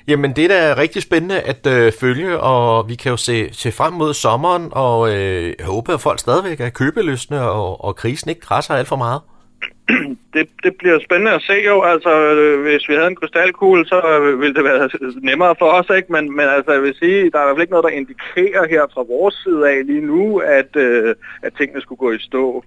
Jamen, 0.08 0.32
det 0.36 0.44
er 0.44 0.48
da 0.48 0.80
rigtig 0.80 1.02
spændende 1.02 1.40
at 1.40 1.66
øh, 1.66 1.92
følge, 2.00 2.40
og 2.40 2.88
vi 2.88 2.94
kan 2.94 3.10
jo 3.10 3.16
se, 3.16 3.48
se 3.52 3.72
frem 3.72 3.92
mod 3.92 4.14
sommeren, 4.14 4.68
og 4.72 5.14
øh, 5.14 5.54
håbe, 5.64 5.92
at 5.92 6.00
folk 6.00 6.18
stadigvæk 6.20 6.60
er 6.60 6.68
købeløsne, 6.68 7.40
og, 7.40 7.84
og 7.84 7.96
krisen 7.96 8.28
ikke 8.28 8.40
krasser 8.40 8.74
alt 8.74 8.88
for 8.88 8.96
meget. 8.96 9.20
Det, 10.34 10.48
det 10.62 10.72
bliver 10.78 10.98
spændende 11.04 11.32
at 11.32 11.42
se 11.42 11.52
jo. 11.52 11.82
Altså, 11.82 12.12
øh, 12.32 12.62
hvis 12.62 12.88
vi 12.88 12.94
havde 12.94 13.06
en 13.06 13.16
krystalkugle, 13.16 13.86
så 13.86 14.18
øh, 14.20 14.40
ville 14.40 14.54
det 14.54 14.64
være 14.64 14.90
nemmere 15.30 15.54
for 15.58 15.70
os, 15.78 15.96
ikke? 15.96 16.12
Men, 16.12 16.36
men 16.36 16.46
altså, 16.48 16.72
jeg 16.72 16.82
vil 16.82 16.94
sige, 16.94 17.30
der 17.30 17.38
er 17.38 17.42
i 17.42 17.46
hvert 17.46 17.56
fald 17.56 17.66
ikke 17.66 17.76
noget, 17.76 17.84
der 17.84 17.98
indikerer 18.00 18.68
her 18.68 18.84
fra 18.94 19.02
vores 19.02 19.34
side 19.34 19.68
af 19.70 19.86
lige 19.86 20.00
nu, 20.00 20.38
at, 20.38 20.76
øh, 20.76 21.14
at 21.42 21.52
tingene 21.58 21.80
skulle 21.80 21.98
gå 21.98 22.12
i 22.12 22.18
stå. 22.18 22.64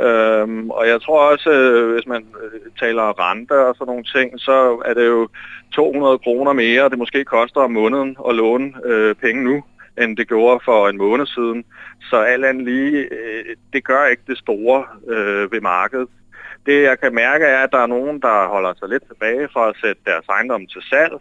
Øhm, 0.00 0.70
og 0.70 0.88
jeg 0.88 1.02
tror 1.02 1.30
også, 1.30 1.50
øh, 1.50 1.92
hvis 1.92 2.06
man 2.06 2.26
øh, 2.42 2.60
taler 2.80 3.30
rente 3.30 3.66
og 3.66 3.74
sådan 3.74 3.86
nogle 3.86 4.04
ting, 4.04 4.40
så 4.40 4.82
er 4.84 4.94
det 4.94 5.06
jo 5.06 5.28
200 5.72 6.18
kroner 6.18 6.52
mere, 6.52 6.88
det 6.88 6.98
måske 6.98 7.24
koster 7.24 7.60
om 7.60 7.70
måneden 7.70 8.16
at 8.28 8.34
låne 8.34 8.72
øh, 8.84 9.14
penge 9.14 9.44
nu, 9.44 9.64
end 10.00 10.16
det 10.16 10.28
gjorde 10.28 10.60
for 10.64 10.88
en 10.88 10.98
måned 10.98 11.26
siden. 11.26 11.64
Så 12.10 12.16
alt 12.16 12.44
andet 12.44 12.64
lige, 12.64 12.98
øh, 12.98 13.56
det 13.72 13.84
gør 13.84 14.06
ikke 14.06 14.22
det 14.26 14.38
store 14.38 14.84
øh, 15.08 15.52
ved 15.52 15.60
markedet. 15.60 16.08
Det 16.66 16.82
jeg 16.82 17.00
kan 17.00 17.14
mærke 17.14 17.44
er, 17.44 17.62
at 17.62 17.72
der 17.72 17.78
er 17.78 17.86
nogen, 17.86 18.20
der 18.20 18.48
holder 18.48 18.74
sig 18.78 18.88
lidt 18.88 19.02
tilbage 19.08 19.48
for 19.52 19.60
at 19.60 19.76
sætte 19.82 20.02
deres 20.06 20.26
ejendom 20.28 20.66
til 20.66 20.82
salg, 20.90 21.12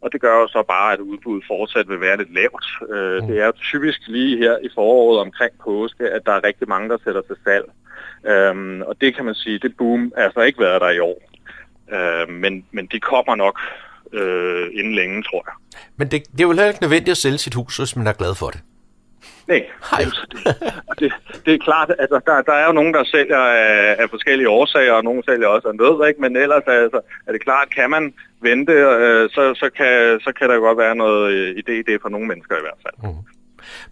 og 0.00 0.12
det 0.12 0.20
gør 0.20 0.40
jo 0.40 0.46
så 0.48 0.62
bare, 0.68 0.92
at 0.92 1.00
udbuddet 1.00 1.44
fortsat 1.46 1.88
vil 1.88 2.00
være 2.00 2.16
lidt 2.16 2.34
lavt. 2.34 2.66
Øh, 2.94 3.22
mm. 3.22 3.26
Det 3.28 3.40
er 3.40 3.46
jo 3.46 3.52
typisk 3.52 4.00
lige 4.06 4.38
her 4.38 4.58
i 4.62 4.68
foråret 4.74 5.20
omkring 5.20 5.52
påske, 5.64 6.04
at 6.10 6.22
der 6.26 6.32
er 6.32 6.44
rigtig 6.44 6.68
mange, 6.68 6.88
der 6.88 6.98
sætter 7.04 7.20
til 7.20 7.36
salg. 7.44 7.64
Øhm, 8.26 8.82
og 8.82 8.96
det 9.00 9.16
kan 9.16 9.24
man 9.24 9.34
sige, 9.34 9.58
det 9.58 9.76
boom 9.76 10.12
er 10.16 10.24
altså 10.24 10.40
ikke 10.40 10.60
været 10.60 10.80
der 10.80 10.90
i 10.90 10.98
år. 10.98 11.22
Øh, 11.92 12.28
men, 12.28 12.66
men 12.70 12.86
de 12.86 13.00
kommer 13.00 13.34
nok 13.34 13.60
øh, 14.12 14.66
inden 14.72 14.94
længe, 14.94 15.22
tror 15.22 15.42
jeg. 15.46 15.80
Men 15.96 16.08
det, 16.10 16.22
det 16.32 16.40
er 16.40 16.44
jo 16.44 16.48
heller 16.48 16.68
ikke 16.68 16.82
nødvendigt 16.82 17.10
at 17.10 17.16
sælge 17.16 17.38
sit 17.38 17.54
hus, 17.54 17.76
hvis 17.76 17.96
man 17.96 18.06
er 18.06 18.12
glad 18.12 18.34
for 18.34 18.50
det. 18.50 18.60
Nej, 19.92 20.00
det, 20.00 20.44
det, 20.98 21.12
det 21.46 21.54
er 21.54 21.58
klart, 21.58 21.90
at 21.90 21.96
altså, 21.98 22.20
der, 22.26 22.42
der 22.42 22.52
er 22.52 22.66
jo 22.66 22.72
nogen, 22.72 22.94
der 22.94 23.04
sælger 23.04 23.38
af, 23.38 23.96
af 24.02 24.10
forskellige 24.10 24.48
årsager, 24.48 24.92
og 24.92 25.04
nogen 25.04 25.22
sælger 25.28 25.48
også 25.48 25.68
af 25.68 25.74
nød, 25.74 26.08
ikke? 26.08 26.20
men 26.20 26.36
ellers 26.36 26.62
altså, 26.66 27.00
er 27.26 27.32
det 27.32 27.42
klart, 27.42 27.74
kan 27.74 27.90
man 27.90 28.14
vente, 28.40 28.72
øh, 28.72 29.30
så, 29.30 29.54
så, 29.54 29.70
kan, 29.76 30.20
så 30.20 30.32
kan 30.38 30.48
der 30.48 30.58
godt 30.58 30.78
være 30.78 30.96
noget 30.96 31.32
øh, 31.32 31.56
idé 31.56 31.72
i 31.72 31.82
det 31.82 32.02
for 32.02 32.08
nogle 32.08 32.26
mennesker 32.26 32.56
i 32.56 32.64
hvert 32.66 32.80
fald. 32.84 33.12
Mm. 33.12 33.18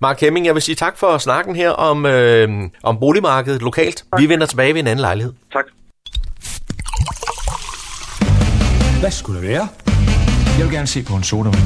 Mark 0.00 0.20
Hemming, 0.20 0.46
jeg 0.46 0.54
vil 0.54 0.62
sige 0.62 0.74
tak 0.74 0.98
for 0.98 1.18
snakken 1.18 1.56
her 1.56 1.70
om, 1.70 2.06
øh, 2.06 2.48
om 2.82 2.98
boligmarkedet 3.00 3.62
lokalt. 3.62 3.96
Tak. 4.12 4.20
Vi 4.20 4.28
vender 4.28 4.46
tilbage 4.46 4.74
ved 4.74 4.80
en 4.80 4.86
anden 4.86 5.00
lejlighed. 5.00 5.32
Tak. 5.52 5.64
Hvad 9.00 9.10
skulle 9.10 9.40
det 9.40 9.48
være? 9.48 9.68
Jeg 10.58 10.66
vil 10.66 10.74
gerne 10.74 10.86
se 10.86 11.02
på 11.02 11.14
en 11.14 11.22
sodavand. 11.22 11.62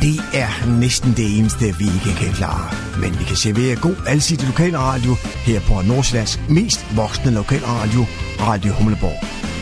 Det 0.00 0.20
er 0.34 0.78
næsten 0.80 1.12
det 1.16 1.38
eneste, 1.38 1.64
vi 1.78 1.84
ikke 1.84 2.18
kan 2.20 2.32
klare. 2.32 2.70
Men 3.00 3.18
vi 3.18 3.24
kan 3.24 3.36
servere 3.36 3.76
god 3.76 3.96
alsidig 4.06 4.46
lokalradio 4.46 5.14
her 5.46 5.60
på 5.60 5.74
Nordsjællands 5.88 6.40
mest 6.48 6.96
voksne 6.96 7.30
lokalradio, 7.34 8.02
Radio 8.40 8.72
Humleborg. 8.72 9.18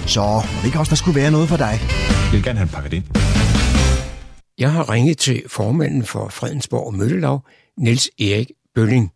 Så 0.08 0.20
må 0.20 0.58
det 0.60 0.66
ikke 0.66 0.78
også, 0.78 0.90
der 0.90 0.96
skulle 0.96 1.20
være 1.20 1.30
noget 1.30 1.48
for 1.48 1.56
dig? 1.56 1.80
Jeg 2.24 2.32
vil 2.32 2.42
gerne 2.42 2.58
have 2.58 2.66
en 2.68 2.68
pakket 2.68 2.92
ind. 2.92 3.04
Jeg 4.58 4.72
har 4.72 4.92
ringet 4.92 5.18
til 5.18 5.42
formanden 5.48 6.04
for 6.04 6.28
Fredensborg 6.28 6.94
Møllelav, 6.94 7.40
Niels 7.76 8.08
Erik 8.20 8.52
Bølling. 8.74 9.12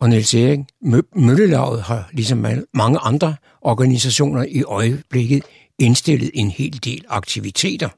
Og 0.00 0.08
Niels 0.08 0.34
Erik, 0.34 0.60
Møllelavet 1.16 1.82
har 1.82 2.08
ligesom 2.12 2.46
mange 2.74 2.98
andre 2.98 3.36
organisationer 3.60 4.44
i 4.48 4.62
øjeblikket 4.62 5.44
indstillet 5.78 6.30
en 6.34 6.50
hel 6.50 6.84
del 6.84 7.04
aktiviteter. 7.08 7.88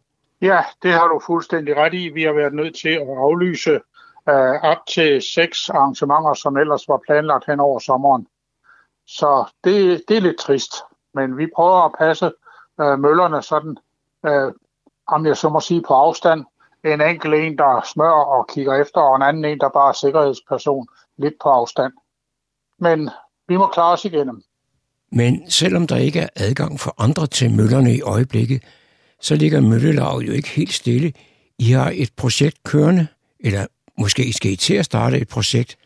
Ja, 0.40 0.60
det 0.82 0.92
har 0.92 1.08
du 1.08 1.20
fuldstændig 1.26 1.76
ret 1.76 1.94
i. 1.94 2.08
Vi 2.08 2.22
har 2.22 2.32
været 2.32 2.54
nødt 2.54 2.74
til 2.74 2.88
at 2.88 3.08
aflyse 3.08 3.70
øh, 4.28 4.54
op 4.62 4.86
til 4.88 5.22
seks 5.22 5.70
arrangementer, 5.70 6.34
som 6.34 6.56
ellers 6.56 6.88
var 6.88 7.00
planlagt 7.06 7.46
hen 7.46 7.60
over 7.60 7.78
sommeren. 7.78 8.26
Så 9.06 9.44
det, 9.64 10.02
det 10.08 10.16
er 10.16 10.20
lidt 10.20 10.38
trist, 10.38 10.72
men 11.14 11.38
vi 11.38 11.46
prøver 11.56 11.84
at 11.84 11.92
passe 11.98 12.30
øh, 12.80 12.98
møllerne 12.98 13.42
sådan, 13.42 13.76
øh, 14.26 14.52
om 15.06 15.26
jeg 15.26 15.36
så 15.36 15.48
må 15.48 15.60
sige, 15.60 15.82
på 15.82 15.94
afstand. 15.94 16.44
En 16.86 17.00
enkelt 17.00 17.34
en, 17.34 17.58
der 17.58 17.90
smører 17.92 18.24
og 18.24 18.46
kigger 18.48 18.74
efter, 18.74 19.00
og 19.00 19.16
en 19.16 19.22
anden 19.22 19.44
en, 19.44 19.58
der 19.58 19.68
bare 19.68 19.88
er 19.88 19.92
sikkerhedsperson 19.92 20.86
lidt 21.18 21.34
på 21.42 21.48
afstand. 21.48 21.92
Men 22.78 23.10
vi 23.48 23.56
må 23.56 23.66
klare 23.66 23.92
os 23.92 24.04
igennem. 24.04 24.42
Men 25.12 25.50
selvom 25.50 25.86
der 25.86 25.96
ikke 25.96 26.20
er 26.20 26.28
adgang 26.36 26.80
for 26.80 26.94
andre 26.98 27.26
til 27.26 27.50
møllerne 27.50 27.94
i 27.94 28.00
øjeblikket, 28.00 28.62
så 29.20 29.34
ligger 29.34 29.60
Møllelaget 29.60 30.26
jo 30.26 30.32
ikke 30.32 30.48
helt 30.48 30.72
stille. 30.72 31.12
I 31.58 31.70
har 31.70 31.92
et 31.94 32.10
projekt 32.16 32.62
kørende, 32.64 33.06
eller 33.40 33.66
måske 33.98 34.32
skal 34.32 34.50
I 34.50 34.56
til 34.56 34.74
at 34.74 34.84
starte 34.84 35.18
et 35.18 35.28
projekt. 35.28 35.78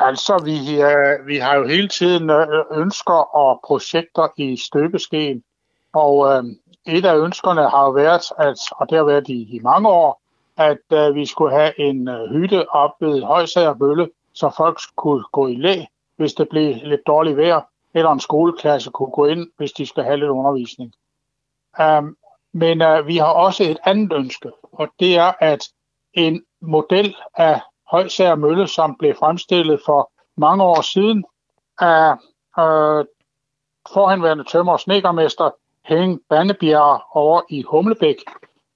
Altså, 0.00 0.42
vi, 0.44 0.80
øh, 0.80 1.26
vi 1.26 1.36
har 1.36 1.54
jo 1.54 1.66
hele 1.66 1.88
tiden 1.88 2.30
øh, 2.30 2.64
ønsker 2.72 3.36
og 3.36 3.60
projekter 3.66 4.28
i 4.36 4.56
støbeskeen, 4.56 5.42
og 5.92 6.32
øh, 6.32 6.44
et 6.86 7.04
af 7.04 7.16
ønskerne 7.16 7.60
har 7.60 7.84
jo 7.84 7.90
været, 7.90 8.24
at, 8.38 8.58
og 8.70 8.90
det 8.90 8.98
har 8.98 9.04
været 9.04 9.28
i, 9.28 9.56
i 9.56 9.60
mange 9.62 9.88
år, 9.88 10.19
at 10.60 10.78
øh, 10.92 11.14
vi 11.14 11.26
skulle 11.26 11.54
have 11.54 11.80
en 11.80 12.08
øh, 12.08 12.30
hytte 12.30 12.68
op 12.68 12.90
ved 13.00 13.22
Højsager 13.22 13.74
Bølle, 13.74 14.10
så 14.32 14.54
folk 14.56 14.78
kunne 14.96 15.24
gå 15.32 15.46
i 15.46 15.54
læ, 15.54 15.84
hvis 16.16 16.34
det 16.34 16.48
blev 16.48 16.74
lidt 16.82 17.06
dårligt 17.06 17.36
vejr, 17.36 17.60
eller 17.94 18.10
en 18.10 18.20
skoleklasse 18.20 18.90
kunne 18.90 19.10
gå 19.10 19.24
ind, 19.24 19.50
hvis 19.56 19.72
de 19.72 19.86
skal 19.86 20.04
have 20.04 20.16
lidt 20.16 20.30
undervisning. 20.30 20.92
Um, 21.80 22.16
men 22.52 22.82
uh, 22.82 23.06
vi 23.06 23.16
har 23.16 23.32
også 23.32 23.64
et 23.64 23.78
andet 23.84 24.12
ønske, 24.12 24.50
og 24.72 24.88
det 25.00 25.16
er, 25.16 25.32
at 25.40 25.68
en 26.14 26.44
model 26.60 27.16
af 27.36 27.60
Højsager 27.90 28.34
Mølle, 28.34 28.68
som 28.68 28.96
blev 28.98 29.14
fremstillet 29.14 29.80
for 29.86 30.12
mange 30.36 30.64
år 30.64 30.80
siden 30.80 31.24
af 31.80 32.12
uh, 32.58 33.04
forhenværende 33.92 34.44
tømmer- 34.44 34.72
og 34.72 34.80
snekermester 34.80 35.50
Henning 35.84 36.20
Bannebjerg 36.28 37.02
over 37.12 37.40
i 37.50 37.62
Humlebæk, 37.62 38.16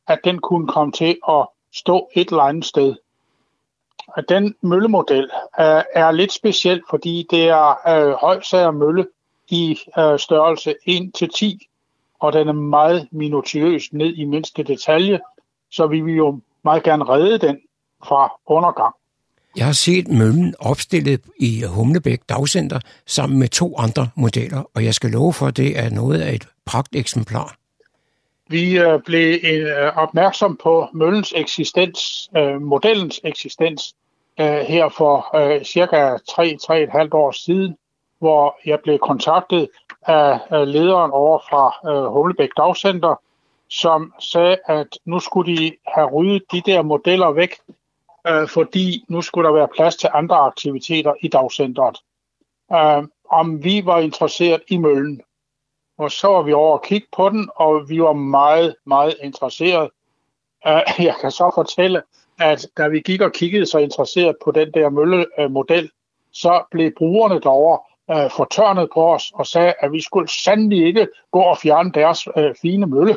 at 0.08 0.20
den 0.24 0.38
kunne 0.38 0.68
komme 0.68 0.92
til 0.92 1.18
at 1.28 1.46
stå 1.74 2.10
et 2.14 2.28
eller 2.28 2.42
andet 2.42 2.64
sted. 2.64 2.94
Den 4.28 4.54
møllemodel 4.60 5.24
øh, 5.60 5.82
er 5.94 6.10
lidt 6.10 6.32
speciel, 6.32 6.82
fordi 6.90 7.26
det 7.30 7.48
er 7.48 7.88
øh, 7.88 8.12
Højsager 8.12 8.70
Mølle 8.70 9.06
i 9.48 9.78
øh, 9.98 10.18
størrelse 10.18 10.74
1-10, 10.88 12.16
og 12.20 12.32
den 12.32 12.48
er 12.48 12.52
meget 12.52 13.08
minutiøs 13.10 13.92
ned 13.92 14.14
i 14.14 14.24
mindste 14.24 14.62
detalje, 14.62 15.20
så 15.70 15.86
vi 15.86 16.00
vil 16.00 16.14
jo 16.14 16.40
meget 16.64 16.82
gerne 16.82 17.04
redde 17.04 17.46
den 17.46 17.58
fra 18.04 18.32
undergang. 18.46 18.94
Jeg 19.56 19.66
har 19.66 19.72
set 19.72 20.08
møllen 20.08 20.54
opstillet 20.58 21.20
i 21.40 21.62
Humlebæk 21.68 22.20
Dagcenter 22.28 22.80
sammen 23.06 23.38
med 23.38 23.48
to 23.48 23.78
andre 23.78 24.08
modeller, 24.14 24.62
og 24.74 24.84
jeg 24.84 24.94
skal 24.94 25.10
love 25.10 25.32
for, 25.32 25.46
at 25.46 25.56
det 25.56 25.78
er 25.78 25.90
noget 25.90 26.20
af 26.20 26.34
et 26.34 26.48
pragteksemplar. 26.64 27.56
Vi 28.48 28.78
øh, 28.78 29.02
blev 29.02 29.38
øh, 29.44 29.96
opmærksom 29.96 30.56
på 30.56 30.88
møllens 30.92 31.32
eksistens, 31.36 32.30
øh, 32.36 32.62
modellens 32.62 33.20
eksistens, 33.24 33.94
øh, 34.40 34.46
her 34.46 34.88
for 34.88 35.36
øh, 35.36 35.64
cirka 35.64 36.16
3-3,5 36.16 37.08
år 37.12 37.30
siden, 37.30 37.76
hvor 38.18 38.58
jeg 38.66 38.80
blev 38.80 38.98
kontaktet 38.98 39.68
af 40.06 40.72
lederen 40.72 41.10
over 41.10 41.38
fra 41.50 41.90
øh, 41.90 42.12
Humlebæk 42.12 42.50
Dagcenter, 42.56 43.20
som 43.68 44.12
sagde, 44.20 44.56
at 44.66 44.86
nu 45.04 45.20
skulle 45.20 45.56
de 45.56 45.72
have 45.86 46.06
ryddet 46.06 46.42
de 46.52 46.62
der 46.66 46.82
modeller 46.82 47.30
væk, 47.30 47.54
fordi 48.48 49.04
nu 49.08 49.22
skulle 49.22 49.46
der 49.48 49.54
være 49.54 49.68
plads 49.76 49.96
til 49.96 50.10
andre 50.14 50.36
aktiviteter 50.36 51.14
i 51.20 51.28
dagcentret. 51.28 51.96
Om 53.30 53.64
vi 53.64 53.86
var 53.86 53.98
interesseret 53.98 54.62
i 54.68 54.76
møllen. 54.76 55.20
Og 55.98 56.10
så 56.10 56.28
var 56.28 56.42
vi 56.42 56.52
over 56.52 56.78
og 56.78 56.84
kigge 56.84 57.06
på 57.16 57.28
den, 57.28 57.48
og 57.56 57.88
vi 57.88 58.02
var 58.02 58.12
meget, 58.12 58.74
meget 58.86 59.16
interesseret. 59.22 59.90
Øh, 60.66 60.82
jeg 61.08 61.14
kan 61.20 61.30
så 61.30 61.50
fortælle, 61.54 62.02
at 62.40 62.66
da 62.76 62.88
vi 62.88 63.00
gik 63.00 63.20
og 63.20 63.32
kiggede 63.32 63.66
så 63.66 63.78
interesseret 63.78 64.36
på 64.44 64.50
den 64.50 64.72
der 64.72 64.88
møllemodel, 64.90 65.84
øh, 65.84 65.90
så 66.32 66.64
blev 66.70 66.92
brugerne 66.98 67.40
derovre 67.40 67.78
øh, 68.10 68.30
fortørnet 68.30 68.88
på 68.94 69.14
os 69.14 69.32
og 69.34 69.46
sagde, 69.46 69.74
at 69.80 69.92
vi 69.92 70.00
skulle 70.00 70.28
sandelig 70.28 70.86
ikke 70.86 71.08
gå 71.32 71.40
og 71.40 71.58
fjerne 71.58 71.92
deres 71.92 72.28
øh, 72.36 72.54
fine 72.62 72.86
mølle. 72.86 73.16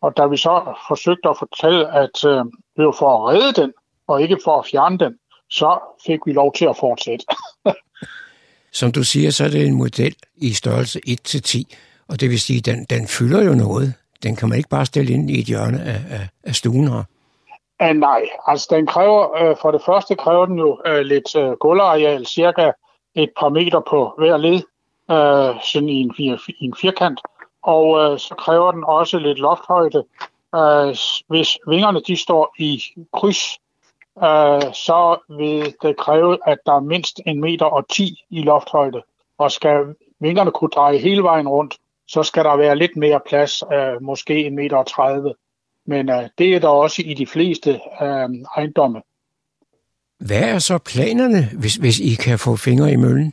Og 0.00 0.16
da 0.16 0.26
vi 0.26 0.36
så 0.36 0.74
forsøgte 0.88 1.28
at 1.28 1.36
fortælle, 1.38 1.94
at 1.94 2.24
øh, 2.24 2.44
det 2.76 2.84
var 2.86 2.96
for 2.98 3.28
at 3.28 3.34
redde 3.34 3.60
den, 3.62 3.72
og 4.06 4.22
ikke 4.22 4.38
for 4.44 4.58
at 4.58 4.66
fjerne 4.66 4.98
den, 4.98 5.18
så 5.50 5.78
fik 6.06 6.20
vi 6.26 6.32
lov 6.32 6.52
til 6.52 6.64
at 6.64 6.76
fortsætte. 6.76 7.24
Som 8.72 8.92
du 8.92 9.04
siger, 9.04 9.30
så 9.30 9.44
er 9.44 9.48
det 9.48 9.66
en 9.66 9.74
model 9.74 10.16
i 10.36 10.52
størrelse 10.52 11.00
1-10, 11.08 11.62
og 12.08 12.20
det 12.20 12.30
vil 12.30 12.40
sige, 12.40 12.58
at 12.58 12.66
den, 12.66 12.84
den 12.84 13.08
fylder 13.08 13.44
jo 13.44 13.54
noget. 13.54 13.94
Den 14.22 14.36
kan 14.36 14.48
man 14.48 14.58
ikke 14.58 14.68
bare 14.68 14.86
stille 14.86 15.12
ind 15.12 15.30
i 15.30 15.40
et 15.40 15.46
hjørne 15.46 15.82
af, 15.82 16.00
af, 16.10 16.28
af 16.44 16.54
stuen 16.54 16.88
her. 16.88 17.02
Ja, 17.80 17.92
nej, 17.92 18.22
altså 18.46 18.66
den 18.70 18.86
kræver, 18.86 19.36
øh, 19.42 19.56
for 19.62 19.70
det 19.70 19.82
første 19.86 20.14
kræver 20.14 20.46
den 20.46 20.58
jo 20.58 20.80
øh, 20.86 21.00
lidt 21.00 21.36
øh, 21.36 21.50
gulvareal, 21.50 22.26
cirka 22.26 22.70
et 23.14 23.30
par 23.40 23.48
meter 23.48 23.80
på 23.80 24.14
hver 24.18 24.36
led, 24.36 24.62
øh, 25.10 25.62
sådan 25.62 25.88
i 25.88 26.00
en, 26.00 26.14
fir, 26.16 26.36
i 26.48 26.64
en 26.64 26.74
firkant. 26.80 27.20
Og 27.62 27.98
øh, 27.98 28.18
så 28.18 28.34
kræver 28.38 28.72
den 28.72 28.84
også 28.84 29.18
lidt 29.18 29.38
lofthøjde. 29.38 30.04
Øh, 30.54 30.96
hvis 31.28 31.58
vingerne 31.68 32.00
de 32.06 32.16
står 32.16 32.54
i 32.58 32.82
kryds, 33.12 33.58
øh, 34.24 34.74
så 34.74 35.18
vil 35.28 35.74
det 35.82 35.96
kræve, 35.96 36.38
at 36.46 36.58
der 36.66 36.72
er 36.72 36.80
mindst 36.80 37.20
en 37.26 37.40
meter 37.40 37.66
og 37.66 37.88
10 37.88 38.24
i 38.30 38.42
lofthøjde. 38.42 39.02
Og 39.38 39.52
skal 39.52 39.94
vingerne 40.20 40.50
kunne 40.50 40.70
dreje 40.70 40.98
hele 40.98 41.22
vejen 41.22 41.48
rundt, 41.48 41.76
så 42.06 42.22
skal 42.22 42.44
der 42.44 42.56
være 42.56 42.76
lidt 42.76 42.96
mere 42.96 43.20
plads, 43.28 43.62
uh, 43.62 44.02
måske 44.02 44.44
en 44.44 44.56
meter 44.56 44.76
og 44.76 44.86
30. 44.86 45.34
Men 45.86 46.08
uh, 46.10 46.24
det 46.38 46.54
er 46.54 46.60
der 46.60 46.68
også 46.68 47.02
i 47.04 47.14
de 47.14 47.26
fleste 47.26 47.80
uh, 48.00 48.06
ejendomme. 48.56 49.02
Hvad 50.18 50.42
er 50.42 50.58
så 50.58 50.78
planerne, 50.78 51.50
hvis, 51.58 51.74
hvis 51.74 51.98
I 51.98 52.14
kan 52.14 52.38
få 52.38 52.56
fingre 52.56 52.92
i 52.92 52.96
møllen? 52.96 53.32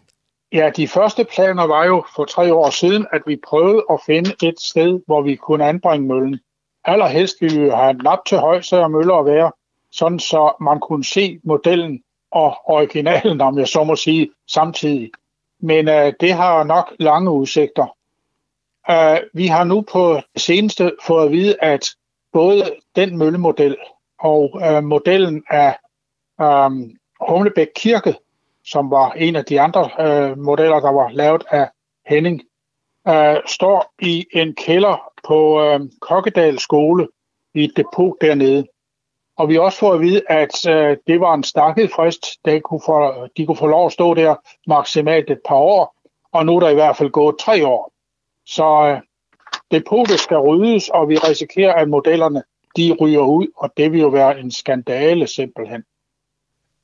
Ja, 0.52 0.70
de 0.76 0.88
første 0.88 1.26
planer 1.36 1.64
var 1.64 1.86
jo 1.86 2.06
for 2.16 2.26
tre 2.26 2.54
år 2.54 2.70
siden, 2.70 3.08
at 3.12 3.22
vi 3.28 3.36
prøvede 3.48 3.84
at 3.90 4.00
finde 4.06 4.36
et 4.44 4.60
sted, 4.60 5.00
hvor 5.06 5.22
vi 5.22 5.36
kunne 5.36 5.66
anbringe 5.66 6.08
møllen. 6.08 6.40
Allerhelst 6.86 7.36
ville 7.42 7.62
vi 7.62 7.70
have 7.70 7.90
en 7.90 8.02
lap 8.04 8.20
til 8.26 8.38
højsager 8.38 8.88
møller 8.88 9.14
at 9.16 9.26
være, 9.26 9.52
sådan 9.92 10.20
så 10.20 10.54
man 10.62 10.80
kunne 10.80 11.04
se 11.04 11.40
modellen 11.44 12.04
og 12.32 12.58
originalen, 12.66 13.42
om 13.42 13.60
jeg 13.60 13.68
så 13.68 13.84
må 13.84 13.96
sige, 13.96 14.30
samtidig. 14.48 15.12
Men 15.60 15.88
uh, 15.88 16.14
det 16.20 16.34
har 16.34 16.64
nok 16.64 16.94
lange 17.00 17.32
udsigter. 17.32 17.96
Uh, 18.90 19.18
vi 19.34 19.48
har 19.48 19.64
nu 19.64 19.82
på 19.82 20.20
seneste 20.38 20.92
fået 21.04 21.26
at 21.26 21.32
vide, 21.32 21.56
at 21.62 21.90
både 22.34 22.76
den 22.96 23.18
møllemodel 23.18 23.78
og 24.20 24.50
uh, 24.54 24.84
modellen 24.84 25.44
af 25.50 25.78
um, 26.44 26.92
Humlebæk 27.28 27.68
Kirke, 27.76 28.16
som 28.66 28.92
var 28.92 29.12
en 29.12 29.36
af 29.36 29.46
de 29.46 29.62
andre 29.62 29.82
uh, 29.84 30.38
modeller, 30.38 30.80
der 30.80 30.92
var 30.92 31.10
lavet 31.10 31.44
af 31.50 31.70
Henning, 32.08 32.42
uh, 33.10 33.36
står 33.46 33.94
i 34.02 34.26
en 34.34 34.56
kælder 34.56 35.12
på 35.28 35.74
uh, 35.74 35.82
Kokkedal 36.02 36.60
skole 36.60 37.08
i 37.56 37.64
et 37.64 37.78
depot 37.78 38.16
dernede. 38.22 38.68
Og 39.38 39.50
vi 39.50 39.54
har 39.54 39.62
også 39.62 39.80
fået 39.80 39.96
at 39.96 40.02
vide, 40.02 40.22
at 40.30 40.66
uh, 40.68 40.98
det 41.08 41.20
var 41.20 41.34
en 41.34 41.44
stakket 41.44 41.92
frist. 41.92 42.26
De 42.46 42.60
kunne, 42.60 42.82
få, 42.86 43.28
de 43.38 43.46
kunne 43.46 43.58
få 43.58 43.68
lov 43.68 43.86
at 43.86 43.92
stå 43.92 44.14
der 44.14 44.36
maksimalt 44.68 45.30
et 45.30 45.42
par 45.48 45.56
år, 45.56 45.96
og 46.32 46.46
nu 46.46 46.56
er 46.56 46.60
der 46.60 46.70
i 46.70 46.74
hvert 46.74 46.98
fald 46.98 47.10
gået 47.10 47.36
tre 47.40 47.68
år. 47.68 47.93
Så 48.46 48.92
uh, 48.92 49.00
depotet 49.72 50.20
skal 50.20 50.38
ryddes, 50.38 50.90
og 50.90 51.10
vi 51.10 51.18
risikerer, 51.18 51.74
at 51.74 51.90
modellerne 51.90 52.44
de 52.78 52.96
ryger 53.00 53.22
ud, 53.22 53.48
og 53.58 53.74
det 53.78 53.92
vil 53.92 54.00
jo 54.00 54.08
være 54.08 54.40
en 54.40 54.52
skandale 54.52 55.28
simpelthen. 55.28 55.84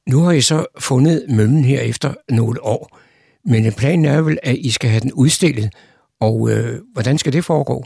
Nu 0.09 0.19
har 0.19 0.31
I 0.31 0.41
så 0.41 0.65
fundet 0.79 1.25
møllen 1.29 1.63
her 1.63 1.81
efter 1.81 2.13
nogle 2.29 2.63
år, 2.63 2.97
men 3.43 3.73
planen 3.77 4.05
er 4.05 4.21
vel, 4.21 4.39
at 4.43 4.55
I 4.55 4.71
skal 4.71 4.89
have 4.89 4.99
den 4.99 5.13
udstillet, 5.13 5.73
og 6.19 6.49
øh, 6.51 6.79
hvordan 6.93 7.17
skal 7.17 7.33
det 7.33 7.45
foregå? 7.45 7.83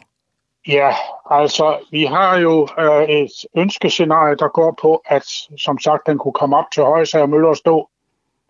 Ja, 0.68 0.92
altså 1.32 1.78
vi 1.92 2.04
har 2.04 2.38
jo 2.38 2.68
øh, 2.80 3.04
et 3.10 3.32
ønskescenarie, 3.58 4.36
der 4.36 4.48
går 4.48 4.78
på, 4.82 5.02
at 5.06 5.26
som 5.58 5.80
sagt, 5.80 6.08
den 6.08 6.18
kunne 6.18 6.34
komme 6.34 6.58
op 6.58 6.66
til 6.74 6.84
Højsager 6.84 7.26
Møller 7.26 7.50
og 7.50 7.58
stå. 7.58 7.90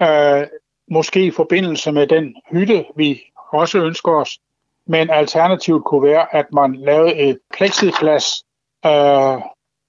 Øh, 0.02 0.48
måske 0.92 1.26
i 1.26 1.32
forbindelse 1.32 1.92
med 1.92 2.08
den 2.08 2.36
hytte, 2.52 2.86
vi 2.96 3.22
også 3.52 3.78
ønsker 3.78 4.12
os. 4.12 4.40
Men 4.86 5.10
alternativet 5.10 5.84
kunne 5.84 6.04
være, 6.04 6.36
at 6.36 6.46
man 6.54 6.76
lavede 6.76 7.16
et 7.16 7.40
plexiglas 7.54 8.44
øh, 8.86 9.42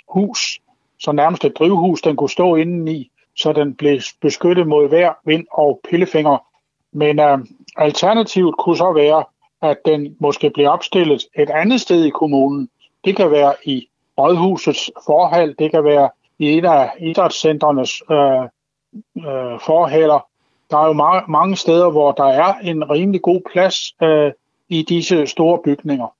hus, 0.08 0.60
så 1.00 1.12
nærmest 1.12 1.44
et 1.44 1.58
drivhus, 1.58 2.02
den 2.02 2.16
kunne 2.16 2.30
stå 2.30 2.54
indeni, 2.54 3.10
så 3.36 3.52
den 3.52 3.74
blev 3.74 4.00
beskyttet 4.20 4.66
mod 4.66 4.88
vejr, 4.88 5.14
vind 5.24 5.46
og 5.52 5.80
pillefinger. 5.90 6.38
Men 6.92 7.18
øh, 7.18 7.38
alternativet 7.76 8.54
kunne 8.58 8.76
så 8.76 8.92
være, 8.92 9.24
at 9.62 9.76
den 9.84 10.16
måske 10.20 10.50
bliver 10.50 10.68
opstillet 10.68 11.26
et 11.38 11.50
andet 11.50 11.80
sted 11.80 12.04
i 12.04 12.10
kommunen. 12.10 12.68
Det 13.04 13.16
kan 13.16 13.30
være 13.30 13.54
i 13.64 13.88
rådhusets 14.18 14.90
forhal, 15.06 15.54
det 15.58 15.70
kan 15.70 15.84
være 15.84 16.10
i 16.38 16.58
et 16.58 16.64
af 16.64 16.90
idrætscentrenes 17.00 18.02
øh, 18.10 18.42
øh, 19.16 19.60
forhaler. 19.60 20.26
Der 20.70 20.78
er 20.78 20.86
jo 20.86 20.92
mange, 20.92 21.22
mange 21.28 21.56
steder, 21.56 21.90
hvor 21.90 22.12
der 22.12 22.24
er 22.24 22.54
en 22.54 22.90
rimelig 22.90 23.22
god 23.22 23.40
plads 23.52 23.94
øh, 24.02 24.32
i 24.68 24.82
disse 24.82 25.26
store 25.26 25.58
bygninger. 25.64 26.14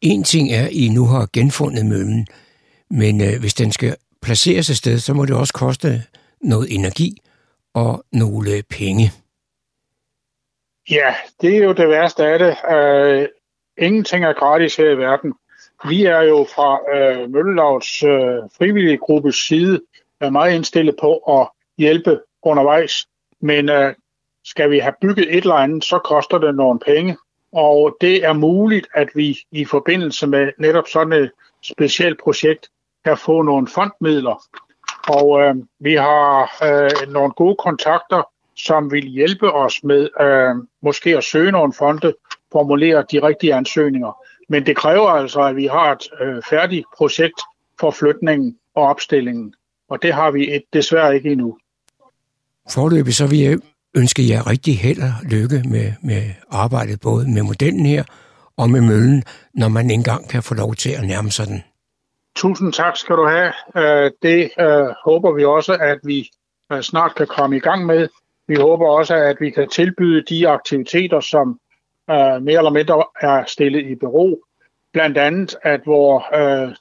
En 0.00 0.24
ting 0.24 0.52
er, 0.52 0.64
at 0.64 0.72
I 0.72 0.88
nu 0.88 1.06
har 1.06 1.28
genfundet 1.32 1.86
møllen, 1.86 2.26
men 2.90 3.20
øh, 3.20 3.40
hvis 3.40 3.54
den 3.54 3.72
skal 3.72 3.96
placeres 4.22 4.70
et 4.70 4.76
sted, 4.76 4.98
så 4.98 5.14
må 5.14 5.24
det 5.24 5.36
også 5.36 5.52
koste 5.52 6.02
noget 6.40 6.74
energi 6.74 7.16
og 7.74 8.04
nogle 8.12 8.62
penge. 8.70 9.12
Ja, 10.90 11.14
det 11.40 11.56
er 11.56 11.64
jo 11.64 11.72
det 11.72 11.88
værste 11.88 12.24
af 12.24 12.38
det. 12.38 12.56
Uh, 12.74 13.28
ingenting 13.84 14.24
er 14.24 14.32
gratis 14.32 14.76
her 14.76 14.90
i 14.90 14.98
verden. 14.98 15.34
Vi 15.88 16.04
er 16.04 16.22
jo 16.22 16.46
fra 16.54 16.78
uh, 16.94 17.30
Møllelavs 17.30 18.02
uh, 18.02 18.50
frivillige 18.58 18.98
gruppes 18.98 19.36
side 19.36 19.80
er 20.20 20.30
meget 20.30 20.54
indstillet 20.54 20.96
på 21.00 21.16
at 21.16 21.48
hjælpe 21.78 22.20
undervejs. 22.42 23.06
Men 23.40 23.68
uh, 23.68 23.92
skal 24.44 24.70
vi 24.70 24.78
have 24.78 24.94
bygget 25.00 25.36
et 25.36 25.42
eller 25.42 25.54
andet, 25.54 25.84
så 25.84 25.98
koster 25.98 26.38
det 26.38 26.54
nogle 26.54 26.80
penge. 26.86 27.16
Og 27.54 27.96
det 28.00 28.24
er 28.24 28.32
muligt, 28.32 28.86
at 28.94 29.08
vi 29.14 29.38
i 29.52 29.64
forbindelse 29.64 30.26
med 30.26 30.52
netop 30.58 30.88
sådan 30.88 31.12
et 31.12 31.30
specielt 31.62 32.20
projekt 32.22 32.68
kan 33.04 33.16
få 33.16 33.42
nogle 33.42 33.68
fondmidler. 33.68 34.44
Og 35.08 35.40
øh, 35.40 35.54
vi 35.80 35.94
har 35.94 36.56
øh, 36.64 37.12
nogle 37.12 37.32
gode 37.32 37.56
kontakter 37.58 38.22
som 38.56 38.92
vil 38.92 39.04
hjælpe 39.04 39.52
os 39.52 39.84
med 39.84 40.08
øh, 40.20 40.66
måske 40.82 41.16
at 41.16 41.24
søge 41.24 41.52
nogle 41.52 41.72
fonde, 41.72 42.14
formulere 42.52 43.04
de 43.12 43.22
rigtige 43.22 43.54
ansøgninger. 43.54 44.12
Men 44.48 44.66
det 44.66 44.76
kræver 44.76 45.08
altså, 45.08 45.40
at 45.40 45.56
vi 45.56 45.66
har 45.66 45.92
et 45.92 46.08
øh, 46.20 46.42
færdigt 46.50 46.86
projekt 46.96 47.40
for 47.80 47.90
flytningen 47.90 48.56
og 48.74 48.82
opstillingen. 48.82 49.54
Og 49.88 50.02
det 50.02 50.12
har 50.14 50.30
vi 50.30 50.54
et, 50.54 50.62
desværre 50.72 51.14
ikke 51.14 51.32
endnu. 51.32 51.58
Forløbig 52.70 53.14
så 53.14 53.26
vil 53.26 53.38
jeg 53.38 53.52
øh, 53.52 53.58
ønske 53.96 54.28
jer 54.28 54.50
rigtig 54.50 54.78
held 54.78 54.98
og 55.02 55.12
lykke 55.30 55.62
med, 55.68 55.92
med 56.02 56.22
arbejdet, 56.50 57.00
både 57.00 57.32
med 57.34 57.42
modellen 57.42 57.86
her 57.86 58.04
og 58.56 58.70
med 58.70 58.80
møllen, 58.80 59.22
når 59.54 59.68
man 59.68 59.90
engang 59.90 60.28
kan 60.28 60.42
få 60.42 60.54
lov 60.54 60.74
til 60.74 60.90
at 60.90 61.04
nærme 61.04 61.30
sig 61.30 61.46
den. 61.46 61.62
Tusind 62.36 62.72
tak 62.72 62.96
skal 62.96 63.16
du 63.16 63.26
have. 63.26 63.52
Øh, 63.76 64.10
det 64.22 64.50
øh, 64.60 64.86
håber 65.04 65.32
vi 65.32 65.44
også, 65.44 65.72
at 65.80 65.98
vi 66.04 66.30
øh, 66.72 66.82
snart 66.82 67.14
kan 67.14 67.26
komme 67.26 67.56
i 67.56 67.60
gang 67.60 67.86
med. 67.86 68.08
Vi 68.48 68.54
håber 68.54 68.86
også, 68.86 69.14
at 69.14 69.36
vi 69.40 69.50
kan 69.50 69.68
tilbyde 69.68 70.22
de 70.22 70.48
aktiviteter, 70.48 71.20
som 71.20 71.60
mere 72.08 72.58
eller 72.58 72.70
mindre 72.70 73.04
er 73.20 73.44
stillet 73.46 73.86
i 73.90 73.94
bero. 73.94 74.44
Blandt 74.92 75.18
andet, 75.18 75.56
at 75.62 75.80
vores 75.86 76.24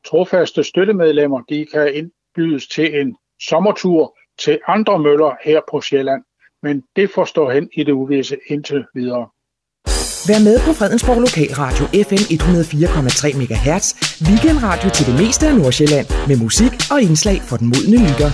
trofaste 0.06 0.64
støttemedlemmer 0.64 1.42
de 1.50 1.66
kan 1.74 1.94
indbydes 1.94 2.68
til 2.68 3.00
en 3.02 3.16
sommertur 3.42 4.18
til 4.38 4.60
andre 4.68 5.00
møller 5.00 5.36
her 5.44 5.62
på 5.72 5.82
Sjælland. 5.82 6.24
Men 6.64 6.84
det 6.96 7.10
får 7.16 7.26
stå 7.26 7.50
hen 7.50 7.70
i 7.74 7.84
det 7.84 7.92
uvisse 7.92 8.38
indtil 8.50 8.84
videre. 8.96 9.26
Vær 10.28 10.40
med 10.44 10.58
på 10.68 10.74
Fredensborg 10.74 11.20
Lokalradio 11.26 11.86
FM 12.08 12.24
104,3 12.34 13.38
MHz. 13.40 13.86
Weekendradio 14.28 14.90
til 14.90 15.06
det 15.10 15.16
meste 15.22 15.48
af 15.48 15.56
Nordsjælland. 15.56 16.08
Med 16.28 16.38
musik 16.38 16.74
og 16.92 17.02
indslag 17.02 17.42
for 17.42 17.58
den 17.58 17.68
modne 17.68 17.98
lytter. 18.08 18.32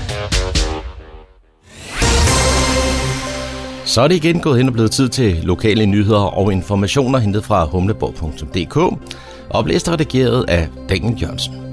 Så 3.85 4.01
er 4.01 4.07
det 4.07 4.15
igen 4.15 4.39
gået 4.39 4.57
hen 4.57 4.67
og 4.67 4.73
blevet 4.73 4.91
tid 4.91 5.09
til 5.09 5.39
lokale 5.43 5.85
nyheder 5.85 6.37
og 6.39 6.53
informationer 6.53 7.19
hentet 7.19 7.43
fra 7.43 7.65
humleborg.dk, 7.65 8.77
oplæst 9.49 9.87
og 9.87 9.93
redigeret 9.93 10.49
af 10.49 10.67
Daniel 10.89 11.21
Jørgensen. 11.21 11.68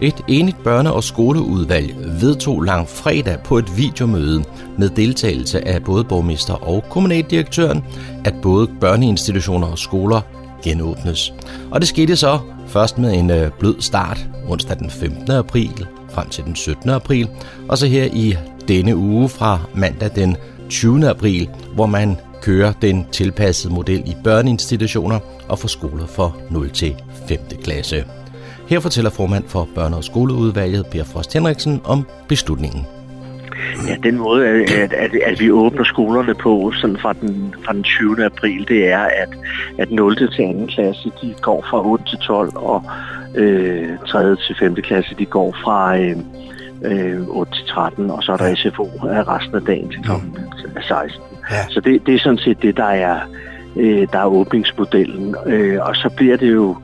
Et 0.00 0.20
enigt 0.28 0.56
børne- 0.56 0.90
og 0.90 1.04
skoleudvalg 1.04 1.94
vedtog 2.20 2.62
lang 2.62 2.88
fredag 2.88 3.38
på 3.44 3.58
et 3.58 3.76
videomøde 3.76 4.44
med 4.78 4.88
deltagelse 4.88 5.68
af 5.68 5.84
både 5.84 6.04
borgmester 6.04 6.54
og 6.68 6.84
kommunaldirektøren, 6.90 7.84
at 8.24 8.34
både 8.42 8.68
børneinstitutioner 8.80 9.66
og 9.66 9.78
skoler 9.78 10.20
genåbnes. 10.62 11.34
Og 11.70 11.80
det 11.80 11.88
skete 11.88 12.16
så 12.16 12.38
først 12.66 12.98
med 12.98 13.14
en 13.14 13.30
øh, 13.30 13.50
blød 13.58 13.76
start 13.80 14.26
onsdag 14.48 14.78
den 14.78 14.90
15. 14.90 15.30
april 15.30 15.86
frem 16.10 16.28
til 16.28 16.44
den 16.44 16.56
17. 16.56 16.90
april, 16.90 17.28
og 17.68 17.78
så 17.78 17.86
her 17.86 18.04
i 18.04 18.36
denne 18.68 18.96
uge 18.96 19.28
fra 19.28 19.60
mandag 19.74 20.10
den 20.14 20.36
20. 20.68 21.08
april, 21.08 21.48
hvor 21.74 21.86
man 21.86 22.16
kører 22.42 22.72
den 22.82 23.06
tilpassede 23.12 23.74
model 23.74 24.02
i 24.06 24.16
børneinstitutioner 24.24 25.18
og 25.48 25.58
for 25.58 25.68
skoler 25.68 26.06
for 26.06 26.36
0 26.50 26.70
til 26.70 26.94
5. 27.28 27.38
klasse. 27.62 28.15
Her 28.68 28.80
fortæller 28.80 29.10
formand 29.10 29.44
for 29.48 29.68
børne- 29.76 29.96
og 29.96 30.04
skoleudvalget, 30.04 30.86
Per 30.86 31.04
Frost 31.04 31.32
Henriksen, 31.32 31.80
om 31.84 32.06
beslutningen. 32.28 32.86
Ja, 33.88 33.96
den 34.02 34.18
måde, 34.18 34.48
at, 34.48 34.92
at, 34.92 35.14
at 35.26 35.40
vi 35.40 35.50
åbner 35.50 35.84
skolerne 35.84 36.34
på 36.34 36.72
sådan 36.80 36.96
fra, 36.96 37.12
den, 37.12 37.54
fra 37.64 37.72
den 37.72 37.82
20. 37.82 38.24
april, 38.24 38.68
det 38.68 38.88
er, 38.88 38.98
at, 39.02 39.28
at 39.78 39.90
0. 39.90 40.16
til 40.16 40.28
2. 40.28 40.66
klasse, 40.68 41.12
de 41.22 41.34
går 41.42 41.64
fra 41.70 41.86
8 41.86 42.04
til 42.04 42.18
12, 42.18 42.56
og 42.56 42.82
øh, 43.34 43.88
3. 44.08 44.36
til 44.36 44.56
5. 44.58 44.74
klasse, 44.74 45.14
de 45.18 45.26
går 45.26 45.56
fra, 45.64 45.98
øh, 45.98 46.16
øh, 46.84 47.20
8-13, 47.20 48.12
og 48.12 48.22
så 48.22 48.32
er 48.32 48.36
der 48.36 48.54
SFO 48.54 48.84
resten 49.04 49.54
af 49.54 49.62
dagen 49.62 49.90
til 49.90 50.02
kl. 50.02 50.10
16. 50.88 51.22
Ja. 51.50 51.56
Så 51.68 51.80
det, 51.80 52.06
det 52.06 52.14
er 52.14 52.18
sådan 52.18 52.38
set 52.38 52.62
det, 52.62 52.76
der 52.76 52.84
er, 52.84 53.20
øh, 53.76 54.08
der 54.12 54.18
er 54.18 54.26
åbningsmodellen. 54.26 55.36
Øh, 55.46 55.78
og 55.82 55.96
så 55.96 56.10
bliver 56.16 56.36
det 56.36 56.52
jo 56.52 56.76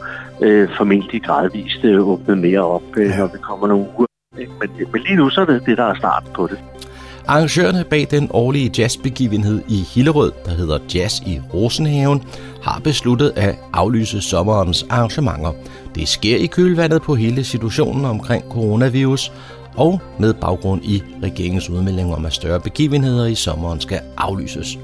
øh, 0.43 0.69
formentlig 0.77 1.23
gradvist 1.23 1.85
øh, 1.85 2.09
åbnet 2.09 2.39
mere 2.39 2.61
op, 2.61 2.83
øh, 2.97 3.07
ja. 3.07 3.17
når 3.17 3.27
vi 3.27 3.39
kommer 3.39 3.67
nogle 3.67 3.87
uger. 3.99 4.07
Men, 4.37 4.71
men 4.93 5.03
lige 5.03 5.17
nu 5.17 5.31
så 5.31 5.41
er 5.41 5.45
det 5.45 5.63
det, 5.67 5.79
der 5.79 5.85
er 5.85 5.95
starten 5.95 6.29
på 6.35 6.47
det. 6.47 6.59
Arrangørerne 7.29 7.85
bag 7.91 8.07
den 8.11 8.29
årlige 8.31 8.71
jazzbegivenhed 8.79 9.63
i 9.69 9.85
Hillerød, 9.95 10.33
der 10.45 10.51
hedder 10.51 10.79
Jazz 10.95 11.21
i 11.21 11.41
Rosenhaven, 11.55 12.23
har 12.63 12.81
besluttet 12.85 13.33
at 13.37 13.55
aflyse 13.73 14.21
sommerens 14.21 14.87
arrangementer. 14.91 15.53
Det 15.95 16.09
sker 16.09 16.37
i 16.37 16.47
kølvandet 16.47 17.03
på 17.03 17.15
hele 17.15 17.45
situationen 17.45 18.05
omkring 18.05 18.45
coronavirus, 18.51 19.33
og 19.77 20.01
med 20.19 20.35
baggrund 20.35 20.85
i 20.85 21.03
regeringens 21.23 21.71
udmelding 21.71 22.15
om, 22.15 22.27
at 22.27 22.33
større 22.33 22.61
begivenheder 22.61 23.27
i 23.27 23.35
sommeren 23.35 23.81
skal 23.81 24.01
aflyses. 24.17 24.79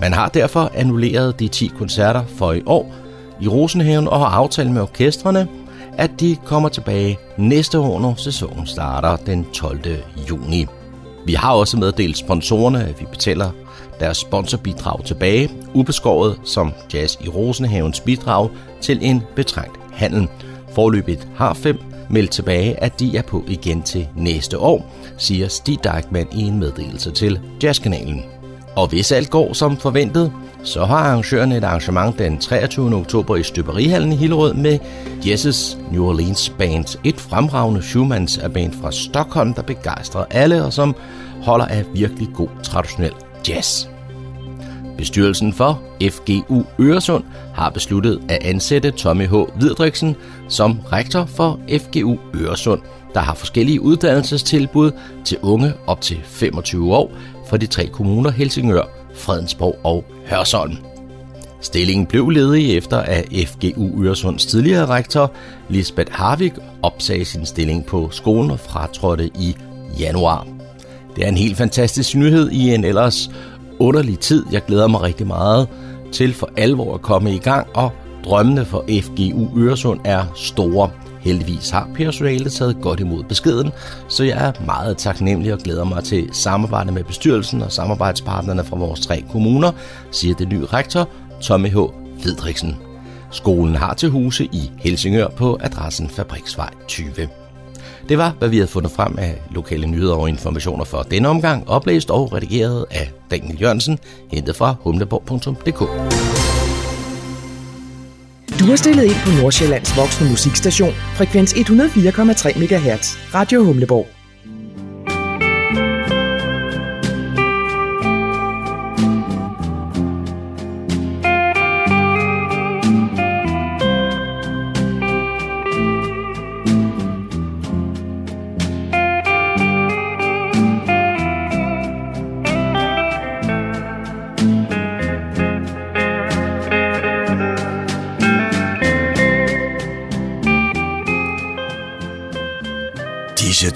Man 0.00 0.12
har 0.12 0.28
derfor 0.28 0.70
annulleret 0.74 1.40
de 1.40 1.48
10 1.48 1.70
koncerter 1.78 2.24
for 2.38 2.52
i 2.52 2.62
år 2.66 2.94
i 3.40 3.48
Rosenhaven 3.48 4.08
og 4.08 4.18
har 4.18 4.26
aftalt 4.26 4.70
med 4.70 4.82
orkestrene, 4.82 5.48
at 5.98 6.10
de 6.20 6.36
kommer 6.44 6.68
tilbage 6.68 7.18
næste 7.36 7.78
år, 7.78 8.00
når 8.00 8.14
sæsonen 8.16 8.66
starter 8.66 9.16
den 9.16 9.46
12. 9.52 9.80
juni. 10.30 10.66
Vi 11.26 11.32
har 11.34 11.52
også 11.52 11.76
meddelt 11.76 12.16
sponsorerne, 12.16 12.84
at 12.84 13.00
vi 13.00 13.06
betaler 13.10 13.50
deres 14.00 14.16
sponsorbidrag 14.16 15.04
tilbage, 15.04 15.50
ubeskåret 15.74 16.40
som 16.44 16.72
Jazz 16.94 17.16
i 17.20 17.28
Rosenhavens 17.28 18.00
bidrag 18.00 18.50
til 18.80 18.98
en 19.02 19.22
betrængt 19.36 19.78
handel. 19.92 20.28
Forløbet 20.72 21.28
har 21.36 21.54
fem 21.54 21.78
meldt 22.10 22.30
tilbage, 22.30 22.82
at 22.82 23.00
de 23.00 23.16
er 23.16 23.22
på 23.22 23.44
igen 23.48 23.82
til 23.82 24.08
næste 24.16 24.58
år, 24.58 24.94
siger 25.18 25.48
Stig 25.48 25.78
Dijkman 25.84 26.26
i 26.32 26.42
en 26.42 26.58
meddelelse 26.58 27.10
til 27.10 27.40
Jazzkanalen. 27.62 28.24
Og 28.76 28.88
hvis 28.88 29.12
alt 29.12 29.30
går 29.30 29.52
som 29.52 29.76
forventet, 29.76 30.32
så 30.62 30.84
har 30.84 30.96
arrangørerne 30.96 31.56
et 31.56 31.64
arrangement 31.64 32.18
den 32.18 32.38
23. 32.38 32.94
oktober 32.94 33.36
i 33.36 33.42
Støberihallen 33.42 34.12
i 34.12 34.16
Hillerød 34.16 34.54
med 34.54 34.78
Jesses 35.26 35.78
New 35.92 36.04
Orleans 36.04 36.48
Band. 36.58 36.98
Et 37.04 37.20
fremragende 37.20 37.82
Schumanns 37.82 38.40
band 38.54 38.72
fra 38.72 38.92
Stockholm, 38.92 39.54
der 39.54 39.62
begejstrer 39.62 40.24
alle 40.30 40.64
og 40.64 40.72
som 40.72 40.96
holder 41.42 41.66
af 41.66 41.84
virkelig 41.94 42.28
god 42.34 42.48
traditionel 42.62 43.12
jazz. 43.48 43.86
Bestyrelsen 44.98 45.52
for 45.52 45.82
FGU 46.02 46.64
Øresund 46.80 47.24
har 47.54 47.70
besluttet 47.70 48.20
at 48.28 48.42
ansætte 48.42 48.90
Tommy 48.90 49.26
H. 49.26 49.34
Vidriksen 49.60 50.16
som 50.48 50.80
rektor 50.92 51.24
for 51.24 51.60
FGU 51.78 52.18
Øresund, 52.34 52.80
der 53.14 53.20
har 53.20 53.34
forskellige 53.34 53.80
uddannelsestilbud 53.80 54.90
til 55.24 55.38
unge 55.42 55.72
op 55.86 56.00
til 56.00 56.20
25 56.24 56.94
år 56.94 57.12
fra 57.48 57.56
de 57.56 57.66
tre 57.66 57.86
kommuner 57.86 58.30
Helsingør, 58.30 58.82
Fredensborg 59.14 59.76
og 59.84 60.04
Hørsholm. 60.26 60.76
Stillingen 61.60 62.06
blev 62.06 62.28
ledig 62.30 62.76
efter, 62.76 62.96
at 62.96 63.24
FGU 63.46 64.04
Øresunds 64.04 64.46
tidligere 64.46 64.86
rektor, 64.86 65.32
Lisbeth 65.68 66.12
Harvik, 66.12 66.52
opsagde 66.82 67.24
sin 67.24 67.46
stilling 67.46 67.86
på 67.86 68.08
skolen 68.10 68.50
og 68.50 68.60
fratrådte 68.60 69.26
i 69.26 69.56
januar. 69.98 70.46
Det 71.16 71.24
er 71.24 71.28
en 71.28 71.36
helt 71.36 71.56
fantastisk 71.56 72.14
nyhed 72.14 72.50
i 72.50 72.74
en 72.74 72.84
ellers 72.84 73.30
underlig 73.78 74.18
tid. 74.18 74.44
Jeg 74.52 74.64
glæder 74.64 74.86
mig 74.86 75.02
rigtig 75.02 75.26
meget 75.26 75.68
til 76.12 76.34
for 76.34 76.50
alvor 76.56 76.94
at 76.94 77.02
komme 77.02 77.34
i 77.34 77.38
gang, 77.38 77.66
og 77.74 77.90
drømmene 78.24 78.64
for 78.64 78.84
FGU 79.02 79.58
Øresund 79.58 80.00
er 80.04 80.24
store. 80.36 80.90
Heldigvis 81.20 81.70
har 81.70 81.88
personalet 81.94 82.52
taget 82.52 82.76
godt 82.82 83.00
imod 83.00 83.24
beskeden, 83.24 83.72
så 84.08 84.24
jeg 84.24 84.46
er 84.46 84.52
meget 84.66 84.98
taknemmelig 84.98 85.52
og 85.52 85.58
glæder 85.58 85.84
mig 85.84 86.04
til 86.04 86.28
samarbejde 86.32 86.92
med 86.92 87.04
bestyrelsen 87.04 87.62
og 87.62 87.72
samarbejdspartnerne 87.72 88.64
fra 88.64 88.76
vores 88.76 89.00
tre 89.00 89.24
kommuner, 89.32 89.72
siger 90.10 90.34
det 90.34 90.48
nye 90.48 90.64
rektor 90.64 91.08
Tommy 91.42 91.68
H. 91.68 91.76
Fedriksen. 92.20 92.76
Skolen 93.30 93.74
har 93.74 93.94
til 93.94 94.10
huse 94.10 94.44
i 94.44 94.70
Helsingør 94.78 95.28
på 95.28 95.58
adressen 95.60 96.08
Fabriksvej 96.08 96.70
20. 96.88 97.10
Det 98.08 98.18
var, 98.18 98.34
hvad 98.38 98.48
vi 98.48 98.56
havde 98.56 98.68
fundet 98.68 98.92
frem 98.92 99.18
af 99.18 99.42
lokale 99.50 99.86
nyheder 99.86 100.14
og 100.14 100.28
informationer 100.28 100.84
for 100.84 101.02
denne 101.02 101.28
omgang, 101.28 101.68
oplæst 101.68 102.10
og 102.10 102.32
redigeret 102.32 102.86
af 102.90 103.10
Daniel 103.30 103.60
Jørgensen, 103.62 103.98
hentet 104.30 104.56
fra 104.56 104.74
humleborg.dk. 104.80 106.39
Du 108.60 108.64
har 108.66 108.76
stillet 108.76 109.04
ind 109.04 109.14
på 109.24 109.42
Nordsjællands 109.42 109.96
voksne 109.96 110.30
musikstation, 110.30 110.92
frekvens 110.92 111.52
104,3 111.52 112.58
MHz, 112.58 113.34
Radio 113.34 113.64
Humleborg. 113.64 114.19